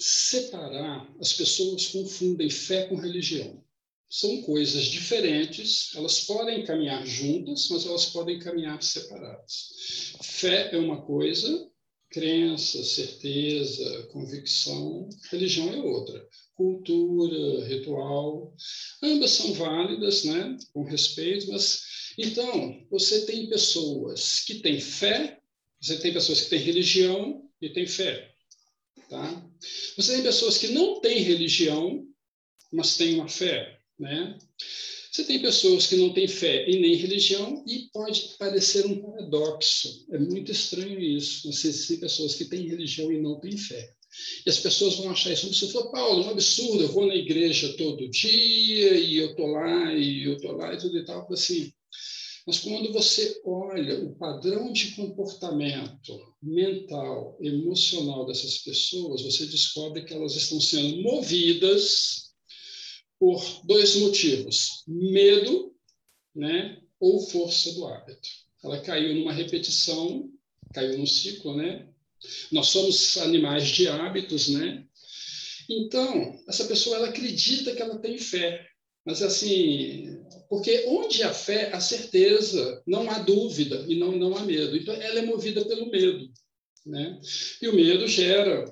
separar. 0.00 1.08
As 1.20 1.32
pessoas 1.32 1.86
confundem 1.86 2.50
fé 2.50 2.86
com 2.86 2.96
religião 2.96 3.62
são 4.10 4.42
coisas 4.42 4.86
diferentes, 4.86 5.92
elas 5.94 6.22
podem 6.22 6.64
caminhar 6.64 7.06
juntas, 7.06 7.68
mas 7.70 7.86
elas 7.86 8.06
podem 8.06 8.40
caminhar 8.40 8.82
separadas. 8.82 10.16
Fé 10.20 10.70
é 10.72 10.78
uma 10.78 11.00
coisa, 11.02 11.70
crença, 12.10 12.82
certeza, 12.82 14.08
convicção, 14.10 15.08
religião 15.30 15.72
é 15.72 15.76
outra. 15.76 16.28
Cultura, 16.56 17.64
ritual, 17.66 18.52
ambas 19.00 19.30
são 19.30 19.52
válidas, 19.52 20.24
né, 20.24 20.58
com 20.72 20.82
respeito, 20.82 21.50
mas 21.52 22.12
então 22.18 22.84
você 22.90 23.24
tem 23.26 23.48
pessoas 23.48 24.40
que 24.40 24.56
têm 24.56 24.80
fé, 24.80 25.40
você 25.80 25.96
tem 26.00 26.12
pessoas 26.12 26.40
que 26.40 26.50
têm 26.50 26.58
religião 26.58 27.48
e 27.62 27.70
têm 27.70 27.86
fé, 27.86 28.34
tá? 29.08 29.49
Você 29.96 30.14
tem 30.14 30.22
pessoas 30.22 30.58
que 30.58 30.68
não 30.68 31.00
têm 31.00 31.22
religião, 31.22 32.06
mas 32.72 32.96
têm 32.96 33.14
uma 33.14 33.28
fé. 33.28 33.78
Né? 33.98 34.38
Você 35.10 35.24
tem 35.24 35.42
pessoas 35.42 35.86
que 35.86 35.96
não 35.96 36.12
têm 36.12 36.28
fé 36.28 36.68
e 36.70 36.78
nem 36.78 36.94
religião 36.94 37.64
e 37.66 37.90
pode 37.92 38.36
parecer 38.38 38.86
um 38.86 39.00
paradoxo. 39.00 40.06
É 40.12 40.18
muito 40.18 40.52
estranho 40.52 41.00
isso. 41.00 41.52
Você 41.52 41.72
tem 41.88 42.00
pessoas 42.00 42.34
que 42.34 42.44
têm 42.44 42.68
religião 42.68 43.12
e 43.12 43.20
não 43.20 43.40
têm 43.40 43.56
fé. 43.56 43.92
E 44.46 44.50
as 44.50 44.58
pessoas 44.58 44.96
vão 44.96 45.10
achar 45.10 45.32
isso 45.32 45.46
um 45.46 45.50
absurdo. 45.50 45.90
Paulo, 45.90 46.24
um 46.24 46.30
absurdo. 46.30 46.82
Eu 46.82 46.92
vou 46.92 47.06
na 47.06 47.14
igreja 47.14 47.74
todo 47.76 48.08
dia 48.08 48.94
e 48.98 49.16
eu 49.16 49.34
tô 49.34 49.46
lá 49.46 49.92
e 49.94 50.24
eu 50.24 50.36
tô 50.38 50.52
lá 50.52 50.72
e 50.74 50.78
tudo 50.78 50.98
e 50.98 51.04
tal. 51.04 51.26
Assim, 51.32 51.72
mas 52.46 52.58
quando 52.60 52.92
você 52.92 53.40
olha 53.44 54.02
o 54.04 54.14
padrão 54.16 54.72
de 54.72 54.92
comportamento 54.92 56.34
mental, 56.42 57.36
emocional 57.40 58.26
dessas 58.26 58.58
pessoas, 58.58 59.22
você 59.22 59.46
descobre 59.46 60.04
que 60.04 60.14
elas 60.14 60.34
estão 60.34 60.60
sendo 60.60 61.02
movidas 61.02 62.30
por 63.18 63.42
dois 63.64 63.96
motivos: 63.96 64.82
medo, 64.86 65.74
né, 66.34 66.80
ou 66.98 67.20
força 67.20 67.72
do 67.74 67.86
hábito. 67.86 68.28
Ela 68.64 68.80
caiu 68.80 69.14
numa 69.14 69.32
repetição, 69.32 70.30
caiu 70.72 70.98
num 70.98 71.06
ciclo, 71.06 71.56
né? 71.56 71.88
Nós 72.52 72.68
somos 72.68 73.16
animais 73.18 73.68
de 73.68 73.88
hábitos, 73.88 74.48
né? 74.48 74.84
Então, 75.68 76.38
essa 76.48 76.64
pessoa 76.64 76.96
ela 76.96 77.08
acredita 77.08 77.74
que 77.74 77.80
ela 77.80 77.98
tem 77.98 78.18
fé, 78.18 78.66
mas 79.06 79.22
assim, 79.22 80.04
porque 80.50 80.84
onde 80.88 81.22
há 81.22 81.32
fé, 81.32 81.70
há 81.72 81.80
certeza, 81.80 82.82
não 82.84 83.08
há 83.08 83.20
dúvida 83.20 83.84
e 83.88 83.94
não 83.94 84.10
não 84.18 84.36
há 84.36 84.44
medo. 84.44 84.76
Então, 84.76 84.92
ela 84.92 85.20
é 85.20 85.22
movida 85.22 85.64
pelo 85.64 85.88
medo, 85.88 86.28
né? 86.84 87.20
E 87.62 87.68
o 87.68 87.74
medo 87.74 88.08
gera 88.08 88.64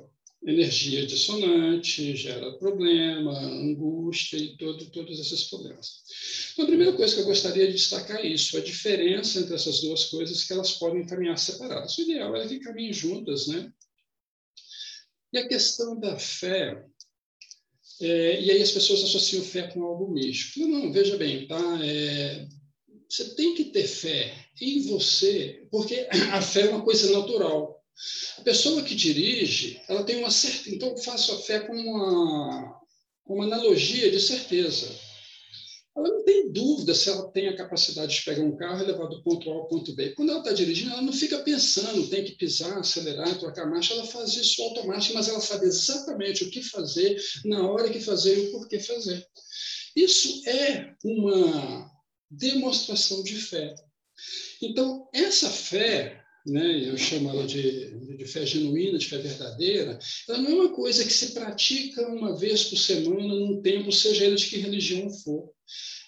energia 0.45 1.07
dissonante, 1.07 2.16
gera 2.16 2.59
problema, 2.59 3.39
angústia 3.39 4.37
e 4.37 4.57
todo, 4.57 4.91
todos 4.91 5.20
esses 5.20 5.45
problemas. 5.45 6.03
Então, 6.53 6.64
a 6.64 6.68
primeira 6.68 6.93
coisa 6.95 7.14
que 7.14 7.20
eu 7.20 7.26
gostaria 7.26 7.68
de 7.68 7.74
destacar 7.74 8.24
é 8.24 8.26
isso, 8.26 8.57
a 8.57 8.61
diferença 8.61 9.39
entre 9.39 9.55
essas 9.55 9.81
duas 9.81 10.07
coisas, 10.07 10.43
que 10.43 10.53
elas 10.53 10.72
podem 10.72 11.07
caminhar 11.07 11.39
separadas. 11.39 11.97
O 11.97 12.03
ideal 12.03 12.35
é 12.35 12.49
que 12.49 12.59
caminhem 12.59 12.93
juntas, 12.93 13.47
né? 13.47 13.72
E 15.33 15.39
a 15.39 15.47
questão 15.47 15.99
da 16.01 16.18
fé, 16.18 16.85
é, 18.01 18.40
e 18.40 18.51
aí 18.51 18.62
as 18.62 18.70
pessoas 18.70 19.03
associam 19.03 19.42
fé 19.42 19.62
com 19.62 19.82
algo 19.82 20.12
místico. 20.12 20.66
Não, 20.66 20.92
veja 20.92 21.16
bem, 21.16 21.46
tá? 21.46 21.61
É, 21.82 22.46
você 23.09 23.34
tem 23.34 23.55
que 23.55 23.64
ter 23.64 23.86
fé 23.86 24.32
em 24.61 24.82
você, 24.82 25.66
porque 25.70 26.07
a 26.32 26.40
fé 26.40 26.62
é 26.62 26.70
uma 26.70 26.82
coisa 26.82 27.11
natural. 27.11 27.76
A 28.38 28.42
pessoa 28.42 28.82
que 28.82 28.94
dirige, 28.94 29.80
ela 29.88 30.05
tem 30.05 30.16
uma 30.16 30.30
certa. 30.30 30.70
Então, 30.70 30.96
faço 30.99 31.32
a 31.32 31.38
fé 31.38 31.61
com 31.61 31.74
uma, 31.74 32.80
uma 33.26 33.44
analogia 33.44 34.11
de 34.11 34.20
certeza. 34.20 34.88
Ela 35.99 36.11
não 36.11 36.24
tem 36.24 36.53
dúvida 36.53 36.94
se 36.94 37.11
ela 37.11 37.28
tem 37.32 37.49
a 37.49 37.57
capacidade 37.57 38.14
de 38.14 38.24
pegar 38.24 38.42
um 38.42 38.57
carro 38.57 38.84
e 38.84 38.86
levar 38.86 39.07
do 39.07 39.20
ponto 39.20 39.51
A 39.51 39.55
ao 39.55 39.66
ponto 39.66 39.92
B. 39.96 40.11
Quando 40.11 40.30
ela 40.30 40.38
está 40.38 40.53
dirigindo, 40.53 40.92
ela 40.92 41.03
não 41.03 41.12
fica 41.12 41.38
pensando, 41.38 42.07
tem 42.07 42.24
que 42.24 42.36
pisar, 42.36 42.78
acelerar, 42.78 43.36
trocar 43.36 43.68
marcha, 43.68 43.94
ela 43.94 44.07
faz 44.07 44.34
isso 44.36 44.62
automático, 44.62 45.14
mas 45.14 45.28
ela 45.28 45.40
sabe 45.40 45.66
exatamente 45.66 46.44
o 46.44 46.51
que 46.51 46.62
fazer, 46.62 47.20
na 47.44 47.68
hora 47.68 47.90
que 47.90 48.01
fazer 48.01 48.38
e 48.38 48.46
o 48.46 48.53
porquê 48.53 48.78
fazer. 48.78 49.26
Isso 49.96 50.49
é 50.49 50.94
uma 51.05 51.90
demonstração 52.30 53.24
de 53.24 53.34
fé. 53.34 53.74
Então, 54.62 55.09
essa 55.12 55.51
fé 55.51 56.17
né? 56.49 56.88
eu 56.88 56.96
chamo 56.96 57.30
ela 57.30 57.46
de, 57.46 58.16
de 58.16 58.24
fé 58.24 58.44
genuína, 58.44 58.99
de 58.99 59.07
fé 59.07 59.18
verdadeira, 59.18 59.99
ela 60.28 60.38
não 60.38 60.51
é 60.51 60.55
uma 60.55 60.74
coisa 60.74 61.05
que 61.05 61.12
se 61.12 61.32
pratica 61.32 62.09
uma 62.09 62.36
vez 62.36 62.64
por 62.64 62.76
semana 62.76 63.34
num 63.34 63.61
templo, 63.61 63.92
seja 63.92 64.24
ele 64.24 64.36
de 64.36 64.46
que 64.46 64.59
religião 64.59 65.11
for. 65.11 65.51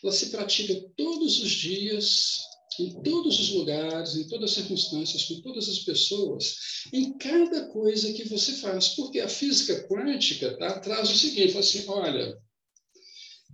Ela 0.02 0.12
se 0.12 0.30
pratica 0.30 0.74
todos 0.96 1.42
os 1.42 1.50
dias, 1.50 2.38
em 2.78 3.02
todos 3.02 3.38
os 3.38 3.50
lugares, 3.50 4.16
em 4.16 4.26
todas 4.26 4.50
as 4.50 4.56
circunstâncias, 4.56 5.24
com 5.24 5.40
todas 5.42 5.68
as 5.68 5.80
pessoas, 5.80 6.56
em 6.92 7.16
cada 7.18 7.68
coisa 7.68 8.12
que 8.12 8.28
você 8.28 8.52
faz. 8.52 8.88
Porque 8.90 9.20
a 9.20 9.28
física 9.28 9.86
quântica 9.86 10.56
tá, 10.56 10.78
traz 10.80 11.10
o 11.10 11.16
seguinte, 11.16 11.58
assim, 11.58 11.84
olha, 11.88 12.38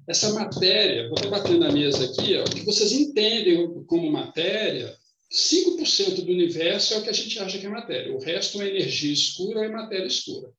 essa 0.08 0.32
matéria, 0.32 1.08
vou 1.08 1.18
até 1.18 1.28
bater 1.28 1.58
na 1.58 1.72
mesa 1.72 2.04
aqui, 2.04 2.36
ó, 2.36 2.44
que 2.44 2.60
vocês 2.60 2.92
entendem 2.92 3.84
como 3.86 4.10
matéria, 4.10 4.96
5% 5.30 6.24
do 6.24 6.32
universo 6.32 6.94
é 6.94 6.98
o 6.98 7.02
que 7.02 7.10
a 7.10 7.12
gente 7.12 7.38
acha 7.38 7.58
que 7.58 7.66
é 7.66 7.68
matéria. 7.68 8.14
O 8.14 8.20
resto 8.20 8.62
é 8.62 8.68
energia 8.68 9.12
escura 9.12 9.64
é 9.64 9.68
matéria 9.68 10.06
escura. 10.06 10.52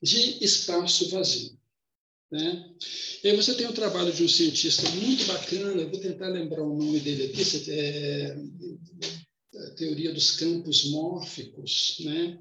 de 0.03 0.45
espaço 0.45 1.09
vazio. 1.11 1.56
Né? 2.31 2.71
E 3.23 3.29
aí 3.29 3.37
você 3.37 3.55
tem 3.55 3.67
o 3.67 3.73
trabalho 3.73 4.13
de 4.13 4.25
um 4.25 4.29
cientista 4.29 4.89
muito 4.91 5.27
bacana, 5.27 5.81
eu 5.81 5.91
vou 5.91 6.01
tentar 6.01 6.29
lembrar 6.29 6.63
o 6.63 6.77
nome 6.77 6.99
dele 6.99 7.27
aqui, 7.27 7.71
é, 7.71 8.37
a 9.55 9.71
teoria 9.77 10.13
dos 10.13 10.33
campos 10.33 10.91
mórficos, 10.91 11.99
né? 12.01 12.39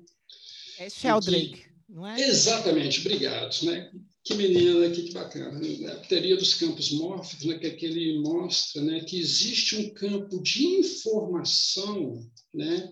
É 0.80 0.90
Sheldrake. 0.90 1.66
não 1.88 2.06
é? 2.06 2.20
Exatamente, 2.20 3.00
obrigado. 3.00 3.64
Né? 3.64 3.92
Que 4.26 4.34
menina, 4.34 4.90
que, 4.90 5.04
que 5.04 5.14
bacana. 5.14 5.62
A 5.92 5.96
teoria 6.08 6.36
dos 6.36 6.56
campos 6.56 6.90
mórficos, 6.92 7.46
né, 7.46 7.60
que, 7.60 7.68
é 7.68 7.70
que 7.70 7.86
ele 7.86 8.20
mostra 8.22 8.82
né, 8.82 9.02
que 9.02 9.20
existe 9.20 9.76
um 9.76 9.94
campo 9.94 10.42
de 10.42 10.66
informação 10.66 12.28
né, 12.52 12.92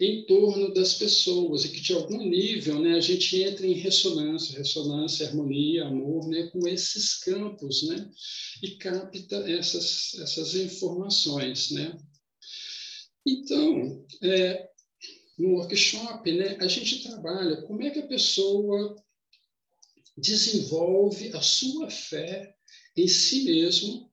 em 0.00 0.26
torno 0.26 0.74
das 0.74 0.94
pessoas 0.94 1.64
e 1.64 1.68
que, 1.68 1.80
de 1.80 1.92
algum 1.92 2.18
nível, 2.18 2.80
né, 2.80 2.94
a 2.94 3.00
gente 3.00 3.40
entra 3.40 3.64
em 3.64 3.74
ressonância, 3.74 4.58
ressonância, 4.58 5.28
harmonia, 5.28 5.86
amor, 5.86 6.26
né, 6.28 6.48
com 6.48 6.66
esses 6.66 7.14
campos 7.20 7.86
né, 7.86 8.10
e 8.60 8.70
capta 8.72 9.36
essas, 9.48 10.18
essas 10.18 10.56
informações. 10.56 11.70
Né. 11.70 11.96
Então, 13.24 14.04
é, 14.20 14.68
no 15.38 15.58
workshop, 15.58 16.32
né, 16.32 16.56
a 16.58 16.66
gente 16.66 17.04
trabalha 17.04 17.62
como 17.62 17.84
é 17.84 17.90
que 17.90 18.00
a 18.00 18.06
pessoa 18.08 18.96
desenvolve 20.16 21.30
a 21.34 21.40
sua 21.40 21.90
fé 21.90 22.54
em 22.96 23.06
si 23.06 23.44
mesmo, 23.44 24.10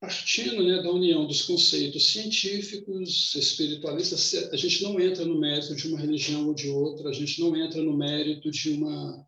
partindo 0.00 0.62
né, 0.62 0.82
da 0.82 0.92
união 0.92 1.26
dos 1.26 1.42
conceitos 1.42 2.12
científicos, 2.12 3.34
espiritualistas. 3.34 4.34
A 4.52 4.56
gente 4.56 4.82
não 4.82 5.00
entra 5.00 5.24
no 5.24 5.40
mérito 5.40 5.74
de 5.74 5.88
uma 5.88 5.98
religião 5.98 6.46
ou 6.46 6.54
de 6.54 6.68
outra, 6.68 7.08
a 7.08 7.12
gente 7.12 7.40
não 7.40 7.56
entra 7.56 7.82
no 7.82 7.96
mérito 7.96 8.50
de 8.50 8.70
uma 8.70 9.26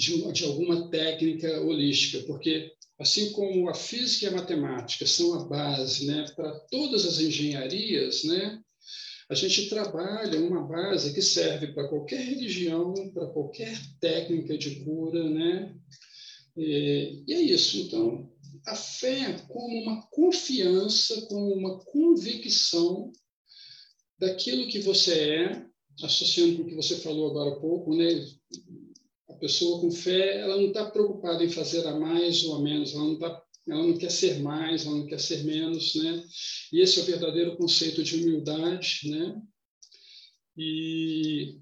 de, 0.00 0.14
uma, 0.14 0.32
de 0.32 0.44
alguma 0.44 0.88
técnica 0.88 1.60
holística, 1.60 2.24
porque 2.26 2.72
assim 2.98 3.32
como 3.32 3.68
a 3.68 3.74
física 3.74 4.24
e 4.24 4.28
a 4.28 4.32
matemática 4.32 5.06
são 5.06 5.34
a 5.34 5.44
base 5.44 6.06
né, 6.06 6.24
para 6.34 6.58
todas 6.70 7.04
as 7.04 7.20
engenharias, 7.20 8.24
né, 8.24 8.58
a 9.30 9.34
gente 9.34 9.68
trabalha 9.68 10.40
uma 10.40 10.66
base 10.66 11.14
que 11.14 11.22
serve 11.22 11.68
para 11.68 11.86
qualquer 11.86 12.20
religião, 12.20 12.92
para 13.14 13.28
qualquer 13.28 13.78
técnica 14.00 14.58
de 14.58 14.84
cura, 14.84 15.30
né? 15.30 15.72
E, 16.56 17.22
e 17.28 17.32
é 17.32 17.40
isso. 17.40 17.78
Então, 17.78 18.28
a 18.66 18.74
fé 18.74 19.36
como 19.46 19.82
uma 19.82 20.02
confiança, 20.10 21.22
como 21.28 21.54
uma 21.54 21.78
convicção 21.84 23.12
daquilo 24.18 24.66
que 24.66 24.80
você 24.80 25.12
é, 25.12 25.66
associando 26.02 26.56
com 26.56 26.62
o 26.64 26.66
que 26.66 26.74
você 26.74 26.96
falou 26.96 27.30
agora 27.30 27.52
há 27.52 27.60
pouco, 27.60 27.94
né? 27.94 28.26
A 29.28 29.34
pessoa 29.34 29.80
com 29.80 29.92
fé, 29.92 30.40
ela 30.40 30.56
não 30.56 30.66
está 30.66 30.90
preocupada 30.90 31.44
em 31.44 31.48
fazer 31.48 31.86
a 31.86 31.96
mais 31.96 32.42
ou 32.44 32.56
a 32.56 32.62
menos, 32.62 32.92
ela 32.94 33.04
não 33.04 33.14
está 33.14 33.42
ela 33.70 33.86
não 33.86 33.96
quer 33.96 34.10
ser 34.10 34.40
mais, 34.40 34.84
ela 34.84 34.96
não 34.96 35.06
quer 35.06 35.20
ser 35.20 35.44
menos, 35.44 35.94
né? 35.94 36.24
E 36.72 36.80
esse 36.80 36.98
é 36.98 37.02
o 37.02 37.06
verdadeiro 37.06 37.56
conceito 37.56 38.02
de 38.02 38.16
humildade, 38.16 39.00
né? 39.04 39.40
E 40.56 41.58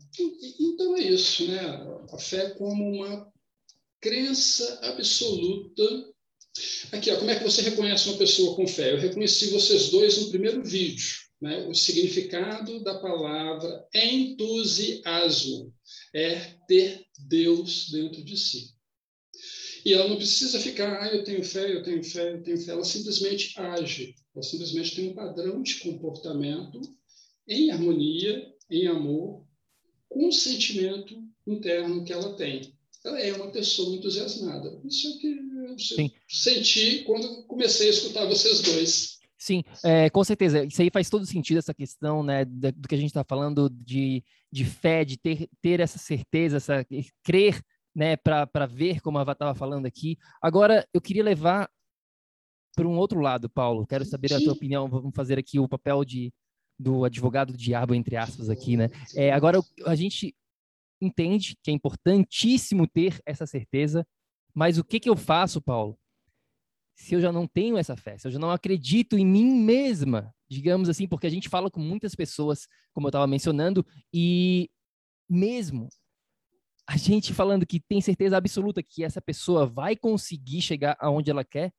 então 0.59 0.97
é 0.97 1.03
isso, 1.03 1.47
né? 1.47 1.61
A 2.11 2.19
fé 2.19 2.51
como 2.51 2.85
uma 2.91 3.31
crença 4.01 4.81
absoluta. 4.83 5.83
Aqui, 6.93 7.11
ó, 7.11 7.19
como 7.19 7.31
é 7.31 7.37
que 7.37 7.45
você 7.45 7.63
reconhece 7.63 8.09
uma 8.09 8.19
pessoa 8.19 8.57
com 8.57 8.67
fé? 8.67 8.93
Eu 8.93 8.99
reconheci 8.99 9.51
vocês 9.51 9.91
dois 9.91 10.19
no 10.19 10.31
primeiro 10.31 10.65
vídeo, 10.65 11.07
né? 11.41 11.67
O 11.69 11.75
significado 11.75 12.83
da 12.83 12.99
palavra 12.99 13.87
entusiasmo 13.95 15.73
é 16.15 16.55
ter 16.67 17.05
Deus 17.19 17.91
dentro 17.91 18.25
de 18.25 18.37
si. 18.37 18.78
E 19.89 19.95
ela 19.95 20.07
não 20.07 20.17
precisa 20.17 20.61
ficar, 20.61 21.03
ah, 21.03 21.09
eu 21.09 21.25
tenho 21.25 21.43
fé, 21.43 21.73
eu 21.73 21.83
tenho 21.83 22.05
fé, 22.05 22.35
eu 22.35 22.43
tenho 22.43 22.59
fé. 22.59 22.73
Ela 22.73 22.85
simplesmente 22.85 23.59
age. 23.59 24.15
Ela 24.35 24.43
simplesmente 24.43 24.95
tem 24.95 25.09
um 25.09 25.15
padrão 25.15 25.63
de 25.63 25.77
comportamento 25.77 26.79
em 27.49 27.71
harmonia, 27.71 28.53
em 28.71 28.87
amor, 28.87 29.47
com 30.07 30.29
o 30.29 30.33
sentimento 30.33 31.19
interno 31.47 32.05
que 32.05 32.13
ela 32.13 32.37
tem. 32.37 32.75
Ela 33.03 33.19
é 33.19 33.33
uma 33.33 33.51
pessoa 33.51 33.97
entusiasmada. 33.97 34.79
Isso 34.85 35.07
é 35.07 35.11
o 35.11 35.19
que 35.19 35.27
eu 35.27 35.79
Sim. 35.79 36.11
senti 36.29 37.05
quando 37.05 37.47
comecei 37.47 37.87
a 37.87 37.91
escutar 37.91 38.27
vocês 38.27 38.61
dois. 38.61 39.19
Sim, 39.39 39.65
é, 39.83 40.11
com 40.11 40.23
certeza. 40.23 40.67
Isso 40.67 40.83
aí 40.83 40.91
faz 40.93 41.09
todo 41.09 41.25
sentido, 41.25 41.61
essa 41.61 41.73
questão 41.73 42.23
né, 42.23 42.45
do 42.45 42.87
que 42.87 42.95
a 42.95 42.99
gente 42.99 43.09
está 43.09 43.25
falando 43.25 43.71
de, 43.71 44.23
de 44.53 44.67
fé, 44.67 45.03
de 45.03 45.17
ter, 45.17 45.49
ter 45.63 45.81
essa 45.81 45.97
certeza, 45.97 46.59
essa, 46.59 46.87
crer 47.23 47.63
né, 47.99 48.17
para 48.17 48.65
ver 48.65 49.01
como 49.01 49.19
a 49.19 49.23
Ava 49.23 49.33
estava 49.33 49.57
falando 49.57 49.85
aqui. 49.85 50.17
Agora, 50.41 50.87
eu 50.95 51.01
queria 51.01 51.25
levar 51.25 51.69
para 52.77 52.87
um 52.87 52.97
outro 52.97 53.19
lado, 53.19 53.51
Paulo. 53.51 53.85
Quero 53.85 54.05
saber 54.05 54.33
a 54.33 54.39
tua 54.39 54.53
opinião. 54.53 54.89
Vamos 54.89 55.11
fazer 55.17 55.37
aqui 55.37 55.59
o 55.59 55.69
papel 55.69 56.05
de, 56.05 56.33
do 56.79 57.05
advogado 57.05 57.53
do 57.53 57.59
diabo, 57.59 57.97
entre 57.97 58.15
aspas, 58.15 58.49
aqui, 58.49 58.77
né? 58.77 58.89
É, 59.17 59.33
agora, 59.33 59.59
a 59.85 59.97
gente 59.97 60.33
entende 61.03 61.57
que 61.61 61.73
é 61.73 61.75
importantíssimo 61.75 62.87
ter 62.87 63.21
essa 63.27 63.47
certeza, 63.47 64.07
mas 64.55 64.79
o 64.79 64.85
que, 64.85 65.01
que 65.01 65.11
eu 65.11 65.17
faço, 65.17 65.61
Paulo, 65.61 65.99
se 66.95 67.17
eu 67.17 67.21
já 67.21 67.33
não 67.33 67.49
tenho 67.49 67.77
essa 67.77 67.97
fé, 67.97 68.17
se 68.17 68.29
eu 68.29 68.31
já 68.31 68.39
não 68.39 68.53
acredito 68.53 69.19
em 69.19 69.27
mim 69.27 69.51
mesma, 69.61 70.33
digamos 70.49 70.89
assim, 70.89 71.09
porque 71.09 71.27
a 71.27 71.31
gente 71.31 71.49
fala 71.49 71.69
com 71.69 71.81
muitas 71.81 72.15
pessoas, 72.15 72.69
como 72.93 73.09
eu 73.09 73.11
estava 73.11 73.27
mencionando, 73.27 73.85
e 74.15 74.71
mesmo 75.29 75.89
a 76.89 76.97
gente 76.97 77.35
falando 77.35 77.67
que 77.67 77.79
tem 77.79 78.01
certeza 78.01 78.39
absoluta 78.39 78.83
que 78.83 79.05
essa 79.05 79.21
pessoa 79.21 79.67
vai 79.67 79.95
conseguir 79.95 80.63
chegar 80.63 80.97
aonde 80.99 81.31
ela 81.31 81.45
quer, 81.45 81.71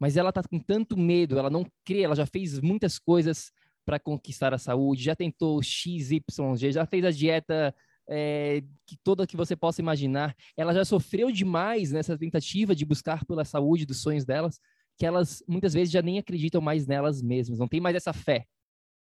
mas 0.00 0.16
ela 0.16 0.32
tá 0.32 0.42
com 0.42 0.58
tanto 0.58 0.96
medo, 0.96 1.38
ela 1.38 1.50
não 1.50 1.66
crê, 1.84 2.00
ela 2.00 2.16
já 2.16 2.24
fez 2.24 2.58
muitas 2.58 2.98
coisas 2.98 3.52
para 3.84 4.00
conquistar 4.00 4.54
a 4.54 4.58
saúde, 4.58 5.04
já 5.04 5.14
tentou 5.14 5.62
X, 5.62 6.10
Y, 6.10 6.56
já 6.72 6.86
fez 6.86 7.04
a 7.04 7.10
dieta 7.10 7.74
é, 8.08 8.62
que 8.86 8.96
toda 9.04 9.26
que 9.26 9.36
você 9.36 9.54
possa 9.54 9.82
imaginar, 9.82 10.34
ela 10.56 10.72
já 10.72 10.86
sofreu 10.86 11.30
demais 11.30 11.92
nessa 11.92 12.16
tentativa 12.16 12.74
de 12.74 12.86
buscar 12.86 13.26
pela 13.26 13.44
saúde 13.44 13.84
dos 13.84 14.00
sonhos 14.00 14.24
delas, 14.24 14.58
que 14.96 15.04
elas 15.04 15.42
muitas 15.46 15.74
vezes 15.74 15.92
já 15.92 16.00
nem 16.00 16.18
acreditam 16.18 16.62
mais 16.62 16.86
nelas 16.86 17.20
mesmas, 17.20 17.58
não 17.58 17.68
tem 17.68 17.80
mais 17.80 17.94
essa 17.94 18.14
fé. 18.14 18.46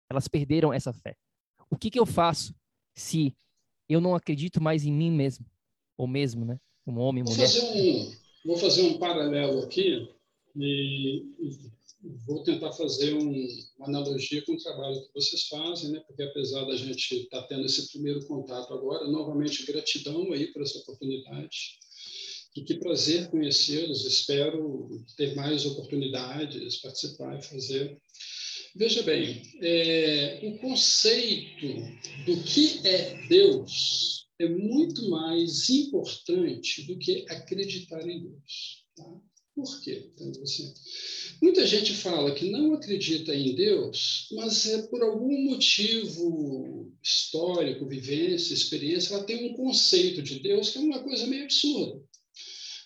Elas 0.09 0.29
perderam 0.29 0.71
essa 0.71 0.93
fé. 0.93 1.13
O 1.69 1.75
que, 1.75 1.89
que 1.89 1.99
eu 1.99 2.05
faço 2.05 2.55
se 2.95 3.35
eu 3.93 4.01
não 4.01 4.15
acredito 4.15 4.61
mais 4.61 4.85
em 4.85 4.91
mim 4.91 5.11
mesmo, 5.11 5.45
ou 5.97 6.07
mesmo, 6.07 6.45
né? 6.45 6.59
Como 6.85 6.99
homem, 7.01 7.23
vou 7.23 7.33
mulher. 7.33 7.47
Fazer 7.47 7.65
um, 7.65 8.11
vou 8.45 8.57
fazer 8.57 8.81
um 8.83 8.97
paralelo 8.97 9.63
aqui 9.63 10.07
e, 10.55 11.25
vou 12.25 12.43
tentar 12.43 12.71
fazer 12.71 13.13
um, 13.13 13.47
uma 13.77 13.87
analogia 13.87 14.43
com 14.43 14.53
o 14.53 14.57
trabalho 14.57 15.01
que 15.01 15.13
vocês 15.13 15.47
fazem, 15.47 15.91
né? 15.91 15.99
Porque 16.07 16.23
apesar 16.23 16.65
da 16.65 16.75
gente 16.75 17.15
estar 17.15 17.41
tá 17.41 17.47
tendo 17.47 17.65
esse 17.65 17.91
primeiro 17.91 18.25
contato 18.25 18.73
agora, 18.73 19.07
novamente 19.07 19.65
gratidão 19.65 20.31
aí 20.33 20.47
por 20.47 20.61
essa 20.61 20.79
oportunidade. 20.79 21.79
E 22.55 22.63
que 22.63 22.75
prazer 22.75 23.29
conhecê-los. 23.29 24.05
Espero 24.05 24.89
ter 25.15 25.35
mais 25.35 25.65
oportunidades, 25.65 26.77
participar 26.77 27.37
e 27.37 27.43
fazer 27.43 27.97
Veja 28.75 29.03
bem, 29.03 29.41
é, 29.61 30.39
o 30.43 30.57
conceito 30.59 31.67
do 32.25 32.41
que 32.43 32.79
é 32.87 33.27
Deus 33.27 34.27
é 34.39 34.47
muito 34.47 35.09
mais 35.09 35.69
importante 35.69 36.83
do 36.83 36.97
que 36.97 37.25
acreditar 37.29 38.01
em 38.07 38.21
Deus. 38.21 38.85
Tá? 38.95 39.21
Por 39.53 39.81
quê? 39.81 40.09
Então, 40.13 40.31
assim, 40.41 40.73
muita 41.41 41.67
gente 41.67 41.93
fala 41.93 42.33
que 42.33 42.49
não 42.49 42.73
acredita 42.73 43.35
em 43.35 43.53
Deus, 43.53 44.29
mas 44.31 44.65
é 44.65 44.83
por 44.83 45.03
algum 45.03 45.43
motivo 45.49 46.89
histórico, 47.03 47.85
vivência, 47.85 48.53
experiência, 48.53 49.13
ela 49.13 49.25
tem 49.25 49.51
um 49.51 49.53
conceito 49.53 50.21
de 50.21 50.39
Deus 50.39 50.69
que 50.69 50.77
é 50.77 50.81
uma 50.81 51.03
coisa 51.03 51.27
meio 51.27 51.43
absurda. 51.43 52.01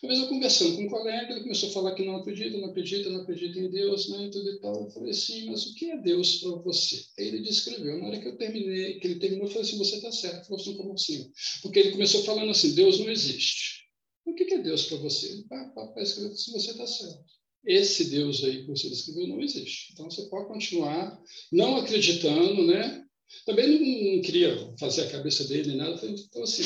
Vez 0.07 0.19
eu 0.19 0.27
conversando 0.27 0.75
com 0.75 0.83
um 0.83 0.89
colega, 0.89 1.31
ele 1.31 1.41
começou 1.41 1.69
a 1.69 1.71
falar 1.71 1.95
que 1.95 2.05
não 2.05 2.17
acredita, 2.17 2.57
não 2.57 2.69
acredita, 2.69 3.09
não 3.09 3.21
acredita 3.21 3.59
em 3.59 3.69
Deus, 3.69 4.09
né, 4.09 4.25
e 4.25 4.31
tudo 4.31 4.49
e 4.49 4.59
tal. 4.59 4.83
Eu 4.83 4.89
falei 4.91 5.11
assim, 5.11 5.45
mas 5.45 5.65
o 5.65 5.75
que 5.75 5.91
é 5.91 5.97
Deus 5.97 6.39
para 6.41 6.51
você? 6.57 7.01
Aí 7.19 7.27
ele 7.27 7.41
descreveu. 7.41 7.99
Na 7.99 8.07
hora 8.07 8.19
que 8.19 8.27
eu 8.27 8.37
terminei, 8.37 8.99
que 8.99 9.07
ele 9.07 9.19
terminou, 9.19 9.45
eu 9.45 9.51
falei 9.51 9.67
assim, 9.67 9.77
você 9.77 9.95
está 9.95 10.11
certo. 10.11 10.35
Ele 10.35 10.45
falou 10.45 10.61
assim, 10.61 10.77
como 10.77 10.93
assim? 10.93 11.31
Porque 11.61 11.79
ele 11.79 11.91
começou 11.91 12.23
falando 12.23 12.51
assim, 12.51 12.73
Deus 12.73 12.99
não 12.99 13.09
existe. 13.09 13.85
O 14.25 14.33
que 14.33 14.53
é 14.53 14.57
Deus 14.57 14.85
para 14.85 14.97
você? 14.97 15.27
Ele 15.27 15.43
pá, 15.43 15.63
pá, 15.75 16.01
escreveu 16.01 16.31
assim, 16.31 16.51
você 16.51 16.71
está 16.71 16.87
certo. 16.87 17.23
Esse 17.65 18.09
Deus 18.09 18.43
aí 18.43 18.61
que 18.61 18.67
você 18.67 18.89
descreveu 18.89 19.27
não 19.27 19.41
existe. 19.41 19.93
Então 19.93 20.09
você 20.09 20.23
pode 20.29 20.47
continuar 20.47 21.19
não 21.51 21.77
acreditando, 21.77 22.65
né? 22.65 23.03
Também 23.45 23.67
não, 23.67 24.15
não 24.15 24.21
queria 24.21 24.73
fazer 24.79 25.01
a 25.01 25.09
cabeça 25.09 25.45
dele 25.45 25.69
nem 25.69 25.77
nada. 25.77 25.99
Então, 26.07 26.43
assim, 26.43 26.63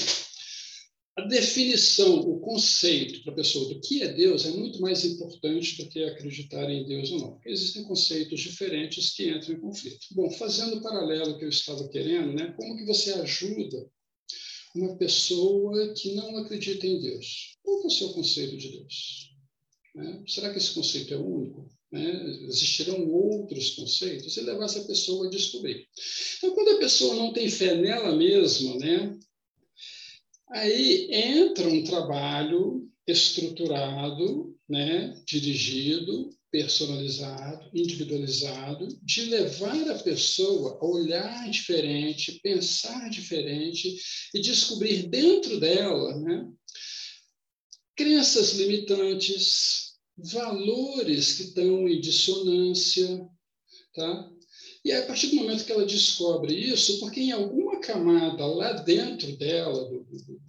a 1.20 1.28
definição, 1.28 2.20
o 2.20 2.39
conceito 2.39 3.24
para 3.24 3.34
a 3.34 3.36
pessoa 3.36 3.74
do 3.74 3.80
que 3.82 4.01
é 4.01 4.13
Deus 4.13 4.45
é 4.45 4.51
muito 4.51 4.80
mais 4.82 5.03
importante 5.05 5.78
do 5.78 5.89
que 5.89 6.03
acreditar 6.03 6.70
em 6.70 6.86
Deus 6.86 7.11
ou 7.11 7.20
não. 7.20 7.32
Porque 7.34 7.49
existem 7.49 7.84
conceitos 7.84 8.39
diferentes 8.39 9.13
que 9.13 9.30
entram 9.30 9.55
em 9.55 9.59
conflito. 9.59 9.99
Bom, 10.11 10.30
fazendo 10.32 10.78
o 10.78 10.82
paralelo 10.82 11.38
que 11.38 11.45
eu 11.45 11.49
estava 11.49 11.88
querendo, 11.89 12.34
né, 12.34 12.53
como 12.57 12.78
que 12.78 12.86
você 12.86 13.13
ajuda 13.13 13.89
uma 14.76 14.97
pessoa 14.97 15.93
que 15.93 16.13
não 16.13 16.38
acredita 16.38 16.86
em 16.86 16.99
Deus? 16.99 17.57
Qual 17.63 17.84
é 17.84 17.88
o 17.88 17.89
seu 17.89 18.09
conceito 18.09 18.57
de 18.57 18.70
Deus? 18.70 19.34
Né? 19.95 20.24
Será 20.28 20.51
que 20.51 20.59
esse 20.59 20.74
conceito 20.74 21.13
é 21.13 21.17
único? 21.17 21.70
Né? 21.91 22.45
Existirão 22.47 23.09
outros 23.09 23.72
conceitos? 23.72 24.38
E 24.38 24.41
levar 24.41 24.65
essa 24.65 24.84
pessoa 24.86 25.28
a 25.28 25.30
descobrir. 25.30 25.88
Então, 26.38 26.53
quando 26.53 26.70
a 26.76 26.80
pessoa 26.80 27.15
não 27.15 27.34
tem 27.34 27.49
fé 27.49 27.76
nela 27.76 28.15
mesma, 28.15 28.76
né, 28.76 29.20
Aí 30.52 31.08
entra 31.12 31.68
um 31.68 31.84
trabalho 31.84 32.89
estruturado, 33.06 34.56
né, 34.68 35.22
dirigido, 35.26 36.30
personalizado, 36.52 37.70
individualizado, 37.74 38.88
de 39.04 39.26
levar 39.26 39.89
a 39.89 40.00
pessoa 40.00 40.80
a 40.82 40.86
olhar 40.86 41.50
diferente, 41.50 42.39
pensar 42.41 43.10
diferente 43.10 43.95
e 44.34 44.39
descobrir 44.39 45.08
dentro 45.08 45.60
dela 45.60 46.20
né, 46.20 46.47
crenças 47.95 48.54
limitantes, 48.54 49.93
valores 50.18 51.34
que 51.34 51.43
estão 51.43 51.88
em 51.88 52.00
dissonância, 52.00 53.28
tá? 53.93 54.32
E 54.84 54.92
a 54.92 55.06
partir 55.06 55.28
do 55.28 55.36
momento 55.36 55.66
que 55.66 55.72
ela 55.72 55.86
descobre 55.86 56.54
isso, 56.54 57.00
porque 57.00 57.20
em 57.20 57.32
alguma 57.32 57.80
camada 57.80 58.46
lá 58.46 58.74
dentro 58.74 59.36
dela, 59.36 59.84
do, 59.86 60.04
do, 60.04 60.42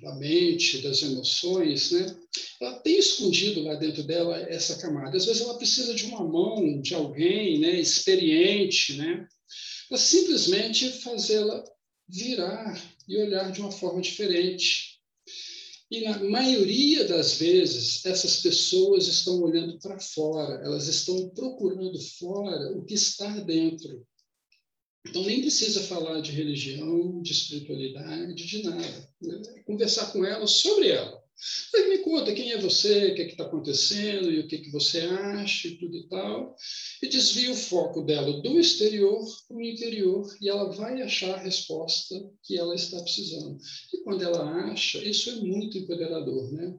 da 0.00 0.14
mente, 0.16 0.82
das 0.82 1.02
emoções, 1.02 1.90
né? 1.90 2.16
ela 2.60 2.78
tem 2.80 2.98
escondido 2.98 3.62
lá 3.62 3.74
dentro 3.74 4.02
dela 4.04 4.38
essa 4.48 4.76
camada. 4.76 5.16
Às 5.16 5.26
vezes 5.26 5.42
ela 5.42 5.58
precisa 5.58 5.94
de 5.94 6.04
uma 6.04 6.24
mão, 6.24 6.80
de 6.80 6.94
alguém 6.94 7.58
né? 7.58 7.80
experiente, 7.80 8.96
né? 8.96 9.26
para 9.88 9.98
simplesmente 9.98 10.88
fazê-la 10.90 11.62
virar 12.08 12.80
e 13.08 13.16
olhar 13.18 13.50
de 13.52 13.60
uma 13.60 13.70
forma 13.70 14.00
diferente. 14.00 14.91
E 15.92 16.00
na 16.00 16.18
maioria 16.24 17.06
das 17.06 17.34
vezes, 17.34 18.02
essas 18.06 18.40
pessoas 18.40 19.06
estão 19.06 19.42
olhando 19.42 19.78
para 19.78 20.00
fora, 20.00 20.64
elas 20.64 20.88
estão 20.88 21.28
procurando 21.28 22.00
fora 22.18 22.72
o 22.74 22.82
que 22.82 22.94
está 22.94 23.28
dentro. 23.40 24.02
Então, 25.06 25.22
nem 25.22 25.42
precisa 25.42 25.82
falar 25.82 26.22
de 26.22 26.32
religião, 26.32 27.20
de 27.20 27.32
espiritualidade, 27.32 28.34
de 28.34 28.62
nada. 28.62 29.08
Né? 29.20 29.42
Conversar 29.66 30.10
com 30.12 30.24
ela 30.24 30.46
sobre 30.46 30.88
ela. 30.88 31.21
Me 31.88 31.98
conta 31.98 32.34
quem 32.34 32.52
é 32.52 32.58
você, 32.58 33.08
o 33.08 33.14
que 33.14 33.22
é 33.22 33.26
está 33.26 33.44
acontecendo 33.44 34.30
e 34.30 34.40
o 34.40 34.46
que, 34.46 34.58
que 34.58 34.70
você 34.70 35.00
acha 35.00 35.68
e 35.68 35.76
tudo 35.76 35.96
e 35.96 36.08
tal. 36.08 36.56
E 37.02 37.08
desvia 37.08 37.50
o 37.50 37.56
foco 37.56 38.02
dela 38.02 38.40
do 38.42 38.60
exterior 38.60 39.24
para 39.48 39.56
o 39.56 39.62
interior 39.62 40.26
e 40.40 40.48
ela 40.48 40.72
vai 40.72 41.02
achar 41.02 41.34
a 41.34 41.42
resposta 41.42 42.14
que 42.42 42.56
ela 42.56 42.74
está 42.74 43.00
precisando. 43.00 43.58
E 43.92 43.98
quando 44.04 44.22
ela 44.22 44.70
acha, 44.70 44.98
isso 45.04 45.30
é 45.30 45.34
muito 45.36 45.78
empoderador, 45.78 46.52
né? 46.52 46.76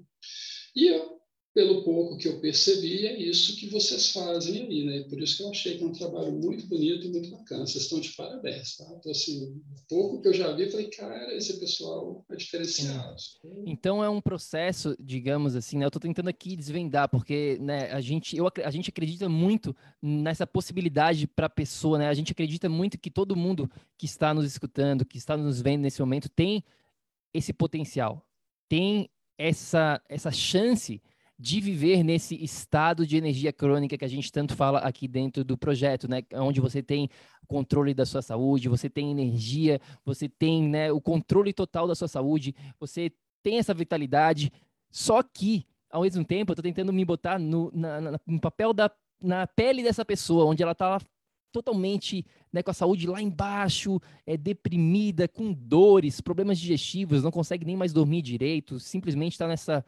E 0.76 0.88
eu 0.88 1.12
pelo 1.54 1.84
pouco 1.84 2.18
que 2.18 2.28
eu 2.28 2.39
percebi, 2.39 3.06
é 3.06 3.22
isso 3.22 3.56
que 3.56 3.68
vocês 3.68 4.12
fazem 4.12 4.64
aí, 4.64 4.86
né? 4.86 5.04
Por 5.08 5.22
isso 5.22 5.38
que 5.38 5.43
eu 5.43 5.51
achei 5.51 5.78
que 5.78 5.84
é 5.84 5.88
um 5.88 5.91
trabalho 5.91 6.32
muito 6.32 6.66
bonito 6.66 7.06
e 7.06 7.12
muito 7.12 7.30
bacana. 7.30 7.68
Vocês 7.68 7.84
estão 7.84 7.99
de 7.99 8.10
parabéns, 8.14 8.76
tá? 8.76 8.86
Então, 8.97 9.12
assim, 9.12 9.62
pouco 9.88 10.20
que 10.20 10.30
eu 10.30 10.34
já 10.34 10.51
vi, 10.54 10.72
falei, 10.72 10.89
cara, 10.89 11.32
esse 11.36 11.60
pessoal 11.60 12.26
é 12.32 12.36
diferenciado. 12.36 13.16
Então, 13.68 14.04
é 14.04 14.10
um 14.10 14.20
processo, 14.20 14.95
digamos 14.99 15.56
assim, 15.56 15.78
né? 15.78 15.86
Eu 15.86 15.89
estou 15.89 16.01
tentando 16.01 16.28
aqui 16.28 16.56
desvendar, 16.56 17.08
porque 17.08 17.60
né, 17.62 17.91
a, 17.91 18.01
gente, 18.01 18.36
eu, 18.36 18.49
a 18.66 18.72
gente 18.72 18.89
acredita 18.89 19.30
muito 19.30 19.76
nessa 20.01 20.47
possibilidade 20.47 21.28
para 21.28 21.45
a 21.45 21.51
pessoa, 21.51 21.99
né? 21.99 22.08
A 22.08 22.16
gente 22.16 22.32
acredita 22.32 22.68
muito 22.68 22.97
que 22.97 23.12
todo 23.12 23.36
mundo 23.36 23.70
que 23.95 24.08
está 24.08 24.34
nos 24.34 24.45
escutando, 24.45 25.06
que 25.06 25.20
está 25.20 25.38
nos 25.38 25.62
vendo 25.62 25.82
nesse 25.82 25.99
momento, 25.99 26.30
tem 26.30 26.64
esse 27.32 27.54
potencial, 27.54 28.26
tem 28.68 29.08
essa, 29.38 30.01
essa 30.10 30.32
chance 30.32 30.99
de 31.43 31.59
viver 31.59 32.05
nesse 32.05 32.41
estado 32.41 33.05
de 33.05 33.17
energia 33.17 33.51
crônica 33.51 33.97
que 33.97 34.05
a 34.05 34.07
gente 34.07 34.31
tanto 34.31 34.55
fala 34.55 34.79
aqui 34.79 35.09
dentro 35.09 35.43
do 35.43 35.57
projeto, 35.57 36.07
né? 36.07 36.23
Onde 36.35 36.61
você 36.61 36.81
tem 36.81 37.09
controle 37.49 37.93
da 37.93 38.05
sua 38.05 38.21
saúde, 38.21 38.69
você 38.69 38.89
tem 38.89 39.11
energia, 39.11 39.81
você 40.05 40.29
tem 40.29 40.69
né, 40.69 40.89
o 40.89 41.01
controle 41.01 41.51
total 41.51 41.85
da 41.85 41.95
sua 41.95 42.07
saúde, 42.07 42.55
você 42.79 43.11
tem 43.43 43.57
essa 43.57 43.73
vitalidade. 43.73 44.53
Só 44.89 45.21
que, 45.21 45.65
ao 45.91 46.03
mesmo 46.03 46.23
tempo, 46.23 46.51
eu 46.51 46.53
estou 46.53 46.63
tentando 46.63 46.93
me 46.93 47.03
botar 47.03 47.37
no, 47.37 47.69
na, 47.73 47.99
na, 47.99 48.19
no 48.25 48.39
papel 48.39 48.71
da 48.71 48.89
na 49.21 49.45
pele 49.45 49.83
dessa 49.83 50.05
pessoa, 50.05 50.45
onde 50.45 50.63
ela 50.63 50.71
está 50.71 50.97
totalmente 51.51 52.25
né, 52.53 52.63
com 52.63 52.71
a 52.71 52.73
saúde 52.73 53.05
lá 53.05 53.21
embaixo, 53.21 53.99
é 54.25 54.37
deprimida, 54.37 55.27
com 55.27 55.51
dores, 55.51 56.21
problemas 56.21 56.57
digestivos, 56.57 57.21
não 57.21 57.31
consegue 57.31 57.65
nem 57.65 57.75
mais 57.75 57.91
dormir 57.91 58.21
direito, 58.21 58.79
simplesmente 58.79 59.33
está 59.33 59.47
nessa 59.47 59.85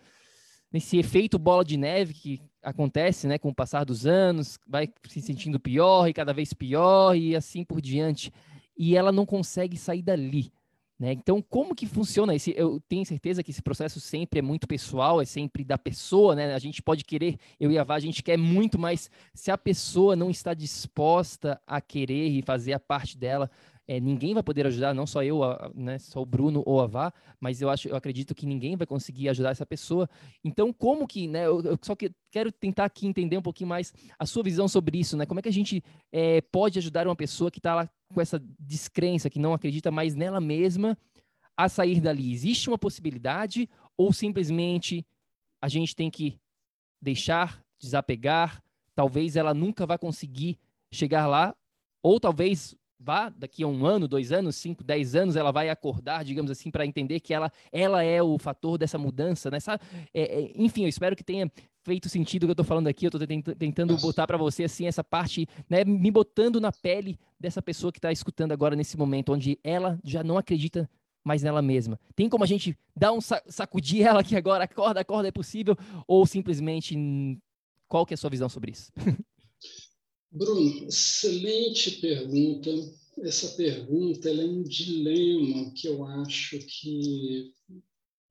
nesse 0.75 0.97
efeito 0.97 1.39
bola 1.39 1.63
de 1.63 1.77
neve 1.77 2.13
que 2.13 2.41
acontece, 2.61 3.27
né, 3.27 3.37
com 3.37 3.47
o 3.47 3.55
passar 3.55 3.85
dos 3.85 4.05
anos, 4.05 4.59
vai 4.67 4.89
se 5.07 5.21
sentindo 5.21 5.57
pior 5.57 6.05
e 6.05 6.13
cada 6.13 6.33
vez 6.33 6.51
pior 6.51 7.15
e 7.15 7.33
assim 7.33 7.63
por 7.63 7.79
diante. 7.79 8.29
E 8.77 8.93
ela 8.93 9.09
não 9.09 9.25
consegue 9.25 9.77
sair 9.77 10.01
dali. 10.01 10.51
Né? 10.99 11.13
Então, 11.13 11.41
como 11.41 11.73
que 11.73 11.85
funciona 11.85 12.35
esse? 12.35 12.53
Eu 12.57 12.81
tenho 12.89 13.05
certeza 13.05 13.41
que 13.41 13.51
esse 13.51 13.61
processo 13.61 14.01
sempre 14.01 14.39
é 14.39 14.41
muito 14.41 14.67
pessoal, 14.67 15.21
é 15.21 15.25
sempre 15.25 15.63
da 15.63 15.77
pessoa, 15.77 16.35
né? 16.35 16.53
A 16.53 16.59
gente 16.59 16.81
pode 16.81 17.05
querer, 17.05 17.37
eu 17.57 17.71
e 17.71 17.77
a 17.77 17.83
Vá, 17.83 17.95
a 17.95 17.99
gente 17.99 18.21
quer 18.21 18.37
muito, 18.37 18.77
mas 18.77 19.09
se 19.33 19.51
a 19.51 19.57
pessoa 19.57 20.13
não 20.13 20.29
está 20.29 20.53
disposta 20.53 21.61
a 21.65 21.79
querer 21.79 22.27
e 22.27 22.41
fazer 22.41 22.73
a 22.73 22.79
parte 22.79 23.17
dela, 23.17 23.49
é, 23.87 23.99
ninguém 23.99 24.33
vai 24.33 24.41
poder 24.41 24.65
ajudar, 24.65 24.93
não 24.93 25.05
só 25.05 25.23
eu, 25.23 25.41
né, 25.75 25.99
só 25.99 26.21
o 26.21 26.25
Bruno 26.25 26.63
ou 26.65 26.81
a 26.81 26.87
Vá, 26.87 27.13
mas 27.39 27.61
eu 27.61 27.69
acho, 27.69 27.87
eu 27.87 27.95
acredito 27.95 28.33
que 28.33 28.45
ninguém 28.45 28.75
vai 28.75 28.87
conseguir 28.87 29.29
ajudar 29.29 29.51
essa 29.51 29.65
pessoa. 29.65 30.09
Então, 30.43 30.73
como 30.73 31.07
que, 31.07 31.27
né, 31.27 31.45
eu, 31.45 31.61
eu 31.61 31.77
só 31.81 31.95
que, 31.95 32.11
quero 32.31 32.51
tentar 32.51 32.85
aqui 32.85 33.05
entender 33.05 33.37
um 33.37 33.43
pouquinho 33.43 33.69
mais 33.69 33.93
a 34.17 34.25
sua 34.25 34.41
visão 34.41 34.67
sobre 34.67 34.99
isso, 34.99 35.15
né? 35.15 35.25
Como 35.25 35.39
é 35.39 35.43
que 35.43 35.49
a 35.49 35.53
gente 35.53 35.83
é, 36.11 36.41
pode 36.41 36.79
ajudar 36.79 37.07
uma 37.07 37.15
pessoa 37.15 37.51
que 37.51 37.59
está 37.59 37.75
lá 37.75 37.89
com 38.13 38.19
essa 38.19 38.41
descrença, 38.59 39.29
que 39.29 39.39
não 39.39 39.53
acredita 39.53 39.91
mais 39.91 40.15
nela 40.15 40.41
mesma, 40.41 40.97
a 41.55 41.69
sair 41.69 42.01
dali? 42.01 42.33
Existe 42.33 42.69
uma 42.69 42.77
possibilidade 42.77 43.69
ou 43.95 44.11
simplesmente 44.11 45.05
a 45.61 45.67
gente 45.67 45.95
tem 45.95 46.09
que 46.09 46.39
deixar, 47.01 47.63
desapegar? 47.79 48.63
Talvez 48.95 49.35
ela 49.35 49.53
nunca 49.53 49.85
vá 49.85 49.97
conseguir 49.97 50.57
chegar 50.91 51.27
lá, 51.27 51.55
ou 52.01 52.19
talvez 52.19 52.75
vá, 53.05 53.29
daqui 53.29 53.61
a 53.61 53.67
um 53.67 53.85
ano, 53.85 54.07
dois 54.07 54.31
anos, 54.31 54.55
cinco, 54.55 54.83
dez 54.83 55.15
anos, 55.15 55.35
ela 55.35 55.51
vai 55.51 55.69
acordar, 55.69 56.25
digamos 56.25 56.49
assim, 56.49 56.71
para 56.71 56.87
entender 56.87 57.19
que 57.19 57.35
ela, 57.35 57.51
ela 57.71 58.03
é 58.03 58.21
o 58.21 58.39
fator 58.39 58.79
dessa 58.79 58.97
mudança, 58.97 59.51
né? 59.51 59.59
Sabe? 59.59 59.83
É, 60.11 60.41
é, 60.41 60.51
enfim, 60.55 60.83
eu 60.83 60.89
espero 60.89 61.15
que 61.15 61.23
tenha 61.23 61.49
feito 61.83 62.09
sentido 62.09 62.43
o 62.43 62.45
que 62.47 62.49
eu 62.49 62.53
estou 62.53 62.65
falando 62.65 62.87
aqui. 62.87 63.05
Eu 63.05 63.11
estou 63.15 63.55
tentando 63.55 63.95
botar 63.97 64.25
para 64.25 64.37
você 64.37 64.63
assim 64.63 64.87
essa 64.87 65.03
parte, 65.03 65.47
né? 65.69 65.85
Me 65.85 66.09
botando 66.09 66.59
na 66.59 66.71
pele 66.71 67.19
dessa 67.39 67.61
pessoa 67.61 67.91
que 67.91 67.99
está 67.99 68.11
escutando 68.11 68.51
agora 68.51 68.75
nesse 68.75 68.97
momento, 68.97 69.31
onde 69.31 69.59
ela 69.63 69.99
já 70.03 70.23
não 70.23 70.35
acredita 70.35 70.89
mais 71.23 71.43
nela 71.43 71.61
mesma. 71.61 71.99
Tem 72.15 72.27
como 72.27 72.43
a 72.43 72.47
gente 72.47 72.75
dar 72.95 73.11
um 73.11 73.19
sacudir 73.21 74.05
ela 74.05 74.21
aqui 74.21 74.35
agora, 74.35 74.63
acorda, 74.63 74.99
acorda, 74.99 75.27
é 75.27 75.31
possível? 75.31 75.77
Ou 76.07 76.25
simplesmente, 76.25 76.97
qual 77.87 78.03
que 78.03 78.13
é 78.13 78.15
a 78.15 78.17
sua 78.17 78.31
visão 78.31 78.49
sobre 78.49 78.71
isso? 78.71 78.91
Bruno, 80.31 80.87
excelente 80.87 81.91
pergunta. 81.91 82.69
Essa 83.19 83.49
pergunta 83.49 84.29
é 84.29 84.45
um 84.45 84.63
dilema 84.63 85.71
que 85.73 85.87
eu 85.87 86.03
acho 86.05 86.59
que 86.59 87.53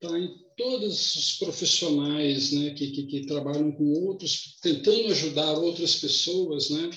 está 0.01 0.19
em 0.19 0.37
todos 0.55 1.15
os 1.15 1.37
profissionais 1.37 2.51
né, 2.51 2.71
que, 2.71 2.91
que, 2.91 3.03
que, 3.07 3.25
trabalham 3.25 3.71
com 3.71 3.91
outros, 4.05 4.57
tentando 4.61 5.07
ajudar 5.07 5.53
outras 5.53 5.95
pessoas, 5.95 6.69
né? 6.69 6.89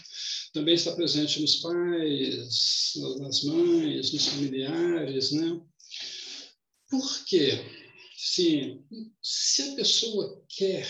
também 0.52 0.74
está 0.74 0.94
presente 0.94 1.40
nos 1.40 1.56
pais, 1.56 2.92
nas 3.18 3.44
mães, 3.44 4.12
nos 4.12 4.26
familiares. 4.26 5.32
Né? 5.32 5.60
Por 6.90 7.24
quê? 7.24 7.52
Sim, 8.16 8.82
se 9.22 9.62
a 9.62 9.74
pessoa 9.76 10.44
quer 10.48 10.88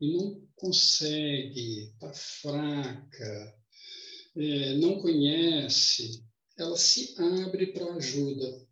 não 0.00 0.46
consegue, 0.56 1.92
está 1.94 2.12
fraca, 2.12 3.54
é, 4.36 4.74
não 4.74 5.00
conhece, 5.00 6.22
ela 6.58 6.76
se 6.76 7.14
abre 7.18 7.68
para 7.68 7.94
ajuda. 7.94 8.66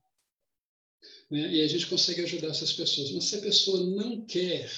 Né? 1.31 1.55
E 1.55 1.63
a 1.63 1.69
gente 1.69 1.87
consegue 1.87 2.23
ajudar 2.23 2.49
essas 2.49 2.73
pessoas. 2.73 3.11
Mas 3.13 3.25
se 3.25 3.37
a 3.37 3.41
pessoa 3.41 3.85
não 3.85 4.25
quer, 4.27 4.71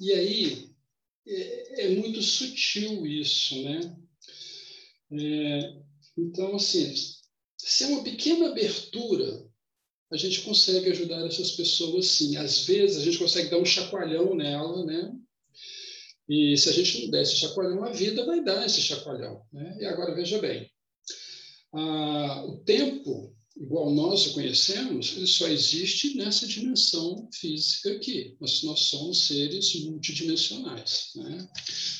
e 0.00 0.12
aí 0.12 0.70
é, 1.26 1.86
é 1.86 1.88
muito 1.90 2.22
sutil 2.22 3.06
isso, 3.06 3.62
né? 3.62 3.96
É, 5.10 5.82
então, 6.16 6.56
assim, 6.56 6.94
se 7.56 7.84
é 7.84 7.86
uma 7.88 8.02
pequena 8.02 8.48
abertura, 8.48 9.46
a 10.10 10.16
gente 10.16 10.40
consegue 10.42 10.90
ajudar 10.90 11.26
essas 11.26 11.52
pessoas, 11.52 12.06
sim. 12.06 12.36
Às 12.36 12.64
vezes, 12.64 12.96
a 12.96 13.04
gente 13.04 13.18
consegue 13.18 13.50
dar 13.50 13.58
um 13.58 13.64
chacoalhão 13.64 14.34
nela, 14.34 14.84
né? 14.84 15.12
E 16.28 16.56
se 16.56 16.68
a 16.68 16.72
gente 16.72 17.02
não 17.02 17.10
der 17.10 17.22
esse 17.22 17.36
chacoalhão, 17.36 17.84
a 17.84 17.92
vida 17.92 18.24
vai 18.26 18.42
dar 18.44 18.64
esse 18.66 18.80
chacoalhão. 18.82 19.42
Né? 19.52 19.78
E 19.80 19.86
agora, 19.86 20.14
veja 20.14 20.38
bem, 20.38 20.70
ah, 21.72 22.44
o 22.46 22.58
tempo 22.58 23.34
igual 23.60 23.90
nós 23.90 24.26
o 24.26 24.34
conhecemos, 24.34 25.16
ele 25.16 25.26
só 25.26 25.48
existe 25.48 26.16
nessa 26.16 26.46
dimensão 26.46 27.28
física 27.32 27.90
aqui. 27.92 28.36
Mas 28.40 28.62
nós 28.62 28.80
somos 28.80 29.26
seres 29.26 29.74
multidimensionais. 29.84 31.10
Né? 31.16 31.48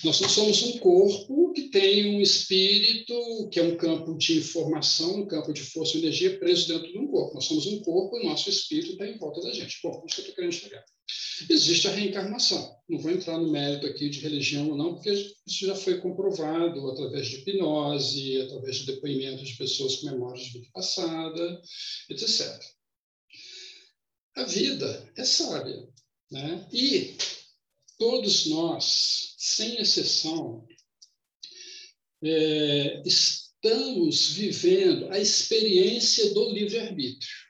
Nós 0.05 0.21
não 0.21 0.29
somos 0.29 0.63
um 0.63 0.79
corpo 0.79 1.53
que 1.53 1.63
tem 1.63 2.17
um 2.17 2.21
espírito, 2.21 3.49
que 3.51 3.59
é 3.59 3.63
um 3.63 3.77
campo 3.77 4.17
de 4.17 4.39
informação, 4.39 5.23
um 5.23 5.27
campo 5.27 5.53
de 5.53 5.63
força 5.63 5.97
e 5.97 6.01
energia 6.01 6.39
preso 6.39 6.69
dentro 6.69 6.91
de 6.91 6.99
um 6.99 7.09
corpo. 7.09 7.35
Nós 7.35 7.45
somos 7.45 7.67
um 7.67 7.81
corpo 7.81 8.17
e 8.17 8.21
o 8.21 8.29
nosso 8.29 8.49
espírito 8.49 8.93
está 8.93 9.07
em 9.07 9.19
volta 9.19 9.41
da 9.41 9.53
gente. 9.53 9.79
Bom, 9.83 10.05
isso 10.07 10.17
que 10.17 10.21
eu 10.21 10.23
estou 10.23 10.35
querendo 10.37 10.53
chegar. 10.53 10.85
Existe 11.49 11.89
a 11.89 11.93
reencarnação. 11.93 12.77
Não 12.89 12.99
vou 12.99 13.11
entrar 13.11 13.39
no 13.39 13.51
mérito 13.51 13.87
aqui 13.87 14.09
de 14.09 14.21
religião 14.21 14.71
ou 14.71 14.77
não, 14.77 14.95
porque 14.95 15.11
isso 15.11 15.67
já 15.67 15.75
foi 15.75 16.01
comprovado 16.01 16.91
através 16.91 17.29
de 17.29 17.37
hipnose, 17.37 18.41
através 18.43 18.77
de 18.77 18.87
depoimentos 18.87 19.49
de 19.49 19.57
pessoas 19.57 19.97
com 19.97 20.07
memórias 20.07 20.47
de 20.47 20.53
vida 20.53 20.69
passada, 20.73 21.63
etc. 22.09 22.61
A 24.37 24.45
vida 24.45 25.13
é 25.17 25.25
sábia. 25.25 25.87
Né? 26.31 26.67
E 26.73 27.17
todos 27.99 28.47
nós, 28.47 29.35
sem 29.37 29.77
exceção, 29.81 30.67
é, 32.23 33.03
estamos 33.05 34.31
vivendo 34.31 35.11
a 35.11 35.19
experiência 35.19 36.33
do 36.33 36.51
livre-arbítrio 36.51 37.48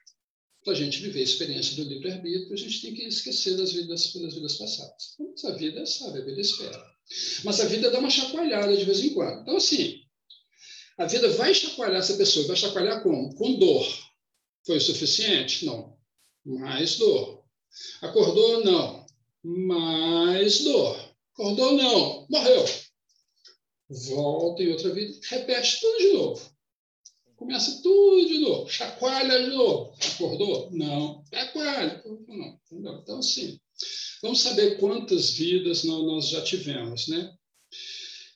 para 0.68 0.76
a 0.76 0.80
gente 0.80 1.00
viver 1.00 1.20
a 1.20 1.22
experiência 1.22 1.76
do 1.76 1.88
livre-arbítrio, 1.88 2.52
a 2.52 2.56
gente 2.56 2.82
tem 2.82 2.92
que 2.92 3.04
esquecer 3.04 3.56
das 3.56 3.72
vidas, 3.72 4.12
das 4.12 4.34
vidas 4.34 4.58
passadas. 4.58 5.14
Mas 5.18 5.42
a 5.46 5.52
vida 5.52 5.86
sábia, 5.86 6.20
a 6.20 6.24
vida 6.26 6.40
espera. 6.42 6.92
Mas 7.42 7.58
a 7.60 7.64
vida 7.64 7.90
dá 7.90 7.98
uma 7.98 8.10
chacoalhada 8.10 8.76
de 8.76 8.84
vez 8.84 9.00
em 9.00 9.14
quando. 9.14 9.40
Então, 9.40 9.56
assim, 9.56 10.02
a 10.98 11.06
vida 11.06 11.30
vai 11.30 11.54
chacoalhar 11.54 12.00
essa 12.00 12.18
pessoa. 12.18 12.46
Vai 12.48 12.56
chacoalhar 12.56 13.02
como? 13.02 13.34
Com 13.34 13.58
dor. 13.58 13.88
Foi 14.66 14.76
o 14.76 14.80
suficiente? 14.80 15.64
Não. 15.64 15.96
Mais 16.44 16.98
dor. 16.98 17.44
Acordou? 18.02 18.62
Não. 18.62 19.06
Mais 19.42 20.64
dor. 20.64 21.14
Acordou? 21.32 21.72
Não. 21.72 22.26
Morreu. 22.28 22.66
Volta 23.88 24.62
em 24.62 24.68
outra 24.68 24.92
vida. 24.92 25.18
Repete 25.30 25.80
tudo 25.80 25.98
de 25.98 26.12
novo. 26.12 26.57
Começa 27.38 27.80
tudo 27.82 28.26
de 28.26 28.38
novo, 28.40 28.68
chacoalha 28.68 29.44
de 29.44 29.50
novo. 29.50 29.94
Acordou? 30.14 30.70
Não. 30.72 31.24
Chacoalha. 31.32 32.02
Não. 32.26 32.98
Então, 33.00 33.18
assim, 33.20 33.60
vamos 34.20 34.40
saber 34.40 34.76
quantas 34.78 35.30
vidas 35.30 35.84
nós 35.84 36.28
já 36.28 36.42
tivemos, 36.42 37.06
né? 37.06 37.32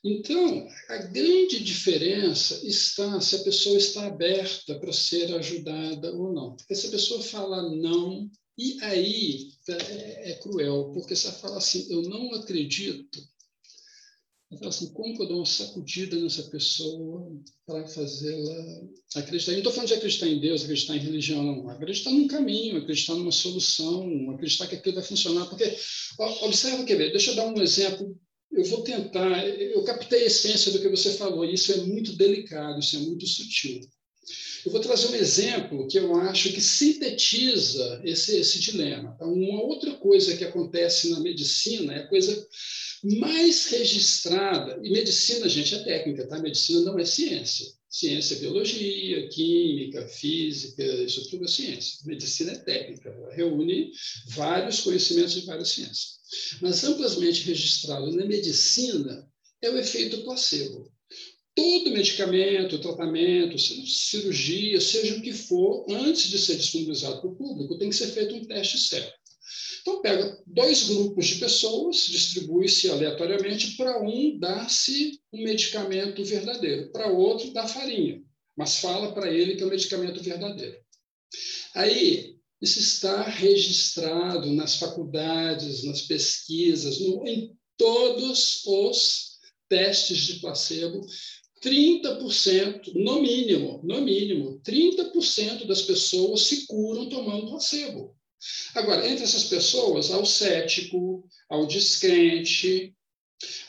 Então, 0.04 0.68
a 0.88 0.96
grande 0.98 1.62
diferença 1.62 2.64
está 2.64 3.20
se 3.20 3.36
a 3.36 3.42
pessoa 3.42 3.76
está 3.76 4.06
aberta 4.06 4.78
para 4.78 4.92
ser 4.92 5.34
ajudada 5.34 6.12
ou 6.12 6.32
não. 6.32 6.56
Porque 6.56 6.74
se 6.74 6.86
a 6.86 6.90
pessoa 6.90 7.20
fala 7.22 7.74
não, 7.74 8.30
e 8.56 8.78
aí 8.82 9.48
é, 9.68 10.30
é 10.30 10.34
cruel, 10.34 10.92
porque 10.94 11.16
se 11.16 11.26
ela 11.26 11.36
fala 11.36 11.58
assim, 11.58 11.86
eu 11.90 12.02
não 12.02 12.34
acredito, 12.34 13.18
então, 14.52 14.68
assim, 14.68 14.92
como 14.92 15.16
que 15.16 15.22
eu 15.22 15.28
dou 15.28 15.38
uma 15.38 15.46
sacudida 15.46 16.14
nessa 16.16 16.42
pessoa 16.44 17.32
para 17.66 17.86
fazê-la 17.86 18.82
acreditar? 19.16 19.52
Eu 19.52 19.54
não 19.54 19.60
estou 19.60 19.72
falando 19.72 19.88
de 19.88 19.94
acreditar 19.94 20.28
em 20.28 20.40
Deus, 20.40 20.62
acreditar 20.62 20.94
em 20.94 21.00
religião, 21.00 21.42
não. 21.42 21.70
Acreditar 21.70 22.10
num 22.10 22.26
caminho, 22.26 22.76
acreditar 22.76 23.14
numa 23.14 23.32
solução, 23.32 24.30
acreditar 24.30 24.66
que 24.66 24.74
aquilo 24.74 24.96
vai 24.96 25.04
funcionar. 25.04 25.46
Porque, 25.46 25.74
ó, 26.18 26.46
observa, 26.46 26.84
quer 26.84 26.96
ver, 26.96 27.10
deixa 27.12 27.30
eu 27.30 27.36
dar 27.36 27.46
um 27.46 27.62
exemplo. 27.62 28.14
Eu 28.52 28.64
vou 28.64 28.82
tentar, 28.82 29.48
eu 29.48 29.82
captei 29.84 30.24
a 30.24 30.26
essência 30.26 30.70
do 30.70 30.78
que 30.78 30.88
você 30.88 31.12
falou, 31.12 31.42
e 31.42 31.54
isso 31.54 31.72
é 31.72 31.76
muito 31.78 32.14
delicado, 32.14 32.80
isso 32.80 32.96
é 32.96 32.98
muito 32.98 33.26
sutil. 33.26 33.80
Eu 34.64 34.70
vou 34.70 34.80
trazer 34.80 35.08
um 35.08 35.14
exemplo 35.14 35.88
que 35.88 35.98
eu 35.98 36.14
acho 36.14 36.52
que 36.52 36.60
sintetiza 36.60 38.02
esse, 38.04 38.36
esse 38.36 38.60
dilema. 38.60 39.14
Então, 39.16 39.32
uma 39.32 39.62
outra 39.62 39.94
coisa 39.94 40.36
que 40.36 40.44
acontece 40.44 41.10
na 41.10 41.20
medicina 41.20 41.94
é 41.94 41.98
a 42.00 42.06
coisa 42.06 42.46
mais 43.02 43.66
registrada, 43.66 44.80
e 44.82 44.90
medicina, 44.90 45.48
gente, 45.48 45.74
é 45.74 45.82
técnica, 45.82 46.26
tá? 46.28 46.38
Medicina 46.38 46.80
não 46.82 46.98
é 46.98 47.04
ciência. 47.04 47.66
Ciência 47.88 48.36
é 48.36 48.38
biologia, 48.38 49.28
química, 49.28 50.06
física, 50.08 50.82
isso 50.82 51.28
tudo 51.28 51.44
é 51.44 51.48
ciência. 51.48 51.98
Medicina 52.06 52.52
é 52.52 52.58
técnica, 52.58 53.14
reúne 53.32 53.90
vários 54.28 54.80
conhecimentos 54.80 55.34
de 55.34 55.44
várias 55.44 55.68
ciências. 55.68 56.20
Mas 56.60 56.82
amplamente 56.84 57.42
registrado 57.42 58.10
na 58.12 58.24
medicina 58.24 59.28
é 59.60 59.68
o 59.68 59.76
efeito 59.76 60.22
placebo. 60.22 60.90
Todo 61.54 61.90
medicamento, 61.90 62.80
tratamento, 62.80 63.58
cirurgia, 63.58 64.80
seja 64.80 65.16
o 65.16 65.20
que 65.20 65.32
for, 65.32 65.84
antes 65.90 66.30
de 66.30 66.38
ser 66.38 66.56
disponibilizado 66.56 67.20
para 67.20 67.28
o 67.28 67.36
público, 67.36 67.76
tem 67.76 67.90
que 67.90 67.96
ser 67.96 68.06
feito 68.06 68.34
um 68.34 68.44
teste 68.44 68.78
certo. 68.78 69.12
Então, 69.80 70.00
pega 70.00 70.38
dois 70.46 70.84
grupos 70.88 71.26
de 71.26 71.36
pessoas, 71.36 72.06
distribui-se 72.06 72.90
aleatoriamente, 72.90 73.76
para 73.76 74.00
um 74.00 74.38
dá-se 74.38 75.20
um 75.32 75.42
medicamento 75.42 76.24
verdadeiro, 76.24 76.90
para 76.92 77.08
outro 77.08 77.52
dá 77.52 77.66
farinha, 77.66 78.22
mas 78.56 78.78
fala 78.78 79.12
para 79.12 79.30
ele 79.30 79.56
que 79.56 79.62
é 79.62 79.66
um 79.66 79.70
medicamento 79.70 80.22
verdadeiro. 80.22 80.76
Aí, 81.74 82.36
isso 82.60 82.78
está 82.78 83.22
registrado 83.22 84.52
nas 84.52 84.76
faculdades, 84.76 85.82
nas 85.82 86.02
pesquisas, 86.02 87.00
no, 87.00 87.26
em 87.26 87.52
todos 87.76 88.64
os 88.64 89.32
testes 89.68 90.18
de 90.18 90.34
placebo. 90.34 91.04
30%, 91.60 92.92
no 92.94 93.20
mínimo, 93.22 93.80
no 93.84 94.00
mínimo, 94.00 94.60
30% 94.64 95.64
das 95.64 95.82
pessoas 95.82 96.42
se 96.42 96.66
curam 96.66 97.08
tomando 97.08 97.48
placebo. 97.48 98.16
Agora, 98.74 99.06
entre 99.06 99.24
essas 99.24 99.44
pessoas, 99.44 100.10
há 100.10 100.18
o 100.18 100.26
cético, 100.26 101.24
há 101.48 101.58
o 101.58 101.66
descrente. 101.66 102.94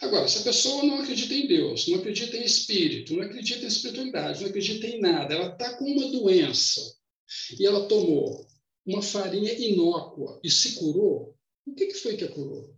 Agora, 0.02 0.28
se 0.28 0.40
a 0.40 0.44
pessoa 0.44 0.84
não 0.84 1.00
acredita 1.00 1.34
em 1.34 1.48
Deus, 1.48 1.88
não 1.88 2.00
acredita 2.00 2.38
em 2.38 2.44
espírito, 2.44 3.16
não 3.16 3.24
acredita 3.24 3.64
em 3.64 3.68
espiritualidade, 3.68 4.42
não 4.42 4.50
acredita 4.50 4.88
em 4.88 5.00
nada, 5.00 5.34
ela 5.34 5.52
está 5.52 5.78
com 5.78 5.86
uma 5.86 6.12
doença 6.12 6.82
e 7.60 7.66
ela 7.66 7.88
tomou 7.88 8.46
uma 8.86 9.02
farinha 9.02 9.54
inócua 9.54 10.40
e 10.44 10.50
se 10.50 10.76
curou, 10.76 11.36
o 11.66 11.74
que, 11.74 11.88
que 11.88 11.94
foi 11.96 12.18
que 12.18 12.26
a 12.26 12.32
curou? 12.32 12.76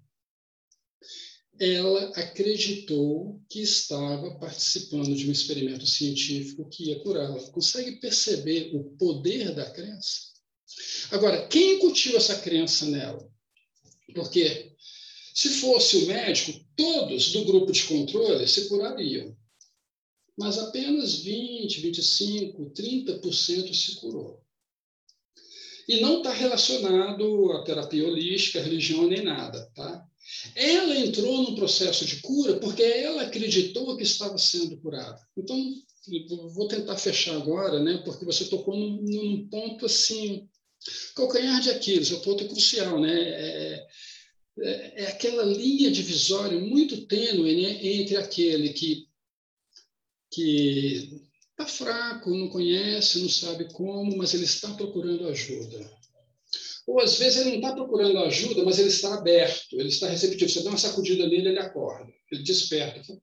Ela 1.59 2.09
acreditou 2.17 3.41
que 3.49 3.61
estava 3.61 4.37
participando 4.39 5.15
de 5.15 5.27
um 5.27 5.31
experimento 5.31 5.87
científico 5.87 6.69
que 6.69 6.89
ia 6.89 6.99
curá-la. 6.99 7.39
Consegue 7.51 7.99
perceber 7.99 8.75
o 8.75 8.83
poder 8.97 9.55
da 9.55 9.69
crença? 9.71 10.34
Agora, 11.11 11.47
quem 11.47 11.75
incutiu 11.75 12.17
essa 12.17 12.39
crença 12.39 12.85
nela? 12.85 13.29
Porque 14.13 14.73
se 15.33 15.49
fosse 15.49 15.97
o 15.97 16.07
médico, 16.07 16.59
todos 16.75 17.31
do 17.31 17.45
grupo 17.45 17.71
de 17.71 17.83
controle 17.83 18.47
se 18.47 18.67
curariam. 18.67 19.35
Mas 20.37 20.57
apenas 20.57 21.15
20, 21.19 21.81
25, 21.81 22.71
30% 22.71 23.73
se 23.73 23.95
curou. 23.95 24.41
E 25.87 25.99
não 26.01 26.17
está 26.17 26.33
relacionado 26.33 27.51
à 27.51 27.63
terapia 27.63 28.07
holística, 28.07 28.59
à 28.59 28.63
religião, 28.63 29.07
nem 29.07 29.23
nada. 29.23 29.71
Tá? 29.75 30.05
Ela 30.55 30.97
entrou 30.97 31.43
num 31.43 31.55
processo 31.55 32.05
de 32.05 32.21
cura 32.21 32.59
porque 32.59 32.81
ela 32.81 33.23
acreditou 33.23 33.95
que 33.95 34.03
estava 34.03 34.37
sendo 34.37 34.77
curada. 34.77 35.19
Então, 35.37 35.73
vou 36.53 36.67
tentar 36.67 36.97
fechar 36.97 37.35
agora, 37.35 37.81
né, 37.81 38.01
porque 38.03 38.25
você 38.25 38.45
tocou 38.45 38.75
num, 38.75 39.01
num 39.01 39.47
ponto 39.47 39.85
assim 39.85 40.49
Calcanhar 41.15 41.61
de 41.61 41.69
Aquiles, 41.69 42.11
é 42.11 42.15
o 42.15 42.21
ponto 42.21 42.47
crucial, 42.47 42.99
né? 42.99 43.13
É, 43.13 43.87
é, 44.59 45.03
é 45.03 45.07
aquela 45.07 45.43
linha 45.43 45.91
divisória 45.91 46.59
muito 46.59 47.05
tênue 47.07 47.61
né, 47.61 47.85
entre 47.85 48.15
aquele 48.17 48.69
que 48.69 49.07
que 50.31 51.21
está 51.51 51.65
fraco, 51.65 52.29
não 52.29 52.49
conhece, 52.49 53.21
não 53.21 53.29
sabe 53.29 53.71
como, 53.71 54.17
mas 54.17 54.33
ele 54.33 54.43
está 54.43 54.73
procurando 54.73 55.29
ajuda. 55.29 55.89
Ou 56.85 56.99
às 56.99 57.17
vezes 57.17 57.39
ele 57.39 57.51
não 57.51 57.55
está 57.55 57.73
procurando 57.73 58.19
ajuda, 58.19 58.63
mas 58.65 58.77
ele 58.77 58.89
está 58.89 59.15
aberto, 59.15 59.79
ele 59.79 59.87
está 59.87 60.09
receptivo. 60.09 60.51
Você 60.51 60.61
dá 60.61 60.69
uma 60.69 60.77
sacudida 60.77 61.25
nele, 61.27 61.49
ele 61.49 61.59
acorda, 61.59 62.11
ele 62.31 62.43
desperta. 62.43 63.01
Fala, 63.03 63.19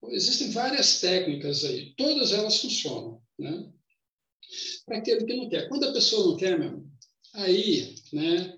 Pô, 0.00 0.10
existem 0.12 0.50
várias 0.50 1.00
técnicas 1.00 1.64
aí, 1.64 1.94
todas 1.96 2.32
elas 2.32 2.58
funcionam. 2.58 3.22
Né? 3.38 3.70
Para 4.86 4.98
aquele 4.98 5.24
que 5.24 5.34
não 5.34 5.48
quer. 5.48 5.68
Quando 5.68 5.84
a 5.84 5.92
pessoa 5.92 6.26
não 6.26 6.36
quer, 6.36 6.58
meu, 6.58 6.84
aí, 7.34 7.94
né, 8.12 8.54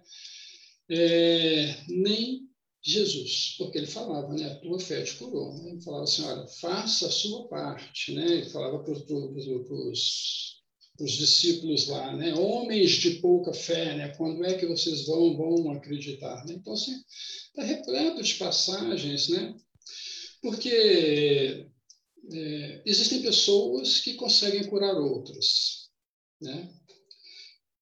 é, 0.91 1.77
nem 1.89 2.47
Jesus, 2.83 3.57
porque 3.59 3.79
ele 3.79 3.87
falava, 3.87 4.33
né, 4.33 4.47
a 4.47 4.61
tua 4.61 4.79
fé 4.79 5.03
te 5.03 5.17
curou. 5.17 5.53
Né? 5.55 5.71
Ele 5.71 5.83
falava 5.83 6.05
assim, 6.05 6.23
olha, 6.23 6.47
faça 6.47 7.09
a 7.09 7.11
sua 7.11 7.49
parte, 7.49 8.15
né? 8.15 8.25
Ele 8.25 8.49
falava 8.49 8.79
para 8.79 8.93
os 8.93 10.55
discípulos 11.13 11.89
lá, 11.89 12.17
né, 12.17 12.35
homens 12.35 12.93
de 12.93 13.17
pouca 13.17 13.53
fé, 13.53 13.97
né, 13.97 14.15
quando 14.17 14.45
é 14.45 14.57
que 14.57 14.67
vocês 14.67 15.07
vão, 15.07 15.37
vão 15.37 15.73
acreditar? 15.73 16.45
Né? 16.47 16.55
Então, 16.55 16.73
assim, 16.73 16.95
está 17.49 17.65
repleto 17.65 18.23
de 18.23 18.35
passagens, 18.35 19.29
né? 19.29 19.55
Porque 20.41 21.67
é, 22.33 22.83
existem 22.85 23.23
pessoas 23.23 24.01
que 24.01 24.15
conseguem 24.15 24.65
curar 24.69 24.95
outras. 24.97 25.89
Né? 26.41 26.69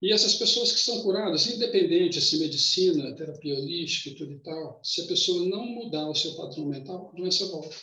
E 0.03 0.13
essas 0.13 0.35
pessoas 0.35 0.71
que 0.73 0.81
são 0.81 1.03
curadas, 1.03 1.47
independente 1.47 2.21
se 2.21 2.39
medicina, 2.39 3.15
terapia 3.15 3.55
holística 3.55 4.11
e 4.11 4.15
tudo 4.15 4.33
e 4.33 4.39
tal, 4.41 4.81
se 4.83 5.01
a 5.01 5.07
pessoa 5.07 5.49
não 5.49 5.65
mudar 5.65 6.09
o 6.09 6.15
seu 6.15 6.35
padrão 6.35 6.67
mental, 6.67 7.11
a 7.11 7.17
doença 7.17 7.47
volta. 7.47 7.75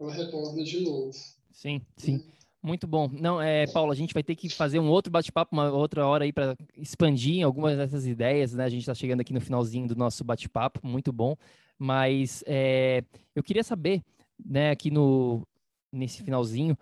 Ela 0.00 0.12
retorna 0.12 0.62
de 0.62 0.80
novo. 0.80 1.12
Sim, 1.50 1.80
sim. 1.96 2.22
Muito 2.62 2.86
bom. 2.86 3.08
Não, 3.08 3.40
é, 3.40 3.66
Paulo, 3.66 3.92
a 3.92 3.94
gente 3.94 4.12
vai 4.12 4.22
ter 4.22 4.36
que 4.36 4.48
fazer 4.48 4.78
um 4.78 4.90
outro 4.90 5.10
bate-papo, 5.10 5.54
uma 5.54 5.70
outra 5.70 6.06
hora 6.06 6.24
aí 6.24 6.32
para 6.32 6.56
expandir 6.76 7.44
algumas 7.44 7.76
dessas 7.76 8.06
ideias, 8.06 8.52
né? 8.52 8.64
A 8.64 8.68
gente 8.68 8.80
está 8.80 8.94
chegando 8.94 9.20
aqui 9.20 9.32
no 9.32 9.40
finalzinho 9.40 9.88
do 9.88 9.96
nosso 9.96 10.22
bate-papo, 10.24 10.86
muito 10.86 11.12
bom. 11.12 11.36
Mas 11.78 12.44
é, 12.46 13.02
eu 13.34 13.42
queria 13.42 13.62
saber, 13.62 14.02
né, 14.44 14.70
aqui 14.70 14.90
no 14.90 15.46
nesse 15.92 16.22
finalzinho, 16.22 16.76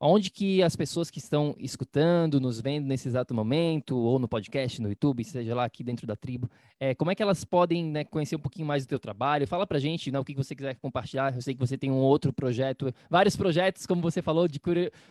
onde 0.00 0.30
que 0.30 0.62
as 0.62 0.74
pessoas 0.74 1.10
que 1.10 1.18
estão 1.18 1.54
escutando, 1.58 2.40
nos 2.40 2.58
vendo 2.58 2.86
nesse 2.86 3.06
exato 3.06 3.34
momento, 3.34 3.98
ou 3.98 4.18
no 4.18 4.26
podcast, 4.26 4.80
no 4.80 4.88
YouTube, 4.88 5.22
seja 5.22 5.54
lá 5.54 5.64
aqui 5.64 5.84
dentro 5.84 6.06
da 6.06 6.16
tribo, 6.16 6.50
é, 6.78 6.94
como 6.94 7.10
é 7.10 7.14
que 7.14 7.22
elas 7.22 7.44
podem 7.44 7.84
né, 7.84 8.04
conhecer 8.04 8.34
um 8.34 8.38
pouquinho 8.40 8.66
mais 8.66 8.86
do 8.86 8.88
teu 8.88 8.98
trabalho? 8.98 9.46
Fala 9.46 9.66
pra 9.66 9.78
gente 9.78 10.10
né, 10.10 10.18
o 10.18 10.24
que 10.24 10.34
você 10.34 10.54
quiser 10.54 10.74
compartilhar. 10.76 11.34
Eu 11.34 11.42
sei 11.42 11.52
que 11.52 11.60
você 11.60 11.76
tem 11.76 11.90
um 11.90 11.98
outro 11.98 12.32
projeto, 12.32 12.90
vários 13.10 13.36
projetos, 13.36 13.84
como 13.84 14.00
você 14.00 14.22
falou, 14.22 14.48
de 14.48 14.58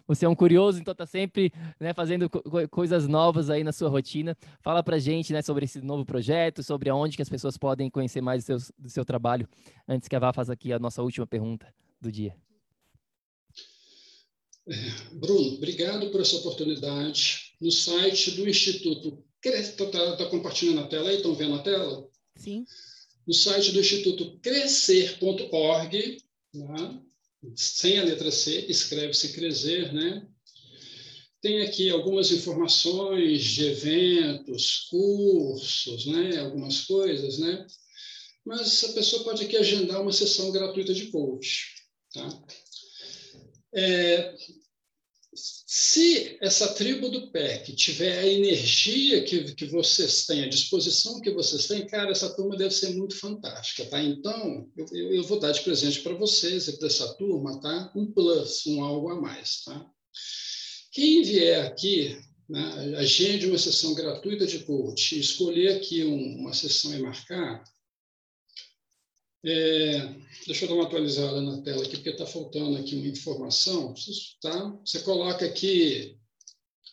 você 0.07 0.25
é 0.25 0.29
um 0.29 0.35
curioso, 0.35 0.79
então 0.79 0.95
tá 0.95 1.05
sempre 1.05 1.53
né, 1.79 1.93
fazendo 1.93 2.27
co 2.27 2.41
coisas 2.71 3.07
novas 3.07 3.51
aí 3.51 3.63
na 3.63 3.71
sua 3.71 3.89
rotina. 3.89 4.35
Fala 4.61 4.81
pra 4.81 4.97
gente 4.97 5.31
né, 5.31 5.43
sobre 5.43 5.65
esse 5.65 5.79
novo 5.81 6.03
projeto, 6.03 6.63
sobre 6.63 6.89
aonde 6.89 7.15
que 7.15 7.21
as 7.21 7.29
pessoas 7.29 7.57
podem 7.57 7.91
conhecer 7.91 8.21
mais 8.21 8.43
do 8.43 8.47
seu, 8.47 8.73
do 8.79 8.89
seu 8.89 9.05
trabalho, 9.05 9.47
antes 9.87 10.07
que 10.07 10.15
a 10.15 10.19
Vá 10.19 10.33
faça 10.33 10.51
aqui 10.51 10.73
a 10.73 10.79
nossa 10.79 11.03
última 11.03 11.27
pergunta 11.27 11.71
do 12.01 12.11
dia. 12.11 12.48
Bruno, 15.13 15.55
obrigado 15.55 16.09
por 16.11 16.21
essa 16.21 16.37
oportunidade. 16.37 17.53
No 17.59 17.71
site 17.71 18.31
do 18.31 18.47
Instituto 18.47 19.23
Está 19.43 19.85
tá, 19.85 20.17
tá 20.17 20.25
compartilhando 20.25 20.81
a 20.81 20.87
tela 20.87 21.09
aí? 21.09 21.15
Estão 21.15 21.33
vendo 21.33 21.55
a 21.55 21.59
tela? 21.59 22.09
Sim. 22.35 22.65
No 23.25 23.33
site 23.33 23.71
do 23.71 23.79
Instituto 23.79 24.37
crescer.org, 24.41 26.17
né? 26.53 27.01
sem 27.55 27.99
a 27.99 28.03
letra 28.03 28.31
C, 28.31 28.65
escreve-se 28.67 29.31
crescer, 29.31 29.93
né? 29.93 30.27
Tem 31.41 31.61
aqui 31.61 31.89
algumas 31.89 32.31
informações 32.31 33.41
de 33.41 33.65
eventos, 33.65 34.87
cursos, 34.89 36.05
né? 36.05 36.37
algumas 36.37 36.81
coisas, 36.81 37.39
né? 37.39 37.65
Mas 38.45 38.83
a 38.83 38.93
pessoa 38.93 39.23
pode 39.23 39.45
aqui 39.45 39.55
agendar 39.55 40.01
uma 40.01 40.11
sessão 40.11 40.51
gratuita 40.51 40.93
de 40.93 41.07
coach, 41.07 41.75
tá? 42.13 42.43
É, 43.73 44.35
se 45.71 46.35
essa 46.41 46.73
tribo 46.73 47.09
do 47.09 47.29
PEC 47.29 47.75
tiver 47.75 48.17
a 48.17 48.25
energia 48.25 49.23
que, 49.23 49.53
que 49.53 49.67
vocês 49.67 50.25
têm, 50.25 50.43
a 50.43 50.49
disposição 50.49 51.21
que 51.21 51.29
vocês 51.29 51.67
têm, 51.67 51.85
cara, 51.85 52.09
essa 52.09 52.35
turma 52.35 52.57
deve 52.57 52.73
ser 52.73 52.95
muito 52.95 53.15
fantástica, 53.15 53.85
tá? 53.85 54.01
Então, 54.01 54.67
eu, 54.75 55.13
eu 55.13 55.23
vou 55.25 55.39
dar 55.39 55.51
de 55.51 55.61
presente 55.61 55.99
para 56.01 56.15
vocês 56.15 56.67
e 56.67 56.75
para 56.75 56.87
essa 56.87 57.13
turma, 57.17 57.61
tá? 57.61 57.93
Um 57.95 58.11
plus, 58.11 58.65
um 58.65 58.83
algo 58.83 59.09
a 59.09 59.21
mais, 59.21 59.61
tá? 59.63 59.85
Quem 60.91 61.21
vier 61.21 61.63
aqui, 61.63 62.17
né, 62.49 62.95
agende 62.97 63.45
uma 63.45 63.59
sessão 63.59 63.93
gratuita 63.93 64.47
de 64.47 64.63
coach, 64.63 65.19
escolher 65.19 65.75
aqui 65.75 66.03
um, 66.03 66.39
uma 66.39 66.51
sessão 66.51 66.95
e 66.95 66.99
marcar, 66.99 67.63
é, 69.45 70.15
deixa 70.45 70.65
eu 70.65 70.69
dar 70.69 70.75
uma 70.75 70.83
atualizada 70.83 71.41
na 71.41 71.61
tela 71.61 71.83
aqui, 71.83 71.95
porque 71.95 72.09
está 72.09 72.25
faltando 72.25 72.77
aqui 72.77 72.95
uma 72.95 73.07
informação. 73.07 73.93
Tá? 74.41 74.77
Você 74.85 74.99
coloca 74.99 75.45
aqui 75.45 76.17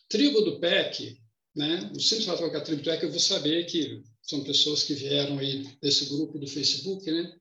tribo 0.09 0.41
do 0.41 0.59
PEC, 0.59 1.17
né? 1.55 1.91
O 1.95 1.99
simples 1.99 2.25
fato 2.25 2.39
colocar 2.39 2.61
tribo 2.61 2.81
do 2.81 2.85
PEC, 2.85 3.03
eu 3.03 3.11
vou 3.11 3.19
saber 3.19 3.65
que 3.65 4.01
são 4.21 4.43
pessoas 4.43 4.83
que 4.83 4.93
vieram 4.93 5.39
aí 5.39 5.63
desse 5.81 6.05
grupo 6.05 6.39
do 6.39 6.47
Facebook, 6.47 7.09
né? 7.09 7.33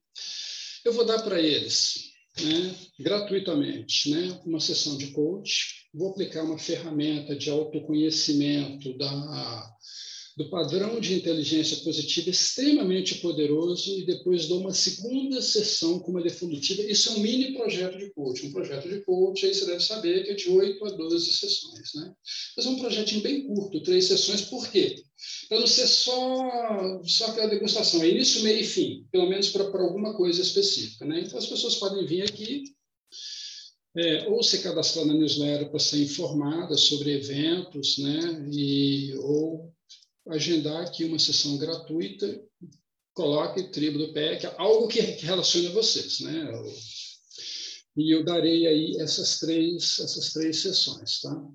Eu 0.84 0.92
vou 0.92 1.04
dar 1.04 1.20
para 1.22 1.40
eles, 1.40 2.12
né, 2.40 2.74
gratuitamente, 3.00 4.08
né, 4.08 4.40
uma 4.46 4.60
sessão 4.60 4.96
de 4.96 5.08
coach. 5.08 5.88
Vou 5.92 6.10
aplicar 6.10 6.44
uma 6.44 6.58
ferramenta 6.58 7.34
de 7.34 7.50
autoconhecimento 7.50 8.96
da 8.96 9.76
do 10.36 10.50
padrão 10.50 11.00
de 11.00 11.14
inteligência 11.14 11.78
positiva 11.78 12.28
extremamente 12.28 13.14
poderoso 13.16 13.98
e 13.98 14.04
depois 14.04 14.46
dou 14.46 14.60
uma 14.60 14.74
segunda 14.74 15.40
sessão 15.40 15.98
com 15.98 16.10
uma 16.10 16.22
definitiva. 16.22 16.82
Isso 16.82 17.08
é 17.08 17.12
um 17.12 17.20
mini 17.20 17.54
projeto 17.54 17.96
de 17.96 18.12
coach. 18.12 18.46
Um 18.46 18.52
projeto 18.52 18.86
de 18.86 19.00
coach, 19.00 19.46
aí 19.46 19.54
você 19.54 19.64
deve 19.64 19.80
saber 19.80 20.24
que 20.24 20.32
é 20.32 20.34
de 20.34 20.50
8 20.50 20.84
a 20.84 20.90
12 20.90 21.32
sessões. 21.32 21.94
Né? 21.94 22.12
Mas 22.54 22.66
é 22.66 22.68
um 22.68 22.78
projetinho 22.78 23.22
bem 23.22 23.46
curto, 23.46 23.82
três 23.82 24.04
sessões. 24.04 24.42
Por 24.42 24.68
quê? 24.70 25.02
Para 25.48 25.60
não 25.60 25.66
ser 25.66 25.86
só, 25.86 27.00
só 27.04 27.26
aquela 27.28 27.48
degustação, 27.48 28.02
é 28.02 28.10
início, 28.10 28.42
meio 28.42 28.60
e 28.60 28.64
fim, 28.64 29.06
pelo 29.10 29.30
menos 29.30 29.48
para 29.48 29.62
alguma 29.62 30.14
coisa 30.14 30.42
específica. 30.42 31.06
Né? 31.06 31.22
Então, 31.24 31.38
as 31.38 31.46
pessoas 31.46 31.76
podem 31.76 32.04
vir 32.04 32.22
aqui, 32.22 32.62
é, 33.96 34.28
ou 34.28 34.42
se 34.42 34.58
cadastrar 34.58 35.06
na 35.06 35.14
newsletter 35.14 35.70
para 35.70 35.78
ser 35.78 36.02
informada 36.02 36.76
sobre 36.76 37.12
eventos, 37.12 37.96
né? 37.96 38.46
E, 38.52 39.14
ou 39.20 39.74
agendar 40.28 40.82
aqui 40.82 41.04
uma 41.04 41.18
sessão 41.18 41.56
gratuita, 41.56 42.42
coloque 43.14 43.70
tribo 43.70 43.98
do 43.98 44.12
PEC, 44.12 44.46
algo 44.58 44.88
que, 44.88 45.02
que 45.14 45.24
relacione 45.24 45.68
a 45.68 45.72
vocês, 45.72 46.20
né? 46.20 46.52
E 47.96 48.14
eu 48.14 48.24
darei 48.24 48.66
aí 48.66 48.96
essas 49.00 49.38
três, 49.38 49.98
essas 49.98 50.32
três 50.32 50.60
sessões, 50.60 51.20
tá? 51.22 51.48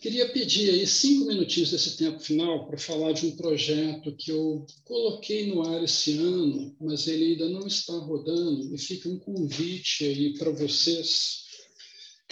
Queria 0.00 0.30
pedir 0.32 0.70
aí 0.70 0.86
cinco 0.86 1.26
minutinhos 1.26 1.70
desse 1.70 1.96
tempo 1.96 2.20
final 2.20 2.66
para 2.66 2.78
falar 2.78 3.12
de 3.12 3.26
um 3.26 3.36
projeto 3.36 4.14
que 4.16 4.30
eu 4.30 4.66
coloquei 4.84 5.46
no 5.46 5.62
ar 5.62 5.82
esse 5.82 6.18
ano, 6.18 6.76
mas 6.80 7.06
ele 7.08 7.32
ainda 7.32 7.48
não 7.48 7.66
está 7.66 7.94
rodando, 7.94 8.74
e 8.74 8.78
fica 8.78 9.08
um 9.08 9.18
convite 9.18 10.04
aí 10.04 10.38
para 10.38 10.50
vocês. 10.50 11.44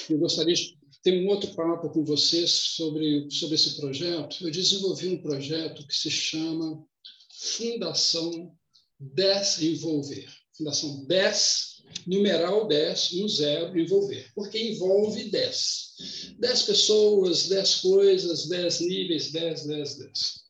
Eu 0.08 0.18
gostaria 0.18 0.54
de 0.54 0.79
ter 1.02 1.22
um 1.22 1.28
outro 1.28 1.54
papo 1.54 1.88
com 1.90 2.04
vocês 2.04 2.50
sobre, 2.50 3.30
sobre 3.30 3.54
esse 3.54 3.76
projeto. 3.76 4.36
Eu 4.40 4.50
desenvolvi 4.50 5.08
um 5.08 5.22
projeto 5.22 5.86
que 5.86 5.96
se 5.96 6.10
chama 6.10 6.84
Fundação 7.32 8.54
Desenvolver. 8.98 10.28
Fundação 10.56 11.06
10, 11.06 11.82
numeral 12.06 12.68
10, 12.68 13.14
um 13.14 13.28
zero, 13.28 13.78
envolver. 13.78 14.30
Porque 14.34 14.58
envolve 14.58 15.30
10. 15.30 16.36
10 16.38 16.62
pessoas, 16.62 17.48
10 17.48 17.74
coisas, 17.76 18.46
10 18.46 18.80
níveis, 18.80 19.32
10, 19.32 19.66
10, 19.66 19.96
10. 19.96 20.40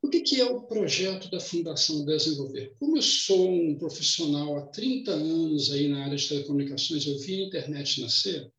O 0.00 0.08
que, 0.08 0.20
que 0.20 0.40
é 0.40 0.44
o 0.44 0.62
projeto 0.62 1.30
da 1.30 1.38
Fundação 1.38 2.04
Desenvolver? 2.04 2.74
Como 2.78 2.96
eu 2.96 3.02
sou 3.02 3.52
um 3.52 3.78
profissional 3.78 4.56
há 4.56 4.62
30 4.68 5.12
anos 5.12 5.70
aí 5.70 5.88
na 5.88 6.04
área 6.04 6.16
de 6.16 6.28
telecomunicações, 6.28 7.06
eu 7.06 7.18
vi 7.18 7.42
a 7.42 7.46
internet 7.46 8.00
nascer, 8.00 8.50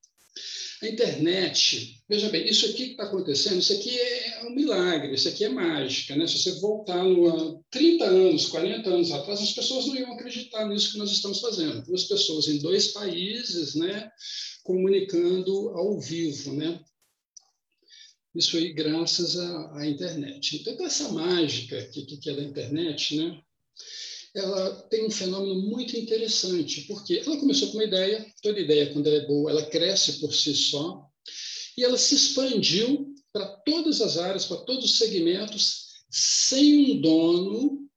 a 0.86 0.90
internet, 0.90 2.02
veja 2.08 2.30
bem, 2.30 2.48
isso 2.48 2.66
aqui 2.66 2.86
que 2.86 2.92
está 2.92 3.04
acontecendo, 3.04 3.60
isso 3.60 3.74
aqui 3.74 3.98
é 3.98 4.46
um 4.46 4.56
milagre, 4.56 5.14
isso 5.14 5.28
aqui 5.28 5.46
é 5.46 5.50
mágica. 5.50 6.16
Né? 6.16 6.28
Se 6.28 6.40
você 6.40 6.60
voltar 6.60 7.04
no, 7.04 7.64
30 7.70 8.06
anos, 8.06 8.48
40 8.48 8.90
anos 8.90 9.12
atrás, 9.12 9.42
as 9.42 9.52
pessoas 9.52 9.88
não 9.88 9.96
iam 9.96 10.14
acreditar 10.14 10.68
nisso 10.68 10.92
que 10.92 10.98
nós 10.98 11.12
estamos 11.12 11.40
fazendo. 11.40 11.84
Duas 11.86 12.04
pessoas 12.06 12.48
em 12.48 12.60
dois 12.60 12.88
países 12.90 13.76
né, 13.76 14.10
comunicando 14.64 15.70
ao 15.70 16.00
vivo. 16.00 16.54
Né? 16.54 16.80
Isso 18.36 18.58
aí 18.58 18.74
graças 18.74 19.38
à, 19.38 19.78
à 19.80 19.88
internet. 19.88 20.58
Então, 20.58 20.86
essa 20.86 21.10
mágica 21.10 21.82
que, 21.88 22.06
que 22.06 22.30
é 22.30 22.36
da 22.36 22.44
internet, 22.44 23.16
né? 23.16 23.42
Ela 24.36 24.72
tem 24.90 25.06
um 25.06 25.12
fenômeno 25.12 25.62
muito 25.62 25.96
interessante, 25.96 26.82
porque 26.82 27.22
ela 27.26 27.38
começou 27.38 27.70
com 27.70 27.78
uma 27.78 27.84
ideia, 27.84 28.26
toda 28.42 28.60
ideia, 28.60 28.92
quando 28.92 29.08
ela 29.08 29.18
é 29.18 29.28
boa, 29.28 29.52
ela 29.52 29.66
cresce 29.68 30.20
por 30.20 30.34
si 30.34 30.56
só, 30.56 31.06
e 31.78 31.84
ela 31.84 31.98
se 31.98 32.16
expandiu 32.16 33.14
para 33.32 33.46
todas 33.66 34.02
as 34.02 34.18
áreas, 34.18 34.46
para 34.46 34.58
todos 34.58 34.86
os 34.86 34.98
segmentos, 34.98 35.88
sem 36.10 36.92
um 36.92 37.02
dono, 37.02 37.88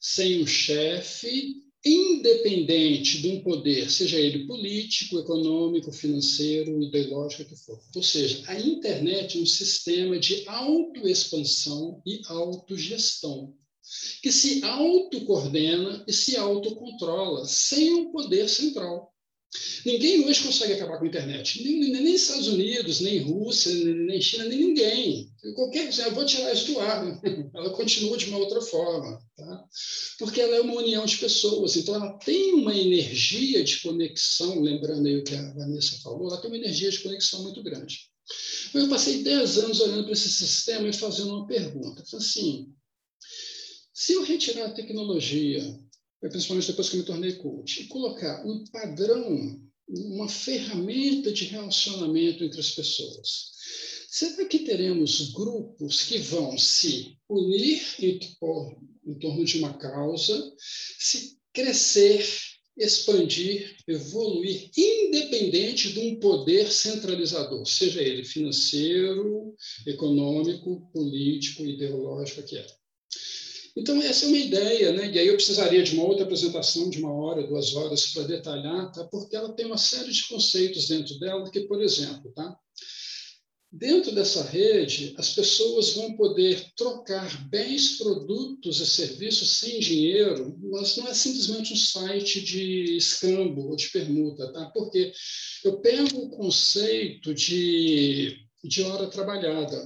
sem 0.00 0.42
um 0.42 0.46
chefe, 0.46 1.62
independente 1.84 3.20
de 3.20 3.28
um 3.28 3.42
poder, 3.42 3.90
seja 3.90 4.18
ele 4.18 4.46
político, 4.46 5.18
econômico, 5.18 5.92
financeiro, 5.92 6.82
ideológico, 6.82 7.44
que 7.44 7.56
for. 7.56 7.78
Ou 7.94 8.02
seja, 8.02 8.42
a 8.46 8.58
internet 8.58 9.38
é 9.38 9.42
um 9.42 9.46
sistema 9.46 10.18
de 10.18 10.48
autoexpansão 10.48 12.00
e 12.06 12.22
autogestão 12.26 13.54
que 14.22 14.32
se 14.32 14.64
autocoordena 14.64 16.04
e 16.06 16.12
se 16.12 16.36
autocontrola 16.36 17.44
sem 17.46 17.94
um 17.94 18.12
poder 18.12 18.48
central. 18.48 19.14
Ninguém 19.84 20.24
hoje 20.24 20.42
consegue 20.42 20.72
acabar 20.72 20.98
com 20.98 21.04
a 21.04 21.06
internet. 21.06 21.62
Nem, 21.62 21.92
nem, 21.92 22.14
Estados 22.14 22.48
Unidos, 22.48 23.00
nem 23.00 23.20
Rússia, 23.20 23.72
nem 23.72 24.20
China, 24.20 24.46
nem 24.46 24.58
ninguém. 24.58 25.30
Qualquer 25.54 25.84
coisa, 25.84 26.02
eu 26.02 26.14
vou 26.14 26.26
tirar 26.26 26.52
isso 26.52 26.72
do 26.72 26.80
ar. 26.80 27.20
Ela 27.54 27.70
continua 27.70 28.16
de 28.16 28.26
uma 28.26 28.38
outra 28.38 28.60
forma. 28.60 29.20
Tá? 29.36 29.64
Porque 30.18 30.40
ela 30.40 30.56
é 30.56 30.60
uma 30.60 30.76
união 30.76 31.04
de 31.04 31.18
pessoas. 31.18 31.76
Então, 31.76 31.94
ela 31.94 32.12
tem 32.18 32.54
uma 32.54 32.74
energia 32.74 33.62
de 33.62 33.80
conexão, 33.80 34.60
lembrando 34.60 35.06
aí 35.06 35.18
o 35.18 35.24
que 35.24 35.34
a 35.34 35.52
Vanessa 35.54 36.00
falou, 36.02 36.28
ela 36.28 36.40
tem 36.40 36.50
uma 36.50 36.56
energia 36.56 36.90
de 36.90 37.00
conexão 37.00 37.42
muito 37.42 37.62
grande. 37.62 37.98
Eu 38.72 38.88
passei 38.88 39.22
10 39.22 39.58
anos 39.58 39.80
olhando 39.80 40.04
para 40.04 40.12
esse 40.12 40.30
sistema 40.30 40.88
e 40.88 40.92
fazendo 40.92 41.34
uma 41.34 41.46
pergunta. 41.46 42.02
Assim, 42.16 42.72
se 43.94 44.12
eu 44.12 44.24
retirar 44.24 44.66
a 44.66 44.74
tecnologia, 44.74 45.62
principalmente 46.20 46.66
depois 46.66 46.88
que 46.88 46.96
eu 46.96 47.00
me 47.00 47.06
tornei 47.06 47.32
coach, 47.34 47.82
e 47.82 47.86
colocar 47.86 48.44
um 48.44 48.64
padrão, 48.72 49.62
uma 49.88 50.28
ferramenta 50.28 51.30
de 51.32 51.44
relacionamento 51.44 52.42
entre 52.42 52.58
as 52.58 52.72
pessoas, 52.72 53.52
será 54.08 54.46
que 54.46 54.60
teremos 54.60 55.30
grupos 55.30 56.02
que 56.02 56.18
vão 56.18 56.58
se 56.58 57.16
unir 57.28 57.80
em, 58.00 58.18
em 59.06 59.18
torno 59.20 59.44
de 59.44 59.58
uma 59.58 59.78
causa, 59.78 60.52
se 60.98 61.38
crescer, 61.52 62.26
expandir, 62.76 63.76
evoluir, 63.86 64.70
independente 64.76 65.92
de 65.92 66.00
um 66.00 66.18
poder 66.18 66.68
centralizador, 66.72 67.64
seja 67.64 68.02
ele 68.02 68.24
financeiro, 68.24 69.54
econômico, 69.86 70.90
político, 70.92 71.64
ideológico, 71.64 72.42
que 72.42 72.56
é. 72.56 72.66
Então, 73.76 74.00
essa 74.00 74.24
é 74.24 74.28
uma 74.28 74.36
ideia, 74.36 74.92
né? 74.92 75.10
e 75.10 75.18
aí 75.18 75.26
eu 75.26 75.34
precisaria 75.34 75.82
de 75.82 75.94
uma 75.94 76.04
outra 76.04 76.24
apresentação, 76.24 76.88
de 76.88 77.00
uma 77.00 77.12
hora, 77.12 77.46
duas 77.46 77.74
horas, 77.74 78.06
para 78.12 78.22
detalhar, 78.22 78.92
tá? 78.92 79.04
porque 79.04 79.34
ela 79.34 79.52
tem 79.52 79.66
uma 79.66 79.76
série 79.76 80.12
de 80.12 80.28
conceitos 80.28 80.86
dentro 80.86 81.18
dela, 81.18 81.50
que, 81.50 81.60
por 81.62 81.82
exemplo, 81.82 82.32
tá? 82.32 82.56
Dentro 83.76 84.14
dessa 84.14 84.40
rede, 84.44 85.16
as 85.18 85.30
pessoas 85.30 85.94
vão 85.94 86.14
poder 86.14 86.64
trocar 86.76 87.48
bens, 87.48 87.98
produtos 87.98 88.78
e 88.78 88.86
serviços 88.86 89.58
sem 89.58 89.80
dinheiro, 89.80 90.56
mas 90.70 90.96
não 90.96 91.08
é 91.08 91.12
simplesmente 91.12 91.72
um 91.72 91.76
site 91.76 92.40
de 92.40 92.96
escambo 92.96 93.70
ou 93.70 93.74
de 93.74 93.88
permuta, 93.88 94.52
tá? 94.52 94.66
Porque 94.66 95.12
eu 95.64 95.80
pego 95.80 96.18
o 96.18 96.30
conceito 96.30 97.34
de, 97.34 98.36
de 98.62 98.82
hora 98.82 99.08
trabalhada. 99.08 99.76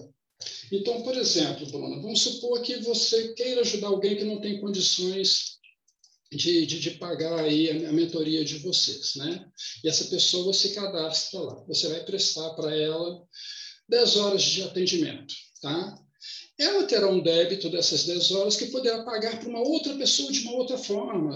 Então, 0.70 1.02
por 1.02 1.16
exemplo, 1.16 1.66
Bruna, 1.66 2.00
vamos 2.00 2.20
supor 2.20 2.60
que 2.62 2.76
você 2.76 3.32
queira 3.34 3.62
ajudar 3.62 3.88
alguém 3.88 4.16
que 4.16 4.24
não 4.24 4.40
tem 4.40 4.60
condições 4.60 5.58
de, 6.30 6.66
de, 6.66 6.78
de, 6.78 6.90
pagar 6.92 7.40
aí 7.40 7.70
a, 7.70 7.88
a, 7.88 7.92
mentoria 7.92 8.44
de 8.44 8.58
vocês, 8.58 9.14
né? 9.16 9.46
E 9.82 9.88
essa 9.88 10.04
pessoa 10.04 10.52
se 10.52 10.74
cadastra 10.74 11.40
lá. 11.40 11.64
Você 11.66 11.88
vai 11.88 12.04
prestar 12.04 12.50
para 12.50 12.76
ela 12.76 13.22
10 13.88 14.16
horas 14.16 14.42
de 14.42 14.62
atendimento, 14.62 15.34
tá? 15.62 15.98
Ela 16.58 16.84
terá 16.84 17.08
um 17.08 17.22
débito 17.22 17.70
dessas 17.70 18.04
10 18.04 18.32
horas 18.32 18.56
que 18.56 18.66
poderá 18.66 19.04
pagar 19.04 19.38
para 19.38 19.48
uma 19.48 19.60
outra 19.60 19.96
pessoa 19.96 20.30
de 20.30 20.40
uma 20.40 20.52
outra 20.52 20.76
forma. 20.76 21.34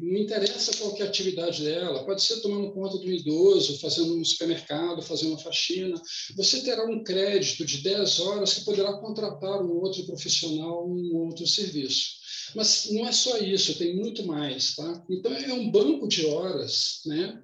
Não 0.00 0.18
interessa 0.18 0.76
qual 0.78 0.96
é 0.96 1.02
a 1.02 1.06
atividade 1.06 1.62
dela, 1.62 2.04
pode 2.04 2.22
ser 2.22 2.40
tomando 2.40 2.72
conta 2.72 2.98
do 2.98 3.10
idoso, 3.10 3.78
fazendo 3.78 4.16
um 4.16 4.24
supermercado, 4.24 5.02
fazendo 5.02 5.30
uma 5.30 5.38
faxina. 5.38 6.00
Você 6.36 6.62
terá 6.62 6.84
um 6.86 7.04
crédito 7.04 7.64
de 7.64 7.78
10 7.78 8.20
horas 8.20 8.54
que 8.54 8.64
poderá 8.64 8.92
contratar 8.94 9.62
um 9.62 9.78
outro 9.78 10.04
profissional, 10.04 10.88
um 10.88 11.16
outro 11.16 11.46
serviço. 11.46 12.20
Mas 12.54 12.88
não 12.90 13.06
é 13.06 13.12
só 13.12 13.38
isso, 13.38 13.78
tem 13.78 13.94
muito 13.94 14.26
mais, 14.26 14.74
tá? 14.74 15.04
Então 15.08 15.32
é 15.32 15.52
um 15.52 15.70
banco 15.70 16.08
de 16.08 16.26
horas, 16.26 17.00
né? 17.06 17.40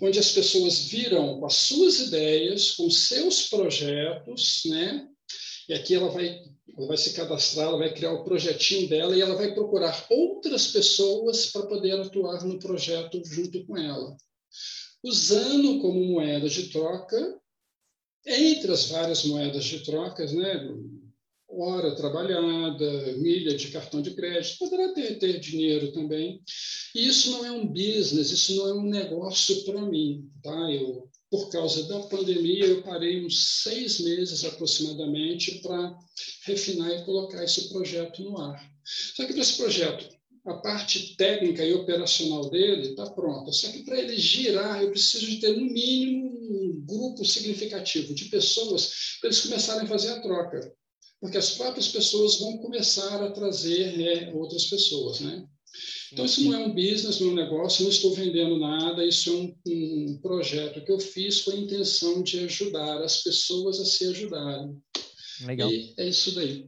onde 0.00 0.18
as 0.18 0.32
pessoas 0.32 0.86
viram 0.86 1.38
com 1.38 1.46
as 1.46 1.54
suas 1.54 2.00
ideias, 2.00 2.72
com 2.72 2.90
seus 2.90 3.48
projetos, 3.48 4.62
né? 4.66 5.06
E 5.68 5.74
aqui 5.74 5.94
ela 5.94 6.10
vai, 6.10 6.40
ela 6.76 6.86
vai 6.86 6.96
se 6.96 7.12
cadastrar, 7.12 7.68
ela 7.68 7.78
vai 7.78 7.92
criar 7.92 8.12
o 8.12 8.24
projetinho 8.24 8.88
dela 8.88 9.16
e 9.16 9.20
ela 9.20 9.34
vai 9.34 9.52
procurar 9.54 10.06
outras 10.10 10.68
pessoas 10.68 11.46
para 11.46 11.66
poder 11.66 12.00
atuar 12.00 12.44
no 12.44 12.58
projeto 12.58 13.20
junto 13.24 13.64
com 13.66 13.76
ela, 13.76 14.16
usando 15.02 15.80
como 15.80 16.04
moeda 16.04 16.48
de 16.48 16.68
troca, 16.68 17.40
entre 18.24 18.70
as 18.70 18.88
várias 18.88 19.24
moedas 19.24 19.64
de 19.64 19.80
trocas, 19.80 20.32
né? 20.32 20.68
hora 21.54 21.94
trabalhada, 21.94 23.16
milha 23.18 23.54
de 23.54 23.68
cartão 23.68 24.00
de 24.00 24.14
crédito, 24.14 24.58
poderá 24.58 24.92
ter, 24.94 25.18
ter 25.18 25.38
dinheiro 25.38 25.92
também. 25.92 26.42
E 26.94 27.06
isso 27.06 27.30
não 27.32 27.44
é 27.44 27.52
um 27.52 27.66
business, 27.66 28.30
isso 28.30 28.56
não 28.56 28.68
é 28.68 28.74
um 28.74 28.82
negócio 28.82 29.64
para 29.64 29.82
mim. 29.82 30.30
Tá? 30.42 30.70
Eu, 30.70 31.10
por 31.32 31.48
causa 31.48 31.84
da 31.84 31.98
pandemia, 32.00 32.66
eu 32.66 32.82
parei 32.82 33.24
uns 33.24 33.62
seis 33.62 34.00
meses 34.00 34.44
aproximadamente 34.44 35.60
para 35.60 35.96
refinar 36.44 36.90
e 36.92 37.04
colocar 37.06 37.42
esse 37.42 37.70
projeto 37.70 38.22
no 38.22 38.38
ar. 38.38 38.62
Só 39.16 39.24
que 39.24 39.32
para 39.32 39.40
esse 39.40 39.56
projeto, 39.56 40.06
a 40.44 40.54
parte 40.58 41.16
técnica 41.16 41.64
e 41.64 41.72
operacional 41.72 42.50
dele 42.50 42.90
está 42.90 43.08
pronta. 43.12 43.50
Só 43.50 43.72
que 43.72 43.82
para 43.82 43.98
ele 43.98 44.18
girar, 44.18 44.82
eu 44.82 44.90
preciso 44.90 45.24
de 45.24 45.38
ter 45.38 45.56
no 45.56 45.64
mínimo 45.64 46.26
um 46.28 46.84
grupo 46.84 47.24
significativo 47.24 48.14
de 48.14 48.26
pessoas 48.26 49.16
para 49.18 49.28
eles 49.28 49.40
começarem 49.40 49.84
a 49.84 49.88
fazer 49.88 50.10
a 50.10 50.20
troca 50.20 50.70
porque 51.22 51.38
as 51.38 51.50
próprias 51.52 51.86
pessoas 51.86 52.40
vão 52.40 52.58
começar 52.58 53.22
a 53.22 53.30
trazer 53.30 53.96
né, 53.96 54.32
outras 54.34 54.64
pessoas, 54.64 55.20
né? 55.20 55.46
Então, 56.12 56.24
isso 56.24 56.44
não 56.44 56.54
é 56.54 56.58
um 56.66 56.74
business, 56.74 57.20
não 57.20 57.28
é 57.28 57.30
um 57.32 57.34
negócio, 57.34 57.84
não 57.84 57.90
estou 57.90 58.14
vendendo 58.14 58.58
nada, 58.58 59.04
isso 59.04 59.30
é 59.30 59.32
um, 59.32 59.54
um, 59.66 60.18
projeto 60.18 60.84
que 60.84 60.92
eu 60.92 61.00
fiz 61.00 61.40
com 61.40 61.52
a 61.52 61.56
intenção 61.56 62.22
de 62.22 62.40
ajudar 62.40 63.02
as 63.02 63.22
pessoas 63.22 63.80
a 63.80 63.84
se 63.84 64.06
ajudarem. 64.06 64.76
Legal. 65.46 65.70
E 65.70 65.94
é 65.96 66.08
isso 66.08 66.34
daí. 66.34 66.66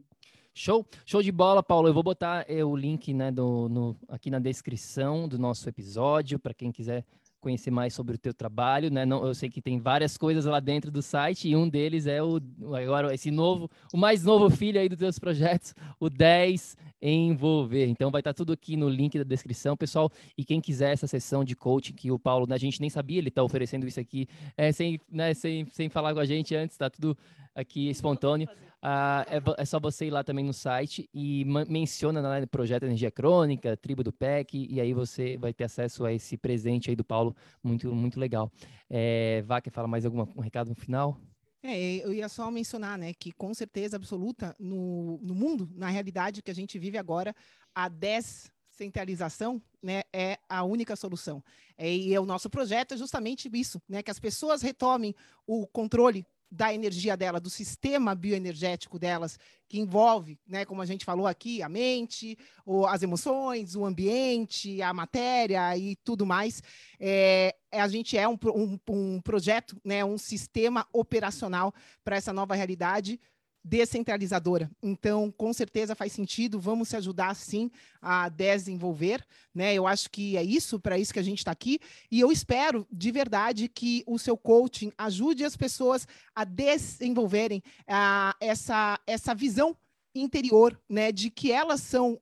Show, 0.55 0.87
show 1.05 1.21
de 1.21 1.33
bola, 1.33 1.63
Paulo. 1.63 1.89
Eu 1.89 1.95
vou 1.95 2.03
botar 2.03 2.47
é, 2.49 2.65
o 2.65 2.77
link 2.77 3.13
né, 3.13 3.31
do, 3.31 3.69
no, 3.69 3.97
aqui 4.09 4.31
na 4.31 4.39
descrição 4.39 5.29
do 5.29 5.39
nosso 5.39 5.69
episódio, 5.69 6.39
para 6.39 6.55
quem 6.55 6.71
quiser 6.71 7.05
conhecer 7.45 7.71
mais 7.71 7.93
sobre 7.93 8.15
o 8.15 8.19
teu 8.19 8.33
trabalho, 8.33 8.91
né? 8.91 9.05
Não, 9.05 9.27
eu 9.27 9.35
sei 9.35 9.51
que 9.51 9.61
tem 9.61 9.79
várias 9.79 10.17
coisas 10.17 10.47
lá 10.47 10.61
dentro 10.61 10.91
do 10.91 11.03
site 11.03 11.47
e 11.47 11.55
um 11.55 11.69
deles 11.69 12.07
é 12.07 12.23
o 12.23 12.41
agora 12.75 13.13
esse 13.13 13.31
novo, 13.31 13.71
o 13.93 13.99
mais 13.99 14.25
novo 14.25 14.49
filho 14.49 14.81
aí 14.81 14.89
dos 14.89 14.99
teus 14.99 15.19
projetos, 15.19 15.75
o 16.01 16.09
10 16.09 16.75
envolver. 17.11 17.87
Então 17.87 18.11
vai 18.11 18.21
estar 18.21 18.33
tudo 18.33 18.53
aqui 18.53 18.77
no 18.77 18.89
link 18.89 19.19
da 19.19 19.25
descrição, 19.25 19.77
pessoal. 19.77 20.11
E 20.37 20.45
quem 20.45 20.61
quiser 20.61 20.93
essa 20.93 21.07
sessão 21.07 21.45
de 21.45 21.55
coaching 21.55 21.93
que 21.93 22.11
o 22.11 22.19
Paulo, 22.19 22.47
né, 22.47 22.55
a 22.55 22.59
gente 22.59 22.81
nem 22.81 22.89
sabia, 22.89 23.19
ele 23.19 23.29
está 23.29 23.43
oferecendo 23.43 23.87
isso 23.87 24.01
aqui, 24.01 24.27
é, 24.57 24.73
sem, 24.73 24.99
né, 25.11 25.35
sem, 25.35 25.67
sem 25.67 25.89
falar 25.89 26.15
com 26.15 26.21
a 26.21 26.25
gente 26.25 26.55
antes, 26.55 26.77
tá 26.77 26.89
tudo 26.89 27.17
aqui 27.55 27.89
espontâneo. 27.89 28.49
Ah, 28.83 29.25
é, 29.31 29.63
é, 29.63 29.65
só 29.65 29.81
você 29.81 30.07
ir 30.07 30.11
lá 30.11 30.23
também 30.23 30.45
no 30.45 30.53
site 30.53 31.09
e 31.15 31.45
menciona 31.69 32.21
lá 32.21 32.41
no 32.41 32.47
projeto 32.47 32.83
Energia 32.83 33.11
Crônica, 33.11 33.77
Tribo 33.77 34.03
do 34.03 34.13
PEC, 34.13 34.67
e 34.71 34.81
aí 34.81 34.93
você 34.93 35.37
vai 35.37 35.55
ter 35.55 35.65
acesso 35.65 36.05
a 36.05 36.13
esse 36.13 36.37
presente 36.37 36.91
aí 36.91 36.97
do 36.97 37.05
Paulo, 37.05 37.35
muito, 37.63 37.95
muito 37.95 38.21
legal. 38.21 38.51
É, 38.91 39.43
Vá, 39.43 39.61
quer 39.61 39.71
falar 39.71 39.89
mais 39.89 40.05
algum 40.05 40.21
um 40.37 40.41
recado 40.41 40.69
no 40.69 40.75
final? 40.75 41.19
É, 41.67 42.05
eu 42.05 42.13
ia 42.13 42.29
só 42.29 42.51
mencionar, 42.51 42.99
né, 42.99 43.15
que 43.15 43.33
com 43.33 43.55
certeza 43.55 43.97
absoluta 43.97 44.55
no, 44.59 45.19
no 45.23 45.35
mundo, 45.35 45.67
na 45.75 45.89
realidade 45.89 46.43
que 46.43 46.51
a 46.51 46.55
gente 46.55 46.79
vive 46.79 46.99
agora, 46.99 47.35
a 47.75 47.89
descentralização 47.89 49.63
né, 49.83 50.03
é 50.13 50.39
a 50.47 50.63
única 50.63 50.95
solução. 50.95 51.43
É, 51.79 51.91
e 51.91 52.13
é 52.13 52.21
o 52.21 52.27
nosso 52.27 52.51
projeto 52.51 52.93
é 52.93 52.99
justamente 52.99 53.49
isso, 53.55 53.81
né, 53.89 54.03
que 54.03 54.11
as 54.11 54.21
pessoas 54.21 54.61
retomem 54.61 55.15
o 55.47 55.67
controle 55.67 56.27
da 56.51 56.73
energia 56.73 57.17
dela, 57.17 57.41
do 57.41 57.51
sistema 57.51 58.15
bioenergético 58.15 58.99
delas, 58.99 59.39
que 59.69 59.81
envolve, 59.81 60.39
né, 60.47 60.65
como 60.65 60.83
a 60.83 60.87
gente 60.87 61.05
falou 61.05 61.27
aqui, 61.27 61.63
a 61.63 61.69
mente, 61.69 62.39
ou 62.65 62.87
as 62.87 63.03
emoções, 63.03 63.75
o 63.75 63.85
ambiente, 63.85 64.81
a 64.81 64.93
matéria 64.93 65.77
e 65.77 65.97
tudo 65.97 66.25
mais. 66.25 66.63
É, 67.01 67.57
a 67.73 67.89
gente 67.89 68.17
é 68.17 68.29
um, 68.29 68.39
um, 68.55 68.79
um 68.89 69.21
projeto, 69.21 69.77
né, 69.85 70.05
um 70.05 70.19
sistema 70.19 70.87
operacional 70.93 71.75
para 72.05 72.17
essa 72.17 72.33
nova 72.33 72.55
realidade, 72.55 73.21
descentralizadora. 73.65 74.71
Então, 74.83 75.33
com 75.33 75.53
certeza 75.53 75.95
faz 75.95 76.13
sentido, 76.13 76.61
vamos 76.61 76.89
se 76.89 76.97
ajudar 76.97 77.35
sim 77.35 77.71
a 78.01 78.29
desenvolver, 78.29 79.25
né? 79.55 79.73
Eu 79.73 79.87
acho 79.87 80.11
que 80.11 80.37
é 80.37 80.43
isso, 80.43 80.79
para 80.79 80.99
isso 80.99 81.15
que 81.15 81.19
a 81.19 81.23
gente 81.23 81.39
está 81.39 81.51
aqui, 81.51 81.81
e 82.11 82.21
eu 82.21 82.31
espero 82.31 82.87
de 82.93 83.11
verdade 83.11 83.67
que 83.67 84.05
o 84.07 84.19
seu 84.19 84.37
coaching 84.37 84.93
ajude 84.99 85.45
as 85.45 85.57
pessoas 85.57 86.07
a 86.35 86.45
desenvolverem 86.45 87.63
uh, 87.89 88.37
essa, 88.39 89.01
essa 89.07 89.35
visão 89.35 89.75
interior, 90.15 90.79
né, 90.89 91.11
de 91.11 91.31
que 91.31 91.51
elas 91.51 91.81
são 91.81 92.21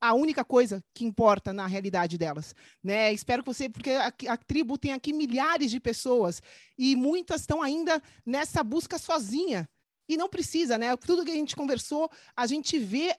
a 0.00 0.14
única 0.14 0.42
coisa 0.42 0.82
que 0.94 1.04
importa 1.04 1.52
na 1.52 1.66
realidade 1.66 2.16
delas, 2.16 2.54
né? 2.82 3.12
Espero 3.12 3.42
que 3.42 3.52
você, 3.52 3.68
porque 3.68 3.90
a, 3.90 4.12
a, 4.28 4.36
tribo 4.38 4.78
tem 4.78 4.94
aqui 4.94 5.12
milhares 5.12 5.70
de 5.70 5.78
pessoas 5.78 6.40
e 6.78 6.96
muitas 6.96 7.42
estão 7.42 7.60
ainda 7.60 8.02
nessa 8.24 8.64
busca 8.64 8.96
sozinha, 8.96 9.68
e 10.10 10.16
não 10.16 10.28
precisa, 10.28 10.76
né? 10.76 10.96
Tudo 10.96 11.24
que 11.24 11.30
a 11.30 11.34
gente 11.34 11.54
conversou, 11.54 12.10
a 12.36 12.46
gente 12.46 12.78
vê, 12.78 13.16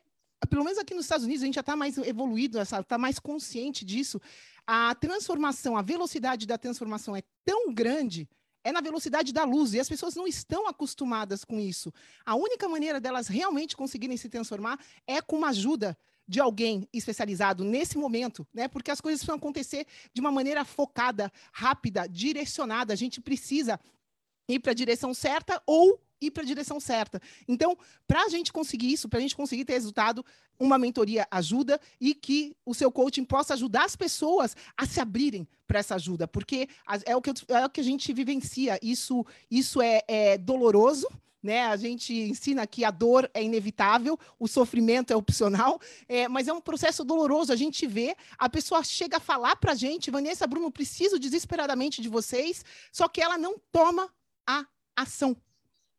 pelo 0.50 0.64
menos 0.64 0.78
aqui 0.78 0.94
nos 0.94 1.06
Estados 1.06 1.26
Unidos, 1.26 1.44
a 1.44 1.46
gente 1.46 1.56
já 1.56 1.62
está 1.62 1.76
mais 1.76 1.98
evoluído, 1.98 2.60
está 2.60 2.98
mais 2.98 3.18
consciente 3.20 3.86
disso. 3.86 4.20
A 4.68 4.94
transformação, 4.96 5.78
a 5.78 5.82
velocidade 5.82 6.46
da 6.46 6.58
transformação 6.58 7.16
é 7.16 7.24
tão 7.46 7.74
grande 7.74 8.28
é 8.64 8.72
na 8.72 8.82
velocidade 8.82 9.34
da 9.34 9.44
luz 9.44 9.74
e 9.74 9.80
as 9.80 9.90
pessoas 9.90 10.16
não 10.16 10.28
estão 10.28 10.68
acostumadas 10.68 11.44
com 11.44 11.60
isso. 11.60 11.92
A 12.24 12.36
única 12.36 12.68
maneira 12.70 13.00
delas 13.00 13.28
realmente 13.28 13.76
conseguirem 13.76 14.18
se 14.18 14.30
transformar 14.30 14.80
é 15.08 15.20
com 15.22 15.38
uma 15.38 15.50
ajuda 15.50 15.98
de 16.28 16.40
alguém 16.40 16.88
especializado 16.94 17.64
nesse 17.64 17.98
momento, 17.98 18.48
né? 18.54 18.68
Porque 18.68 18.92
as 18.92 19.02
coisas 19.02 19.20
precisam 19.20 19.36
acontecer 19.36 19.86
de 20.14 20.22
uma 20.22 20.32
maneira 20.32 20.64
focada, 20.64 21.32
rápida, 21.52 22.08
direcionada. 22.08 22.94
A 22.94 22.96
gente 22.96 23.20
precisa 23.20 23.80
ir 24.48 24.60
para 24.60 24.72
a 24.72 24.76
direção 24.76 25.14
certa 25.14 25.62
ou 25.66 26.00
ir 26.22 26.32
para 26.32 26.44
a 26.44 26.46
direção 26.46 26.80
certa. 26.80 27.20
Então, 27.48 27.78
para 28.08 28.24
a 28.24 28.30
gente 28.30 28.54
conseguir 28.54 28.94
isso, 28.94 29.10
para 29.10 29.20
a 29.20 29.22
gente 29.22 29.36
conseguir 29.36 29.66
ter 29.66 29.74
resultado, 29.74 30.24
uma 30.60 30.78
mentoria 30.78 31.28
ajuda 31.32 31.80
e 32.00 32.14
que 32.14 32.56
o 32.66 32.74
seu 32.74 32.92
coaching 32.92 33.26
possa 33.26 33.56
ajudar 33.56 33.86
as 33.86 33.96
pessoas 33.96 34.56
a 34.78 34.86
se 34.86 35.00
abrirem 35.00 35.48
para 35.68 35.80
essa 35.80 35.96
ajuda, 35.96 36.28
porque 36.28 36.68
é 37.06 37.16
o 37.16 37.22
que, 37.22 37.32
é 37.48 37.66
o 37.66 37.70
que 37.70 37.82
a 37.82 37.84
gente 37.84 38.14
vivencia. 38.14 38.78
Isso, 38.82 39.26
isso 39.50 39.82
é, 39.82 40.02
é 40.08 40.38
doloroso, 40.38 41.08
né? 41.42 41.66
A 41.66 41.76
gente 41.76 42.14
ensina 42.14 42.68
que 42.68 42.86
a 42.86 42.92
dor 42.92 43.30
é 43.34 43.44
inevitável, 43.44 44.20
o 44.38 44.48
sofrimento 44.48 45.12
é 45.12 45.16
opcional, 45.16 45.80
é, 46.08 46.28
mas 46.28 46.48
é 46.48 46.54
um 46.54 46.62
processo 46.62 47.04
doloroso. 47.04 47.52
A 47.52 47.56
gente 47.56 47.88
vê, 47.88 48.16
a 48.38 48.48
pessoa 48.50 48.84
chega 48.84 49.18
a 49.18 49.20
falar 49.20 49.56
para 49.56 49.72
a 49.72 49.76
gente, 49.76 50.12
Vanessa, 50.12 50.46
Bruno, 50.46 50.72
preciso 50.72 51.18
desesperadamente 51.18 52.02
de 52.02 52.10
vocês, 52.10 52.64
só 52.92 53.08
que 53.08 53.22
ela 53.22 53.38
não 53.38 53.56
toma 53.72 54.10
a 54.46 54.66
ação 54.96 55.36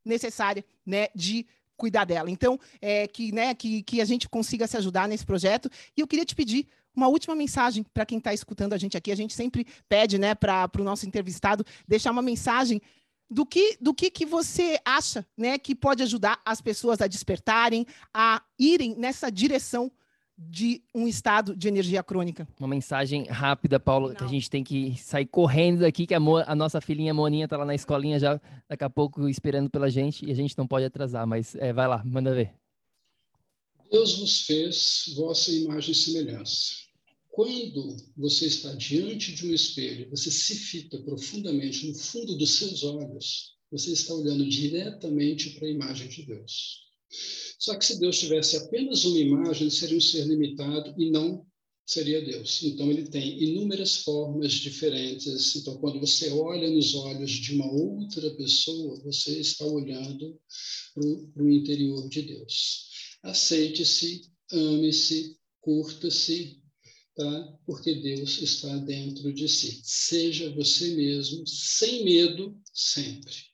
necessária, 0.05 0.65
né, 0.85 1.09
de 1.15 1.47
cuidar 1.77 2.05
dela. 2.05 2.31
Então, 2.31 2.59
é, 2.81 3.07
que, 3.07 3.33
né, 3.33 3.55
que, 3.55 3.83
que 3.83 4.01
a 4.01 4.05
gente 4.05 4.29
consiga 4.29 4.67
se 4.67 4.77
ajudar 4.77 5.09
nesse 5.09 5.27
projeto. 5.27 5.69
E 5.97 6.01
eu 6.01 6.07
queria 6.07 6.25
te 6.25 6.35
pedir 6.35 6.69
uma 6.95 7.09
última 7.09 7.35
mensagem 7.35 7.85
para 7.93 8.07
quem 8.07 8.19
está 8.19 8.33
escutando 8.33 8.73
a 8.73 8.79
gente 8.79 8.97
aqui. 8.97 9.11
A 9.11 9.17
gente 9.17 9.35
sempre 9.35 9.67
pede, 9.89 10.19
né, 10.19 10.35
para 10.35 10.71
o 10.79 10.85
nosso 10.85 11.07
entrevistado 11.07 11.65
deixar 11.89 12.11
uma 12.11 12.23
mensagem 12.23 12.81
do 13.31 13.47
que 13.47 13.79
do 13.81 13.95
que, 13.95 14.11
que 14.11 14.27
você 14.27 14.79
acha, 14.85 15.27
né, 15.37 15.59
que 15.59 15.75
pode 15.75 16.03
ajudar 16.03 16.41
as 16.45 16.61
pessoas 16.61 17.01
a 17.01 17.07
despertarem, 17.07 17.87
a 18.13 18.43
irem 18.59 18.95
nessa 18.97 19.31
direção 19.31 19.91
de 20.49 20.83
um 20.95 21.07
estado 21.07 21.57
de 21.57 21.69
energia 21.69 22.03
crônica. 22.03 22.47
Uma 22.59 22.69
mensagem 22.69 23.25
rápida, 23.25 23.79
Paulo, 23.79 24.09
Não. 24.09 24.15
que 24.15 24.25
a 24.25 24.29
gente 24.29 24.51
tem 24.51 24.63
que 24.63 24.97
sair 24.99 25.27
correndo 25.27 25.81
daqui, 25.81 26.07
que 26.07 26.15
a, 26.15 26.21
Mo, 26.21 26.39
a 26.39 26.55
nossa 26.55 26.81
filhinha 26.81 27.15
Moninha 27.15 27.45
está 27.45 27.57
lá 27.57 27.65
na 27.65 27.75
escolinha 27.75 28.19
já, 28.19 28.41
daqui 28.69 28.85
a 28.85 28.91
pouco 28.91 29.29
esperando 29.29 29.71
pela 29.71 29.91
gente, 29.91 30.25
e 30.25 30.31
a 30.31 30.35
gente 30.35 30.57
não 30.57 30.67
pode 30.67 30.85
atrasar, 30.85 31.27
mas 31.27 31.55
é, 31.55 31.73
vai 31.73 31.89
lá, 31.89 32.03
manda 32.05 32.35
ver. 32.35 32.55
Deus 33.91 34.19
vos 34.19 34.41
fez 34.47 35.13
vossa 35.15 35.51
imagem 35.53 35.93
e 35.93 35.95
semelhança. 35.95 36.83
Quando 37.31 37.97
você 38.17 38.47
está 38.47 38.75
diante 38.75 39.35
de 39.35 39.47
um 39.47 39.55
espelho, 39.55 40.09
você 40.11 40.31
se 40.31 40.55
fita 40.55 40.99
profundamente 40.99 41.87
no 41.87 41.95
fundo 41.95 42.37
dos 42.37 42.51
seus 42.59 42.83
olhos, 42.85 43.53
você 43.71 43.93
está 43.93 44.13
olhando 44.13 44.47
diretamente 44.47 45.51
para 45.51 45.67
a 45.67 45.71
imagem 45.71 46.09
de 46.09 46.25
Deus. 46.25 46.92
Só 47.59 47.77
que 47.77 47.85
se 47.85 47.99
Deus 47.99 48.19
tivesse 48.19 48.57
apenas 48.57 49.05
uma 49.05 49.19
imagem, 49.19 49.63
ele 49.63 49.71
seria 49.71 49.97
um 49.97 50.01
ser 50.01 50.27
limitado 50.27 50.95
e 51.01 51.11
não 51.11 51.47
seria 51.87 52.25
Deus. 52.25 52.63
Então 52.63 52.91
ele 52.91 53.09
tem 53.09 53.43
inúmeras 53.43 53.97
formas 53.97 54.53
diferentes. 54.53 55.57
Então 55.57 55.79
quando 55.79 56.01
você 56.01 56.31
olha 56.31 56.71
nos 56.71 56.95
olhos 56.95 57.31
de 57.31 57.55
uma 57.55 57.71
outra 57.71 58.35
pessoa, 58.37 59.01
você 59.03 59.39
está 59.41 59.65
olhando 59.67 60.39
para 61.35 61.43
o 61.43 61.51
interior 61.51 62.09
de 62.09 62.23
Deus. 62.23 62.91
Aceite-se, 63.23 64.23
ame-se, 64.51 65.37
curta-se, 65.61 66.61
tá? 67.15 67.59
Porque 67.67 67.95
Deus 67.95 68.41
está 68.43 68.77
dentro 68.79 69.33
de 69.33 69.49
si. 69.49 69.81
Seja 69.85 70.51
você 70.55 70.95
mesmo, 70.95 71.47
sem 71.47 72.05
medo, 72.05 72.59
sempre. 72.73 73.52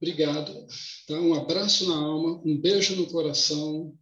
Obrigado. 0.00 0.66
Tá? 1.06 1.14
Um 1.14 1.34
abraço 1.34 1.88
na 1.88 1.96
alma, 1.96 2.42
um 2.44 2.58
beijo 2.60 2.96
no 2.96 3.06
coração. 3.06 3.96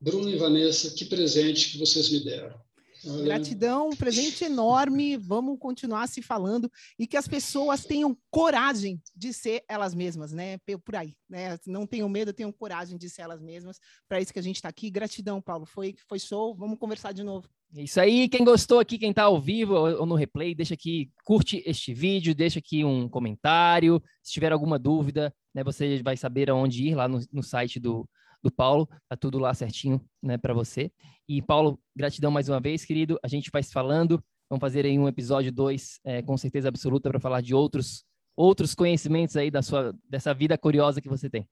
Bruno 0.00 0.30
e 0.30 0.36
Vanessa, 0.36 0.90
que 0.94 1.04
presente 1.04 1.72
que 1.72 1.78
vocês 1.78 2.08
me 2.10 2.20
deram. 2.20 2.67
Olha. 3.06 3.24
Gratidão, 3.24 3.88
um 3.90 3.96
presente 3.96 4.44
enorme. 4.44 5.16
Vamos 5.16 5.58
continuar 5.58 6.06
se 6.08 6.22
falando 6.22 6.70
e 6.98 7.06
que 7.06 7.16
as 7.16 7.28
pessoas 7.28 7.84
tenham 7.84 8.16
coragem 8.30 9.00
de 9.14 9.32
ser 9.32 9.64
elas 9.68 9.94
mesmas, 9.94 10.32
né? 10.32 10.58
Por 10.84 10.96
aí, 10.96 11.14
né? 11.28 11.58
Não 11.66 11.86
tenham 11.86 12.08
medo, 12.08 12.32
tenham 12.32 12.52
coragem 12.52 12.98
de 12.98 13.08
ser 13.08 13.22
elas 13.22 13.40
mesmas. 13.40 13.78
Para 14.08 14.20
isso 14.20 14.32
que 14.32 14.38
a 14.38 14.42
gente 14.42 14.56
está 14.56 14.68
aqui. 14.68 14.90
Gratidão, 14.90 15.40
Paulo. 15.40 15.66
Foi, 15.66 15.94
foi 16.08 16.18
show. 16.18 16.54
Vamos 16.54 16.78
conversar 16.78 17.12
de 17.12 17.22
novo. 17.22 17.48
É 17.76 17.82
isso 17.82 18.00
aí, 18.00 18.30
quem 18.30 18.46
gostou 18.46 18.80
aqui, 18.80 18.96
quem 18.96 19.10
está 19.10 19.24
ao 19.24 19.38
vivo 19.38 19.74
ou 19.74 20.06
no 20.06 20.14
replay, 20.14 20.54
deixa 20.54 20.72
aqui, 20.72 21.10
curte 21.22 21.62
este 21.66 21.92
vídeo, 21.92 22.34
deixa 22.34 22.60
aqui 22.60 22.82
um 22.82 23.06
comentário. 23.06 24.02
Se 24.22 24.32
tiver 24.32 24.52
alguma 24.52 24.78
dúvida, 24.78 25.34
né, 25.54 25.62
você 25.62 26.02
vai 26.02 26.16
saber 26.16 26.48
aonde 26.48 26.88
ir 26.88 26.94
lá 26.94 27.06
no, 27.06 27.20
no 27.30 27.42
site 27.42 27.78
do, 27.78 28.08
do 28.42 28.50
Paulo, 28.50 28.88
tá 29.08 29.16
tudo 29.16 29.38
lá 29.38 29.52
certinho, 29.54 30.00
né, 30.22 30.38
para 30.38 30.54
você. 30.54 30.90
E 31.28 31.42
Paulo, 31.42 31.80
gratidão 31.94 32.30
mais 32.30 32.48
uma 32.48 32.60
vez, 32.60 32.84
querido. 32.84 33.18
A 33.22 33.28
gente 33.28 33.50
vai 33.50 33.62
se 33.62 33.72
falando. 33.72 34.22
Vamos 34.48 34.60
fazer 34.60 34.86
aí 34.86 34.98
um 34.98 35.08
episódio 35.08 35.52
2, 35.52 36.00
é, 36.04 36.22
com 36.22 36.36
certeza 36.36 36.68
absoluta, 36.68 37.10
para 37.10 37.20
falar 37.20 37.40
de 37.40 37.54
outros 37.54 38.04
outros 38.34 38.72
conhecimentos 38.72 39.36
aí 39.36 39.50
da 39.50 39.60
sua 39.60 39.92
dessa 40.08 40.32
vida 40.32 40.56
curiosa 40.56 41.00
que 41.00 41.08
você 41.08 41.28
tem. 41.28 41.46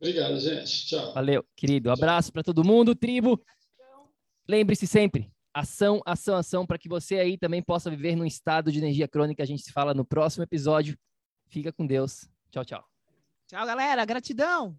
Obrigado, 0.00 0.38
gente. 0.38 0.86
Tchau. 0.86 1.12
Valeu, 1.12 1.44
querido. 1.54 1.90
abraço 1.90 2.32
para 2.32 2.42
todo 2.42 2.64
mundo, 2.64 2.94
tribo. 2.94 3.42
Lembre-se 4.48 4.86
sempre, 4.86 5.30
ação, 5.54 6.02
ação, 6.04 6.36
ação, 6.36 6.66
para 6.66 6.78
que 6.78 6.88
você 6.88 7.18
aí 7.18 7.38
também 7.38 7.62
possa 7.62 7.90
viver 7.90 8.16
num 8.16 8.26
estado 8.26 8.72
de 8.72 8.78
energia 8.78 9.08
crônica. 9.08 9.42
A 9.42 9.46
gente 9.46 9.62
se 9.62 9.72
fala 9.72 9.94
no 9.94 10.04
próximo 10.04 10.42
episódio. 10.42 10.98
Fica 11.48 11.72
com 11.72 11.86
Deus. 11.86 12.28
Tchau, 12.50 12.64
tchau. 12.64 12.84
Tchau, 13.46 13.66
galera. 13.66 14.04
Gratidão. 14.04 14.78